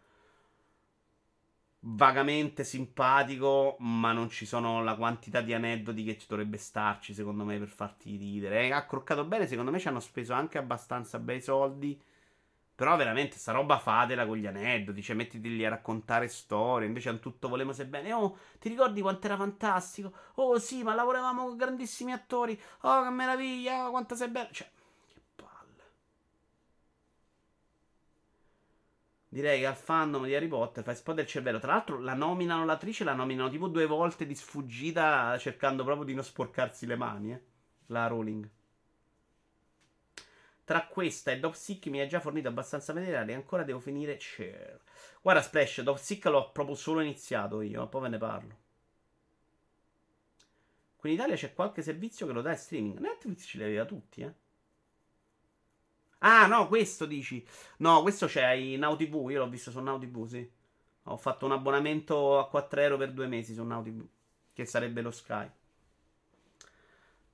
[1.88, 7.44] Vagamente simpatico, ma non ci sono la quantità di aneddoti che ci dovrebbe starci, secondo
[7.46, 8.62] me, per farti ridere.
[8.68, 11.98] È accroccato bene, secondo me ci hanno speso anche abbastanza bei soldi.
[12.76, 17.10] Però veramente sta roba fatela con gli aneddoti, cioè mettiti lì a raccontare storie, invece
[17.10, 18.12] hanno tutto volemo se bene.
[18.14, 20.12] Oh, ti ricordi quanto era fantastico?
[20.36, 22.60] Oh sì, ma lavoravamo con grandissimi attori.
[22.82, 24.50] Oh, che meraviglia, oh, quanto sei bello.
[24.52, 24.70] Cioè,
[25.08, 25.84] che palle.
[29.30, 31.60] Direi che al fandom di Harry Potter fa esplodere il cervello.
[31.60, 36.14] Tra l'altro la nominano l'attrice, la nominano tipo due volte di sfuggita, cercando proprio di
[36.14, 37.42] non sporcarsi le mani, eh.
[37.88, 38.50] La Rowling.
[40.66, 44.82] Tra questa e Dopsic mi ha già fornito abbastanza materiale e ancora devo finire Cher.
[45.22, 48.58] Guarda Splash, Dopsic l'ho proprio solo iniziato io, ma poi ve ne parlo.
[50.98, 53.00] Qui in Italia c'è qualche servizio che lo dà in streaming.
[53.00, 54.34] Netflix ce li aveva tutti, eh.
[56.20, 57.46] Ah, no, questo dici.
[57.78, 58.98] No, questo c'è in Now.
[59.00, 60.50] Io l'ho visto su Now sì.
[61.04, 63.84] Ho fatto un abbonamento a 4 euro per due mesi su Now.
[64.52, 65.48] Che sarebbe lo Sky.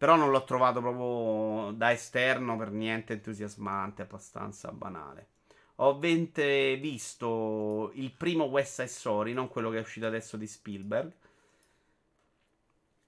[0.02, 5.28] Però non l'ho trovato proprio da esterno per niente entusiasmante, abbastanza banale.
[5.76, 10.48] Ho ovviamente visto il primo West Side Story, non quello che è uscito adesso di
[10.48, 11.12] Spielberg.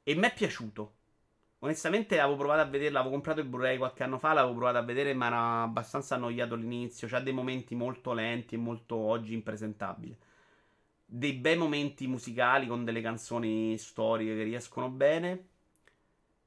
[0.04, 0.94] E mi è piaciuto.
[1.62, 4.84] Onestamente avevo provato a vederlo, avevo comprato il Blu-ray qualche anno fa, l'avevo provato a
[4.84, 7.08] vedere, ma era abbastanza annoiato all'inizio.
[7.08, 10.16] C'ha dei momenti molto lenti e molto oggi impresentabili.
[11.04, 15.48] Dei bei momenti musicali con delle canzoni storiche che riescono bene.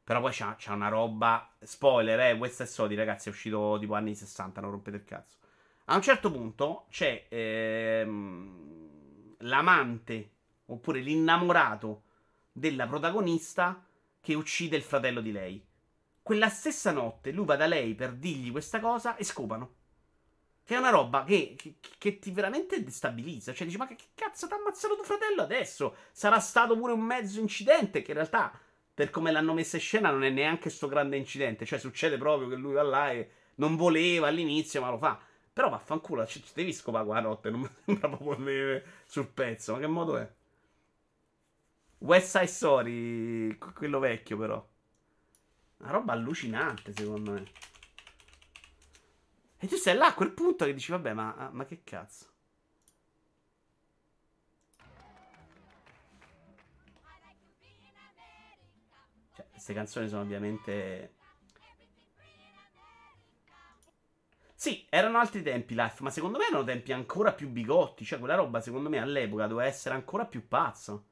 [0.06, 1.50] Però poi c'ha, c'ha una roba.
[1.58, 5.38] Spoiler, eh, West Side Story, ragazzi, è uscito tipo anni 60, non rompete il cazzo.
[5.86, 10.30] A un certo punto c'è ehm, l'amante
[10.66, 12.04] oppure l'innamorato
[12.52, 13.84] della protagonista
[14.20, 15.66] che uccide il fratello di lei.
[16.22, 19.74] Quella stessa notte lui va da lei per dirgli questa cosa e scopano.
[20.62, 23.52] Che è una roba che, che, che ti veramente destabilizza.
[23.52, 25.96] Cioè dici, ma che, che cazzo ti ha ammazzato tuo fratello adesso?
[26.12, 28.56] Sarà stato pure un mezzo incidente che in realtà,
[28.96, 31.66] per come l'hanno messa in scena, non è neanche sto grande incidente.
[31.66, 35.20] Cioè succede proprio che lui va là e non voleva all'inizio, ma lo fa.
[35.52, 39.74] Però vaffanculo, ci, ci devi scopare qua notte, non mi sembra proprio sul pezzo.
[39.74, 40.32] Ma che modo è?
[41.98, 44.66] West Side Story, quello vecchio però.
[45.80, 47.44] Una roba allucinante secondo me.
[49.58, 52.28] E tu sei là a quel punto che dici, vabbè, ma, ma che cazzo?
[59.66, 61.10] Queste canzoni sono ovviamente...
[64.56, 68.04] Sì, erano altri tempi life, ma secondo me erano tempi ancora più bigotti.
[68.04, 71.04] Cioè, quella roba secondo me all'epoca doveva essere ancora più pazzo.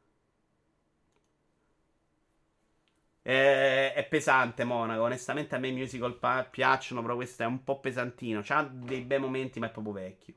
[3.23, 5.03] Eh, è pesante Monaco.
[5.03, 8.41] Onestamente a me i musical pa- piacciono, però questo è un po' pesantino.
[8.45, 10.35] C'ha dei bei momenti, ma è proprio vecchio.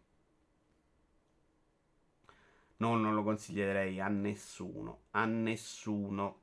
[2.80, 5.02] No, non lo consiglierei a nessuno.
[5.11, 6.41] A nessuno.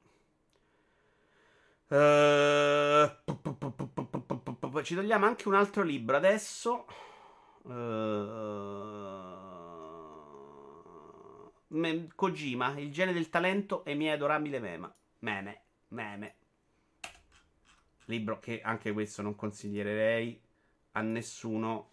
[1.95, 3.07] Uh,
[4.83, 6.87] ci togliamo anche un altro libro adesso.
[7.63, 7.73] Uh,
[12.17, 14.93] Kojima, il gene del talento e mia adorabile mema.
[15.21, 15.61] meme.
[15.89, 16.35] Meme.
[18.07, 20.43] Libro che anche questo non consiglierei
[20.93, 21.91] a nessuno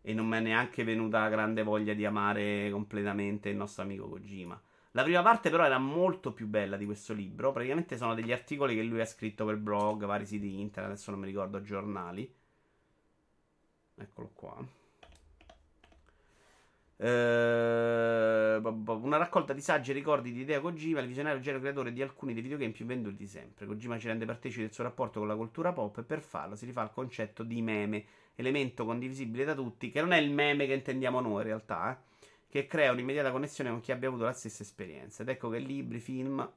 [0.00, 4.60] e non mi è neanche venuta grande voglia di amare completamente il nostro amico Kojima.
[4.96, 7.50] La prima parte però era molto più bella di questo libro.
[7.50, 11.18] Praticamente sono degli articoli che lui ha scritto per blog, vari siti internet, adesso non
[11.18, 12.32] mi ricordo, giornali.
[13.96, 14.82] Eccolo qua.
[16.96, 17.04] Uh,
[19.02, 22.32] una raccolta di saggi e ricordi di Idea Kojima, il visionario genero creatore di alcuni
[22.32, 23.66] dei videogame più venduti di sempre.
[23.66, 26.66] Kojima ci rende partecipi del suo rapporto con la cultura pop e per farlo si
[26.66, 28.04] rifà al concetto di meme,
[28.36, 32.13] elemento condivisibile da tutti, che non è il meme che intendiamo noi in realtà, eh,
[32.54, 35.24] che crea un'immediata connessione con chi abbia avuto la stessa esperienza.
[35.24, 36.48] Ed ecco che libri, film,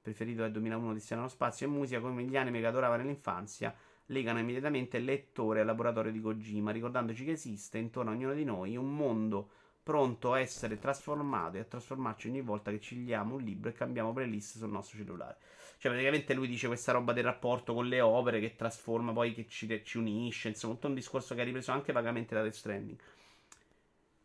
[0.00, 3.74] preferito del 2001 di Strano Spazio e musica come gli anime che adorava nell'infanzia
[4.06, 8.44] legano immediatamente il lettore al laboratorio di Kojima, ricordandoci che esiste intorno a ognuno di
[8.44, 9.50] noi un mondo
[9.82, 13.74] pronto a essere trasformato e a trasformarci ogni volta che ci liamo un libro e
[13.74, 15.36] cambiamo playlist sul nostro cellulare.
[15.76, 19.46] Cioè, praticamente lui dice questa roba del rapporto con le opere che trasforma, poi che
[19.46, 20.48] ci, ci unisce.
[20.48, 22.98] Insomma, tutto un discorso che ha ripreso anche vagamente da The Stranding.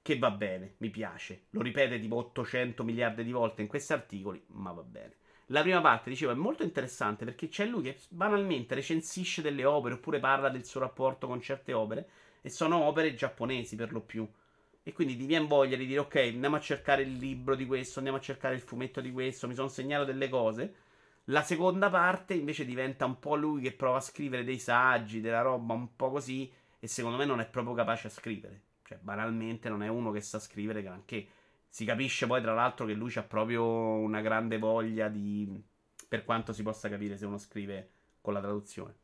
[0.08, 1.48] Che va bene, mi piace.
[1.50, 5.16] Lo ripete tipo 800 miliardi di volte in questi articoli, ma va bene.
[5.48, 9.96] La prima parte, dicevo, è molto interessante perché c'è lui che banalmente recensisce delle opere
[9.96, 12.08] oppure parla del suo rapporto con certe opere
[12.42, 14.26] e sono opere giapponesi per lo più.
[14.82, 17.98] E quindi ti viene voglia di dire ok, andiamo a cercare il libro di questo,
[17.98, 20.74] andiamo a cercare il fumetto di questo, mi sono segnato delle cose.
[21.26, 25.42] La seconda parte invece diventa un po' lui che prova a scrivere dei saggi, della
[25.42, 28.67] roba un po' così e secondo me non è proprio capace a scrivere.
[28.88, 31.28] Cioè, banalmente non è uno che sa scrivere granché.
[31.68, 35.62] Si capisce poi, tra l'altro, che lui ha proprio una grande voglia di.
[36.08, 37.90] Per quanto si possa capire se uno scrive
[38.22, 38.96] con la traduzione.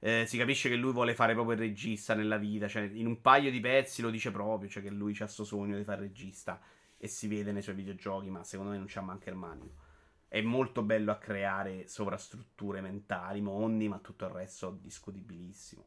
[0.00, 2.66] Eh, si capisce che lui vuole fare proprio il regista nella vita.
[2.66, 4.68] Cioè, in un paio di pezzi lo dice proprio.
[4.68, 6.60] Cioè, che lui ha questo sogno di fare regista.
[6.98, 9.84] E si vede nei suoi videogiochi, ma secondo me non c'ha manca il manico.
[10.26, 15.86] È molto bello a creare sovrastrutture mentali, mondi, ma tutto il resto discutibilissimo.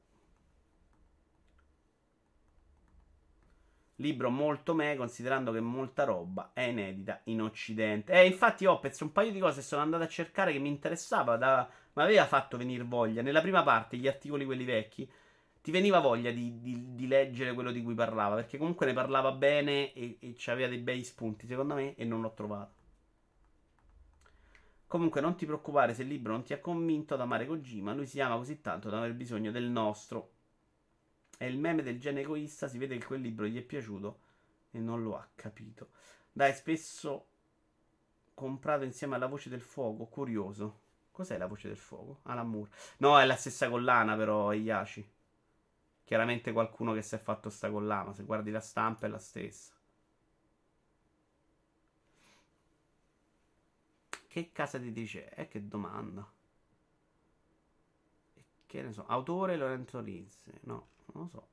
[4.00, 8.14] Libro molto me, considerando che molta roba è inedita in Occidente.
[8.14, 11.70] Eh, infatti, Opez, un paio di cose sono andato a cercare che mi interessava, da...
[11.94, 13.22] mi aveva fatto venire voglia.
[13.22, 15.10] Nella prima parte, gli articoli quelli vecchi,
[15.62, 19.34] ti veniva voglia di, di, di leggere quello di cui parlava, perché comunque ne parlava
[19.34, 22.78] bene e, e aveva dei bei spunti, secondo me, e non l'ho trovato.
[24.88, 28.08] Comunque non ti preoccupare se il libro non ti ha convinto ad amare Kojima, lui
[28.08, 30.32] si ama così tanto da aver bisogno del nostro
[31.40, 32.68] È il meme del genere egoista.
[32.68, 34.20] Si vede che quel libro gli è piaciuto
[34.72, 35.92] e non lo ha capito.
[36.34, 37.28] Dai, spesso
[38.34, 40.08] comprato insieme alla voce del fuoco.
[40.08, 40.82] Curioso.
[41.12, 42.20] Cos'è la voce del fuoco?
[42.24, 42.72] Alan Moore.
[42.98, 45.10] No, è la stessa collana, però, Iaci.
[46.04, 48.14] Chiaramente qualcuno che si è fatto sta collana.
[48.14, 49.74] Se guardi la stampa è la stessa.
[54.28, 55.48] Che casa editrice è?
[55.48, 56.30] Che domanda.
[58.66, 59.06] Che ne so.
[59.06, 60.52] Autore Lorenzo Rizzi.
[60.64, 61.48] No, non lo so.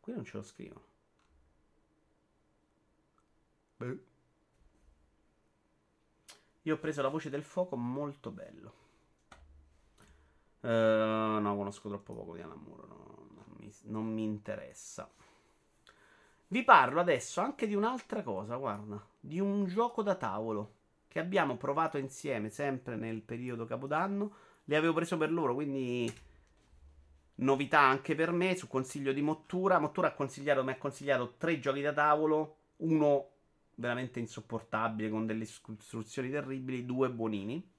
[0.00, 0.82] Qui non ce lo scrivo.
[3.76, 3.98] Beh.
[6.62, 8.86] Io ho preso la voce del fuoco, molto bello.
[10.60, 15.10] Uh, no, conosco troppo poco di Moore, no, non, mi, non mi interessa.
[16.48, 20.77] Vi parlo adesso anche di un'altra cosa, guarda, di un gioco da tavolo
[21.08, 24.32] che abbiamo provato insieme sempre nel periodo Capodanno.
[24.64, 26.12] Li avevo preso per loro, quindi
[27.36, 29.78] novità anche per me su consiglio di Mottura.
[29.78, 33.30] Mottura ha consigliato, mi ha consigliato tre giochi da tavolo, uno
[33.76, 37.70] veramente insopportabile con delle istruzioni terribili, due buonini.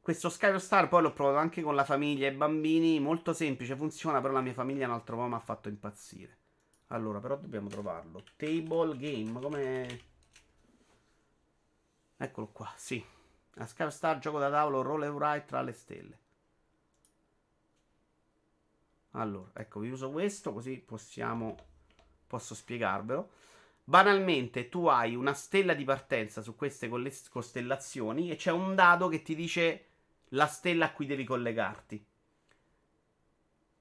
[0.00, 3.76] Questo Sky Star poi l'ho provato anche con la famiglia e i bambini, molto semplice,
[3.76, 6.38] funziona, però la mia famiglia un altro po' mi ha fatto impazzire.
[6.88, 8.24] Allora, però dobbiamo trovarlo.
[8.36, 10.00] Table game, come...
[12.22, 13.04] Eccolo qua, sì.
[13.56, 16.18] A Star, gioco da tavolo, roll and write tra le stelle.
[19.10, 21.56] Allora, ecco, vi uso questo così possiamo...
[22.28, 23.30] Posso spiegarvelo.
[23.82, 29.22] Banalmente, tu hai una stella di partenza su queste costellazioni e c'è un dado che
[29.22, 29.86] ti dice
[30.28, 32.06] la stella a cui devi collegarti.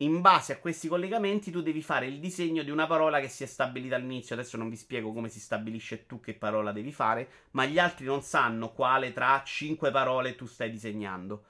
[0.01, 3.43] In base a questi collegamenti, tu devi fare il disegno di una parola che si
[3.43, 4.33] è stabilita all'inizio.
[4.33, 8.05] Adesso non vi spiego come si stabilisce tu che parola devi fare, ma gli altri
[8.05, 11.43] non sanno quale tra cinque parole tu stai disegnando.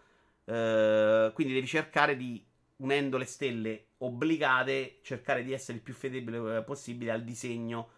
[0.43, 2.43] Uh, quindi devi cercare di,
[2.77, 7.89] unendo le stelle obbligate, cercare di essere il più fedele eh, possibile al disegno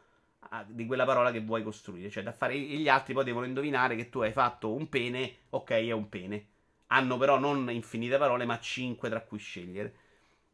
[0.68, 2.12] di quella parola che vuoi costruire.
[2.12, 5.72] Cioè, da fare gli altri poi devono indovinare che tu hai fatto un pene, ok,
[5.72, 6.48] è un pene.
[6.88, 9.96] Hanno però non infinite parole, ma 5 tra cui scegliere.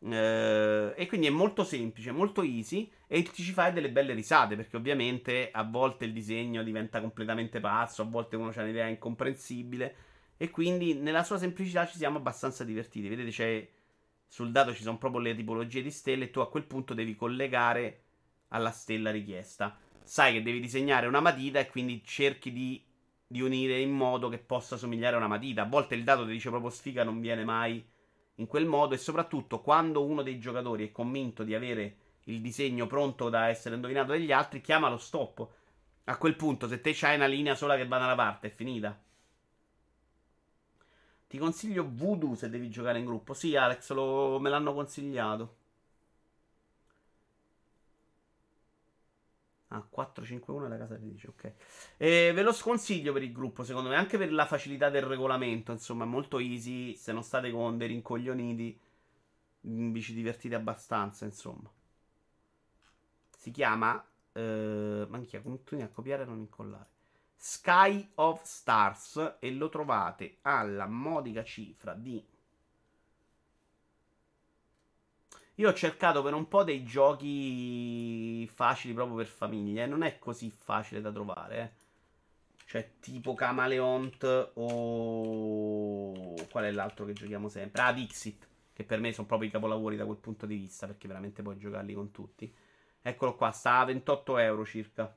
[0.01, 4.77] Uh, e quindi è molto semplice, molto easy e ci fai delle belle risate perché
[4.77, 9.95] ovviamente a volte il disegno diventa completamente pazzo, a volte uno ha un'idea incomprensibile
[10.37, 13.09] e quindi nella sua semplicità ci siamo abbastanza divertiti.
[13.09, 13.69] Vedete, c'è
[14.25, 17.15] sul dato ci sono proprio le tipologie di stelle e tu a quel punto devi
[17.15, 18.03] collegare
[18.49, 19.77] alla stella richiesta.
[20.01, 22.81] Sai che devi disegnare una matita e quindi cerchi di,
[23.27, 25.63] di unire in modo che possa somigliare a una matita.
[25.63, 27.83] A volte il dato ti dice proprio sfiga, non viene mai
[28.39, 32.87] in quel modo e soprattutto quando uno dei giocatori è convinto di avere il disegno
[32.87, 35.47] pronto da essere indovinato dagli altri, chiama lo stop.
[36.05, 38.51] A quel punto, se te c'hai una linea sola che va da una parte, è
[38.51, 38.97] finita.
[41.27, 43.33] Ti consiglio Voodoo se devi giocare in gruppo.
[43.33, 45.57] Sì, Alex, lo, me l'hanno consigliato.
[49.71, 51.53] Ah, 451 è la casa editrice, ok.
[51.97, 55.71] E ve lo sconsiglio per il gruppo, secondo me, anche per la facilità del regolamento,
[55.71, 58.79] insomma, è molto easy, se non state con dei rincoglioniti,
[59.67, 61.71] mm, vi ci divertite abbastanza, insomma.
[63.37, 66.87] Si chiama, eh, manchia, continui a copiare e non incollare.
[67.35, 72.23] Sky of Stars e lo trovate alla modica cifra di
[75.59, 79.85] Io ho cercato per un po' dei giochi facili proprio per famiglie.
[79.87, 81.59] Non è così facile da trovare.
[81.59, 81.69] Eh.
[82.65, 86.33] Cioè, tipo Camaleont o.
[86.49, 87.81] Qual è l'altro che giochiamo sempre?
[87.81, 88.47] Ah, Dixit.
[88.71, 90.87] Che per me sono proprio i capolavori da quel punto di vista.
[90.87, 92.53] Perché veramente puoi giocarli con tutti.
[93.01, 95.13] Eccolo qua, sta a 28 euro circa.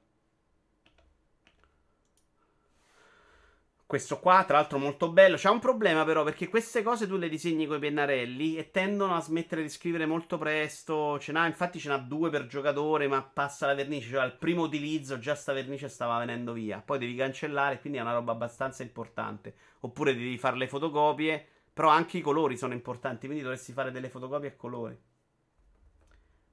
[3.92, 5.36] Questo qua, tra l'altro, molto bello.
[5.36, 9.14] C'è un problema, però, perché queste cose tu le disegni con i pennarelli e tendono
[9.14, 11.18] a smettere di scrivere molto presto.
[11.18, 14.08] Ce n'ha, infatti, ce n'ha due per giocatore, ma passa la vernice.
[14.08, 16.80] Cioè, al primo utilizzo già sta vernice stava venendo via.
[16.80, 19.54] Poi devi cancellare, quindi è una roba abbastanza importante.
[19.80, 21.46] Oppure devi fare le fotocopie.
[21.74, 24.98] Però anche i colori sono importanti, quindi dovresti fare delle fotocopie a colori.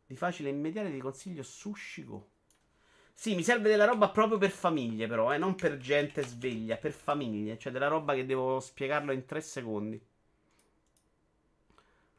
[0.06, 2.32] Di facile e immediato ti consiglio Sushi Go.
[3.22, 6.94] Sì, mi serve della roba proprio per famiglie, però, eh, non per gente sveglia, per
[6.94, 7.58] famiglie.
[7.60, 10.02] Cioè, della roba che devo spiegarlo in tre secondi.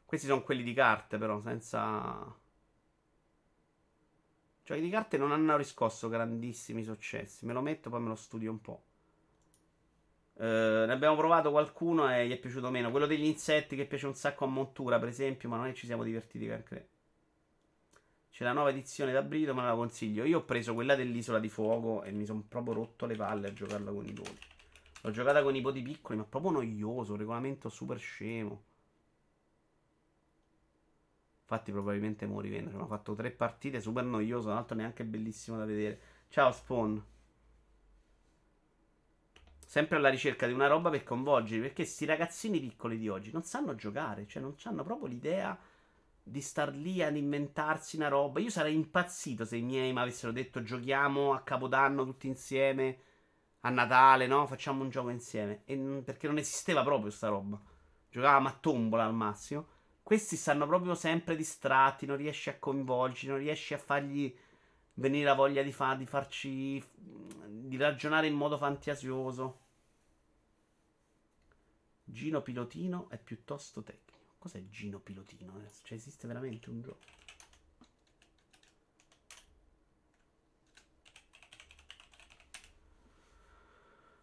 [0.05, 2.35] Questi sono quelli di carte, però, senza.
[4.63, 7.45] Giochi di carte non hanno riscosso grandissimi successi.
[7.45, 8.83] Me lo metto, poi me lo studio un po'.
[10.33, 12.91] Uh, ne abbiamo provato qualcuno e gli è piaciuto meno.
[12.91, 16.03] Quello degli insetti che piace un sacco a montura, per esempio, ma non ci siamo
[16.03, 16.89] divertiti anche.
[18.31, 20.23] C'è la nuova edizione da Brito, me la consiglio.
[20.23, 23.53] Io ho preso quella dell'Isola di Fuoco e mi sono proprio rotto le palle a
[23.53, 24.39] giocarla con i nipoti.
[25.01, 28.63] L'ho giocata con i nipoti piccoli, ma proprio noioso, regolamento super scemo.
[31.41, 32.71] Infatti probabilmente mo rivendo.
[32.71, 35.99] Cioè, ha fatto tre partite, super noioso, tra l'altro neanche bellissimo da vedere.
[36.29, 37.03] Ciao Spawn.
[39.65, 43.43] Sempre alla ricerca di una roba per coinvolgerli, perché sti ragazzini piccoli di oggi non
[43.43, 45.59] sanno giocare, cioè non hanno proprio l'idea
[46.23, 48.39] di star lì ad inventarsi una roba.
[48.39, 52.97] Io sarei impazzito se i miei mi avessero detto giochiamo a Capodanno tutti insieme,
[53.61, 54.47] a Natale, no?
[54.47, 55.61] Facciamo un gioco insieme.
[55.65, 57.59] E, perché non esisteva proprio sta roba.
[58.09, 59.67] Giocavamo a tombola al massimo.
[60.03, 64.35] Questi stanno proprio sempre distratti, non riesci a coinvolgerli, non riesci a fargli
[64.95, 66.83] venire la voglia di, fa- di farci.
[67.47, 69.59] di ragionare in modo fantasioso.
[72.03, 74.10] Gino Pilotino è piuttosto tecnico.
[74.41, 75.61] Cos'è Gino Pilotino?
[75.61, 76.97] Eh, cioè, esiste veramente un gioco?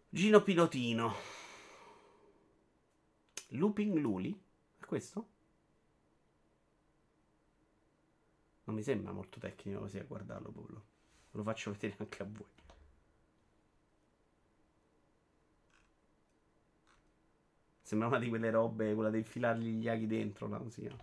[0.09, 1.15] Gino Pilotino.
[3.51, 4.37] Looping Luli?
[4.77, 5.29] È questo?
[8.65, 10.85] Non mi sembra molto tecnico così a guardarlo, Polo.
[11.31, 12.68] Lo faccio vedere anche a voi.
[17.89, 20.95] Sembra una di quelle robe, quella di infilargli gli aghi dentro, la musica.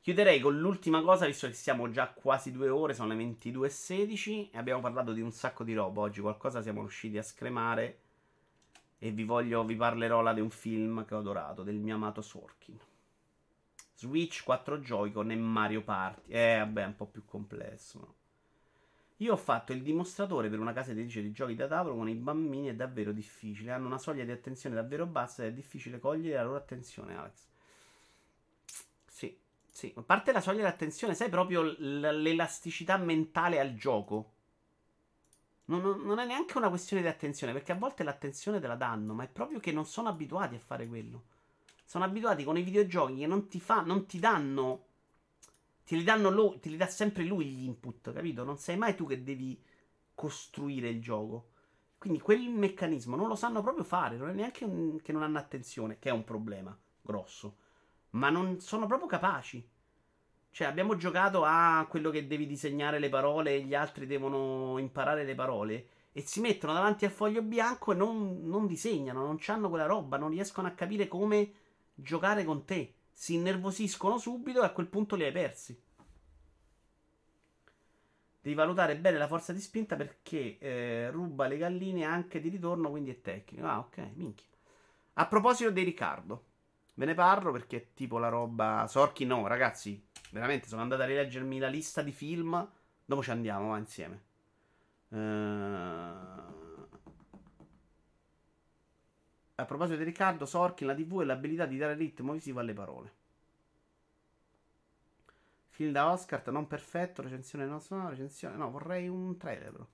[0.00, 4.58] Chiuderei con l'ultima cosa, visto che siamo già quasi due ore, sono le 22.16 e
[4.58, 6.00] abbiamo parlato di un sacco di roba.
[6.00, 8.00] Oggi qualcosa siamo riusciti a scremare
[8.98, 12.22] e vi voglio, vi parlerò là di un film che ho adorato, del mio amato
[12.22, 12.76] Sorkin.
[13.94, 16.32] Switch 4 Joy-Con e Mario Party.
[16.32, 18.00] Eh, vabbè, è un po' più complesso.
[18.00, 18.14] No?
[19.20, 22.14] Io ho fatto il dimostratore per una casa editrice di giochi da tavolo con i
[22.14, 23.72] bambini, è davvero difficile.
[23.72, 27.46] Hanno una soglia di attenzione davvero bassa ed è difficile cogliere la loro attenzione, Alex.
[29.06, 29.34] Sì,
[29.70, 29.90] sì.
[29.96, 34.32] A parte la soglia di attenzione, sai proprio l- l'elasticità mentale al gioco.
[35.66, 38.76] Non, non, non, è neanche una questione di attenzione, perché a volte l'attenzione te la
[38.76, 41.24] danno, ma è proprio che non sono abituati a fare quello.
[41.86, 44.85] Sono abituati con i videogiochi che non ti, fa, non ti danno
[45.86, 48.42] Te li, danno lo, te li dà sempre lui gli input, capito?
[48.42, 49.62] Non sei mai tu che devi
[50.16, 51.50] costruire il gioco.
[51.96, 55.38] Quindi quel meccanismo non lo sanno proprio fare, non è neanche un, che non hanno
[55.38, 57.58] attenzione, che è un problema grosso.
[58.10, 59.64] Ma non sono proprio capaci.
[60.50, 65.22] Cioè, abbiamo giocato a quello che devi disegnare le parole e gli altri devono imparare
[65.22, 65.88] le parole.
[66.10, 70.16] E si mettono davanti al foglio bianco e non, non disegnano, non hanno quella roba,
[70.16, 71.52] non riescono a capire come
[71.94, 75.80] giocare con te si innervosiscono subito e a quel punto li hai persi.
[78.42, 82.90] Devi valutare bene la forza di spinta perché eh, ruba le galline anche di ritorno,
[82.90, 83.66] quindi è tecnico.
[83.66, 84.46] Ah, ok, minchia.
[85.14, 86.44] A proposito di Riccardo,
[86.92, 88.84] ve ne parlo perché è tipo la roba.
[88.86, 89.98] Sorchi, no, ragazzi,
[90.30, 92.70] veramente sono andato a rileggermi la lista di film.
[93.02, 94.24] Dopo ci andiamo, va insieme.
[95.08, 96.55] Uh...
[99.58, 103.12] A proposito di Riccardo, Sorkin, la TV e l'abilità di dare ritmo visivo alle parole.
[105.70, 108.56] Film da Oscar, non perfetto, recensione non sono, recensione...
[108.56, 109.86] No, vorrei un trailer però.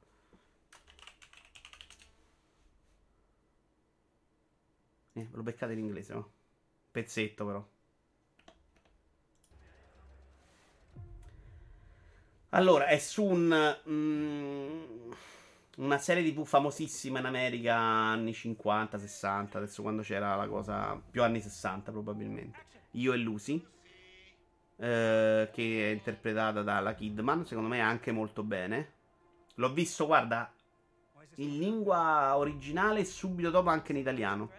[5.15, 6.31] Eh, ve lo beccate in inglese, no?
[6.91, 7.69] Pezzetto però.
[12.51, 13.79] Allora, è su un...
[13.89, 15.13] Mm,
[15.77, 21.23] una serie TV famosissima in America anni 50, 60, adesso quando c'era la cosa più
[21.23, 22.59] anni 60 probabilmente.
[22.93, 23.65] Io e Lucy
[24.83, 28.95] eh, che è interpretata dalla Kidman, secondo me anche molto bene.
[29.57, 30.53] L'ho visto, guarda,
[31.37, 34.51] in lingua originale e subito dopo anche in italiano.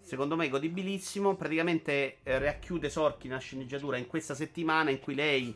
[0.00, 5.54] Secondo me godibilissimo, praticamente eh, racchiude Sorkin la sceneggiatura in questa settimana in cui lei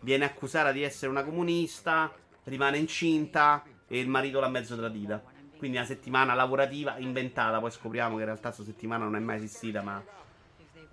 [0.00, 2.10] viene accusata di essere una comunista
[2.44, 5.22] rimane incinta e il marito l'ha mezzo tradita.
[5.56, 9.36] Quindi una settimana lavorativa inventata, poi scopriamo che in realtà questa settimana non è mai
[9.36, 10.02] esistita, ma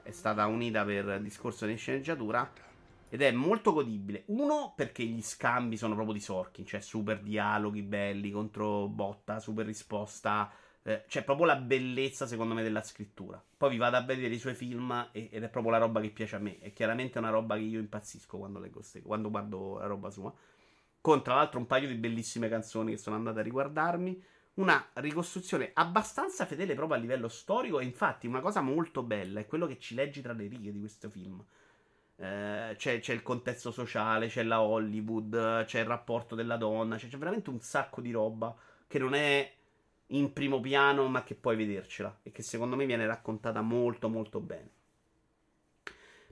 [0.04, 2.66] è stata unita per discorso di sceneggiatura.
[3.10, 4.24] Ed è molto godibile.
[4.26, 9.66] Uno, perché gli scambi sono proprio di Sorkin, cioè super dialoghi belli contro botta, super
[9.66, 10.52] risposta.
[10.84, 13.42] Eh, c'è proprio la bellezza, secondo me, della scrittura.
[13.56, 16.36] Poi vi vado a vedere i suoi film ed è proprio la roba che piace
[16.36, 16.60] a me.
[16.60, 20.34] È chiaramente una roba che io impazzisco quando leggo, quando guardo la roba sua
[21.08, 24.22] con tra l'altro un paio di bellissime canzoni che sono andate a riguardarmi.
[24.56, 27.80] Una ricostruzione abbastanza fedele proprio a livello storico.
[27.80, 30.80] E infatti, una cosa molto bella è quello che ci leggi tra le righe di
[30.82, 31.42] questo film.
[32.18, 37.08] Eh, c'è, c'è, il contesto sociale, c'è la Hollywood, c'è il rapporto della donna, c'è,
[37.08, 38.54] c'è veramente un sacco di roba
[38.86, 39.50] che non è
[40.08, 44.42] in primo piano, ma che puoi vedercela e che secondo me viene raccontata molto molto
[44.42, 44.72] bene.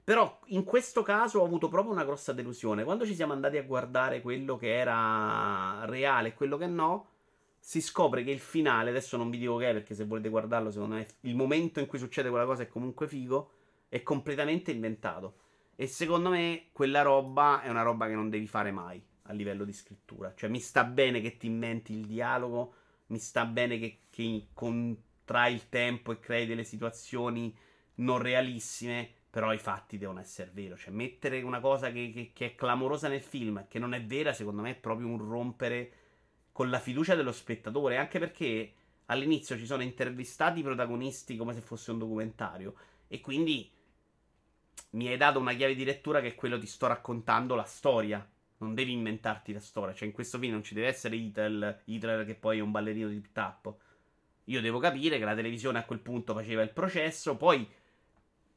[0.06, 2.84] Però in questo caso ho avuto proprio una grossa delusione.
[2.84, 7.08] Quando ci siamo andati a guardare quello che era reale e quello che no,
[7.58, 10.70] si scopre che il finale, adesso non vi dico che è perché se volete guardarlo,
[10.70, 13.50] secondo me il momento in cui succede quella cosa è comunque figo,
[13.90, 15.38] è completamente inventato.
[15.76, 19.64] E secondo me quella roba è una roba che non devi fare mai a livello
[19.64, 20.36] di scrittura.
[20.36, 22.74] Cioè mi sta bene che ti inventi il dialogo,
[23.08, 27.58] mi sta bene che, che contrai il tempo e crei delle situazioni
[27.96, 30.78] non realissime, però i fatti devono essere veri.
[30.78, 34.02] Cioè mettere una cosa che, che, che è clamorosa nel film e che non è
[34.02, 35.92] vera, secondo me è proprio un rompere
[36.54, 38.74] con la fiducia dello spettatore, anche perché
[39.08, 42.76] all'inizio ci sono intervistati i protagonisti come se fosse un documentario
[43.10, 43.70] e quindi
[44.92, 48.26] mi hai dato una chiave di lettura che è quello ti sto raccontando la storia.
[48.60, 49.94] Non devi inventarti la storia.
[49.94, 53.10] Cioè, in questo film non ci deve essere Hitler, Hitler che poi è un ballerino
[53.10, 53.76] di tap.
[54.46, 57.70] Io devo capire che la televisione a quel punto faceva il processo, poi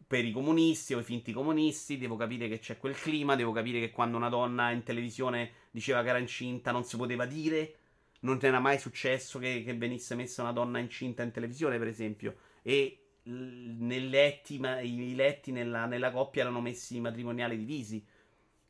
[0.09, 3.79] per i comunisti o i finti comunisti, devo capire che c'è quel clima, devo capire
[3.79, 7.75] che quando una donna in televisione diceva che era incinta non si poteva dire,
[8.21, 12.37] non era mai successo che, che venisse messa una donna incinta in televisione, per esempio,
[12.63, 18.03] e letti, ma, i letti nella, nella, coppia erano messi matrimoniali divisi.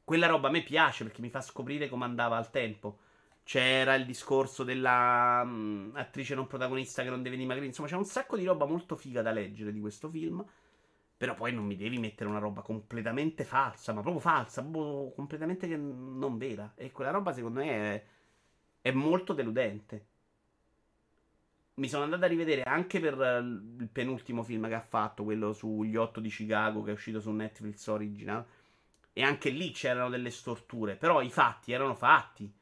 [0.02, 2.98] Quella roba a me piace perché mi fa scoprire come andava al tempo.
[3.44, 7.66] C'era il discorso della um, attrice non protagonista che non deve dimagrire.
[7.69, 10.44] Insomma, c'è un sacco di roba molto figa da leggere di questo film.
[11.19, 15.66] Però poi non mi devi mettere una roba completamente falsa, ma proprio falsa, proprio completamente
[15.77, 16.73] non vera.
[16.77, 18.05] E quella roba, secondo me, è,
[18.82, 20.07] è molto deludente
[21.78, 25.97] mi sono andato a rivedere anche per il penultimo film che ha fatto, quello sugli
[25.97, 28.45] otto di Chicago che è uscito su Netflix Original.
[29.12, 32.53] E anche lì c'erano delle storture, però i fatti erano fatti.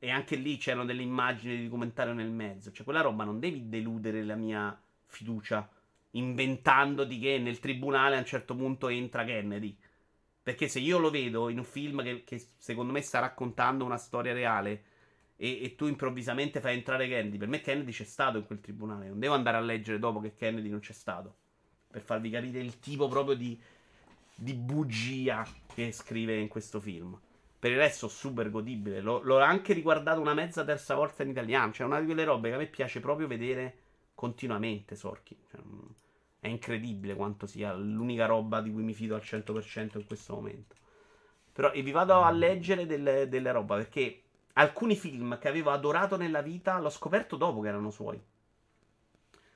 [0.00, 2.70] E anche lì c'erano delle immagini di documentario nel mezzo.
[2.70, 5.68] Cioè, quella roba non devi deludere la mia fiducia
[6.18, 9.76] inventandoti che nel tribunale a un certo punto entra Kennedy.
[10.42, 13.98] Perché se io lo vedo in un film che, che secondo me sta raccontando una
[13.98, 14.84] storia reale
[15.36, 17.36] e, e, tu improvvisamente fai entrare Kennedy.
[17.36, 19.08] Per me Kennedy c'è stato in quel tribunale.
[19.08, 21.36] Non devo andare a leggere dopo che Kennedy non c'è stato.
[21.90, 23.58] Per farvi capire il tipo proprio di,
[24.34, 27.18] di bugia che scrive in questo film.
[27.60, 29.00] Per il resto, super godibile.
[29.00, 31.72] L'ho, l'ho anche riguardato una mezza terza volta in italiano.
[31.72, 33.78] Cioè, una di quelle robe che a me piace proprio vedere
[34.14, 34.96] continuamente.
[34.96, 35.36] Sorkin.
[35.50, 35.60] Cioè,
[36.40, 40.76] è incredibile quanto sia l'unica roba di cui mi fido al 100% in questo momento.
[41.52, 44.22] Però, e vi vado a leggere delle, delle roba perché
[44.54, 48.20] alcuni film che avevo adorato nella vita l'ho scoperto dopo che erano suoi.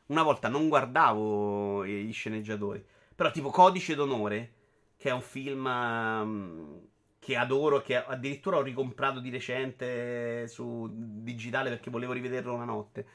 [0.06, 2.84] Una volta non guardavo gli sceneggiatori,
[3.14, 4.52] però tipo Codice d'onore,
[4.96, 6.80] che è un film um,
[7.18, 13.06] che adoro, che addirittura ho ricomprato di recente su digitale perché volevo rivederlo una notte.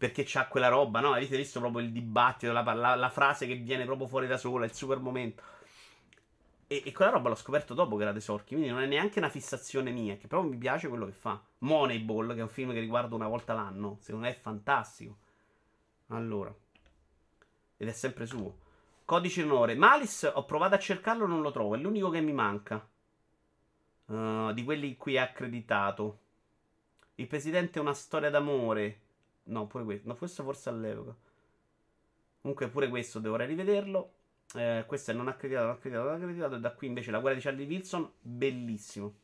[0.00, 1.12] Perché c'ha quella roba, no?
[1.12, 4.64] Avete visto proprio il dibattito, la, la, la frase che viene proprio fuori da sola,
[4.64, 5.42] il super momento.
[6.66, 8.54] E, e, quella roba l'ho scoperto dopo che era De Sorchi.
[8.54, 10.16] Quindi non è neanche una fissazione mia.
[10.16, 11.38] Che proprio mi piace quello che fa.
[11.58, 13.98] Moneyball, che è un film che riguardo una volta l'anno.
[14.00, 15.18] Secondo me è fantastico.
[16.06, 16.50] Allora.
[17.76, 18.56] Ed è sempre suo.
[19.04, 19.74] Codice d'onore.
[19.74, 21.74] Malice, ho provato a cercarlo, non lo trovo.
[21.74, 22.88] È l'unico che mi manca.
[24.06, 26.18] Uh, di quelli qui accreditato.
[27.16, 29.00] Il presidente è una storia d'amore.
[29.44, 30.08] No, pure questo.
[30.08, 31.16] No, questo forse all'epoca.
[32.40, 34.14] Comunque pure questo dovrei rivederlo.
[34.54, 36.54] Eh, questo è non accreditato, non accreditato, non accreditato.
[36.56, 39.14] E da qui invece la guerra di Charlie Wilson, bellissimo.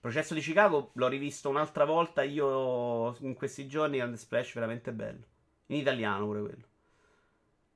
[0.00, 3.98] Processo di Chicago l'ho rivisto un'altra volta io in questi giorni.
[3.98, 5.24] Grande Splash, veramente bello.
[5.66, 6.66] In italiano pure quello.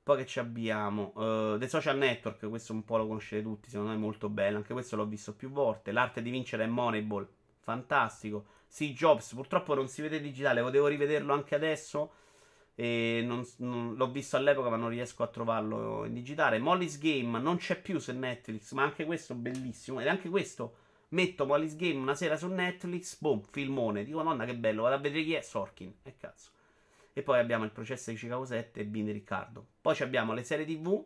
[0.03, 1.13] Poi che ci abbiamo?
[1.15, 4.57] Uh, The Social Network, questo un po' lo conoscete tutti, secondo me è molto bello.
[4.57, 5.93] Anche questo l'ho visto più volte.
[5.93, 7.25] L'arte di vincere è Moneyball,
[7.59, 8.45] fantastico.
[8.73, 12.11] Sì, Jobs, purtroppo non si vede digitale, potevo rivederlo anche adesso.
[12.73, 16.57] E non, non, l'ho visto all'epoca, ma non riesco a trovarlo in digitale.
[16.57, 19.99] Molly's Game non c'è più su Netflix, ma anche questo bellissimo.
[19.99, 20.77] Ed anche questo
[21.09, 24.03] metto Molly's Game una sera su Netflix, boom, filmone.
[24.03, 25.93] Dico, nonna, che bello, vado a vedere chi è Sorkin.
[26.01, 26.49] E cazzo.
[27.13, 29.63] E poi abbiamo il processo di Chicago 7 e Bini Riccardo.
[29.81, 31.05] Poi abbiamo le serie TV.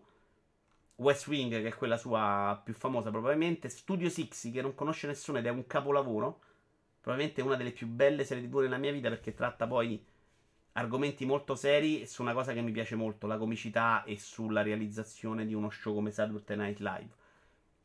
[0.96, 3.68] West Wing, che è quella sua più famosa, probabilmente.
[3.68, 6.40] Studio Sixi, che non conosce nessuno ed è un capolavoro.
[7.08, 10.06] Probabilmente una delle più belle serie TV nella mia vita perché tratta poi
[10.74, 15.46] argomenti molto seri su una cosa che mi piace molto, la comicità e sulla realizzazione
[15.46, 17.10] di uno show come Saturday Night Live,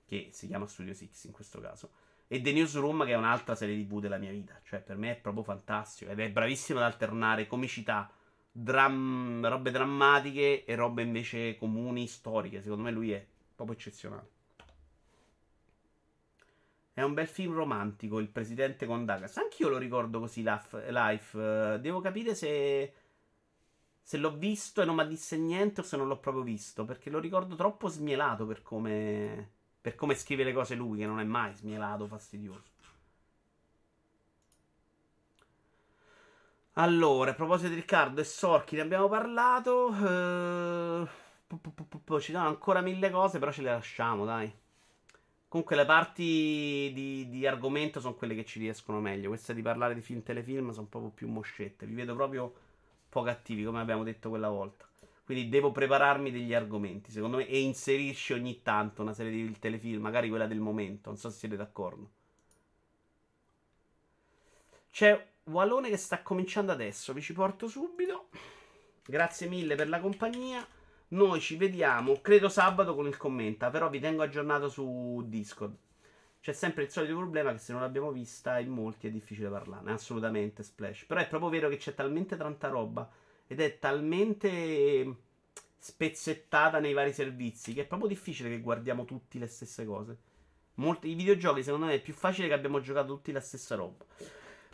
[0.06, 1.90] che si chiama Studio Six in questo caso.
[2.26, 4.60] E The Newsroom, che è un'altra serie TV della mia vita.
[4.64, 6.10] Cioè, per me è proprio fantastico.
[6.10, 8.10] Ed è bravissimo ad alternare comicità,
[8.50, 12.60] dram- robe drammatiche e robe invece comuni, storiche.
[12.60, 13.24] Secondo me lui è
[13.54, 14.40] proprio eccezionale.
[16.94, 19.36] È un bel film romantico, Il presidente con Douglas.
[19.38, 21.78] Anch'io lo ricordo così, Life.
[21.80, 22.94] Devo capire se.
[24.02, 27.10] se l'ho visto e non mi disse niente o se non l'ho proprio visto, perché
[27.10, 29.50] lo ricordo troppo smielato per come,
[29.80, 32.70] per come scrive le cose lui, che non è mai smielato, fastidioso.
[36.74, 39.88] Allora, a proposito di Riccardo e Sorchi, ne abbiamo parlato.
[41.06, 41.08] eh,
[42.20, 44.52] ci sono ancora mille cose, però ce le lasciamo, dai.
[45.52, 49.28] Comunque, le parti di, di argomento sono quelle che ci riescono meglio.
[49.28, 51.84] Queste di parlare di film telefilm sono proprio più moscette.
[51.84, 52.54] Vi vedo proprio
[53.10, 54.88] poco attivi, come abbiamo detto quella volta.
[55.26, 60.00] Quindi devo prepararmi degli argomenti, secondo me, e inserirci ogni tanto una serie di telefilm,
[60.00, 61.10] magari quella del momento.
[61.10, 62.10] Non so se siete d'accordo.
[64.90, 68.30] C'è Walone che sta cominciando adesso, vi ci porto subito.
[69.04, 70.66] Grazie mille per la compagnia.
[71.12, 75.76] Noi ci vediamo, credo sabato con il commenta, però vi tengo aggiornato su Discord.
[76.40, 79.92] C'è sempre il solito problema che se non l'abbiamo vista in molti è difficile parlarne,
[79.92, 81.04] assolutamente Splash.
[81.04, 83.06] Però è proprio vero che c'è talmente tanta roba
[83.46, 85.16] ed è talmente
[85.76, 90.16] spezzettata nei vari servizi che è proprio difficile che guardiamo tutti le stesse cose.
[90.76, 94.02] Molti, I videogiochi secondo me è più facile che abbiamo giocato tutti la stessa roba.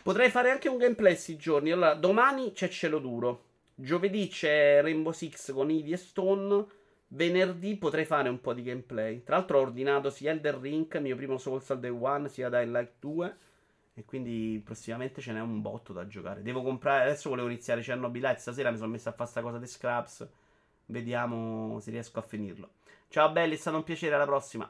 [0.05, 1.73] Potrei fare anche un gameplay questi giorni.
[1.73, 3.47] Allora, domani c'è Cielo Duro.
[3.81, 6.67] Giovedì c'è Rainbow Six con Eevee e Stone.
[7.07, 9.23] Venerdì potrei fare un po' di gameplay.
[9.23, 12.73] Tra l'altro ho ordinato sia Elder Ring, mio primo Souls al Day One, sia Dying
[12.73, 13.37] Light 2.
[13.95, 16.43] E quindi prossimamente ce n'è un botto da giocare.
[16.43, 17.05] Devo comprare.
[17.05, 20.29] Adesso volevo iniziare Chernobyl Stasera mi sono messo a fare sta cosa di Scraps.
[20.87, 22.71] Vediamo se riesco a finirlo.
[23.07, 24.17] Ciao belli, è stato un piacere.
[24.17, 24.69] Alla prossima.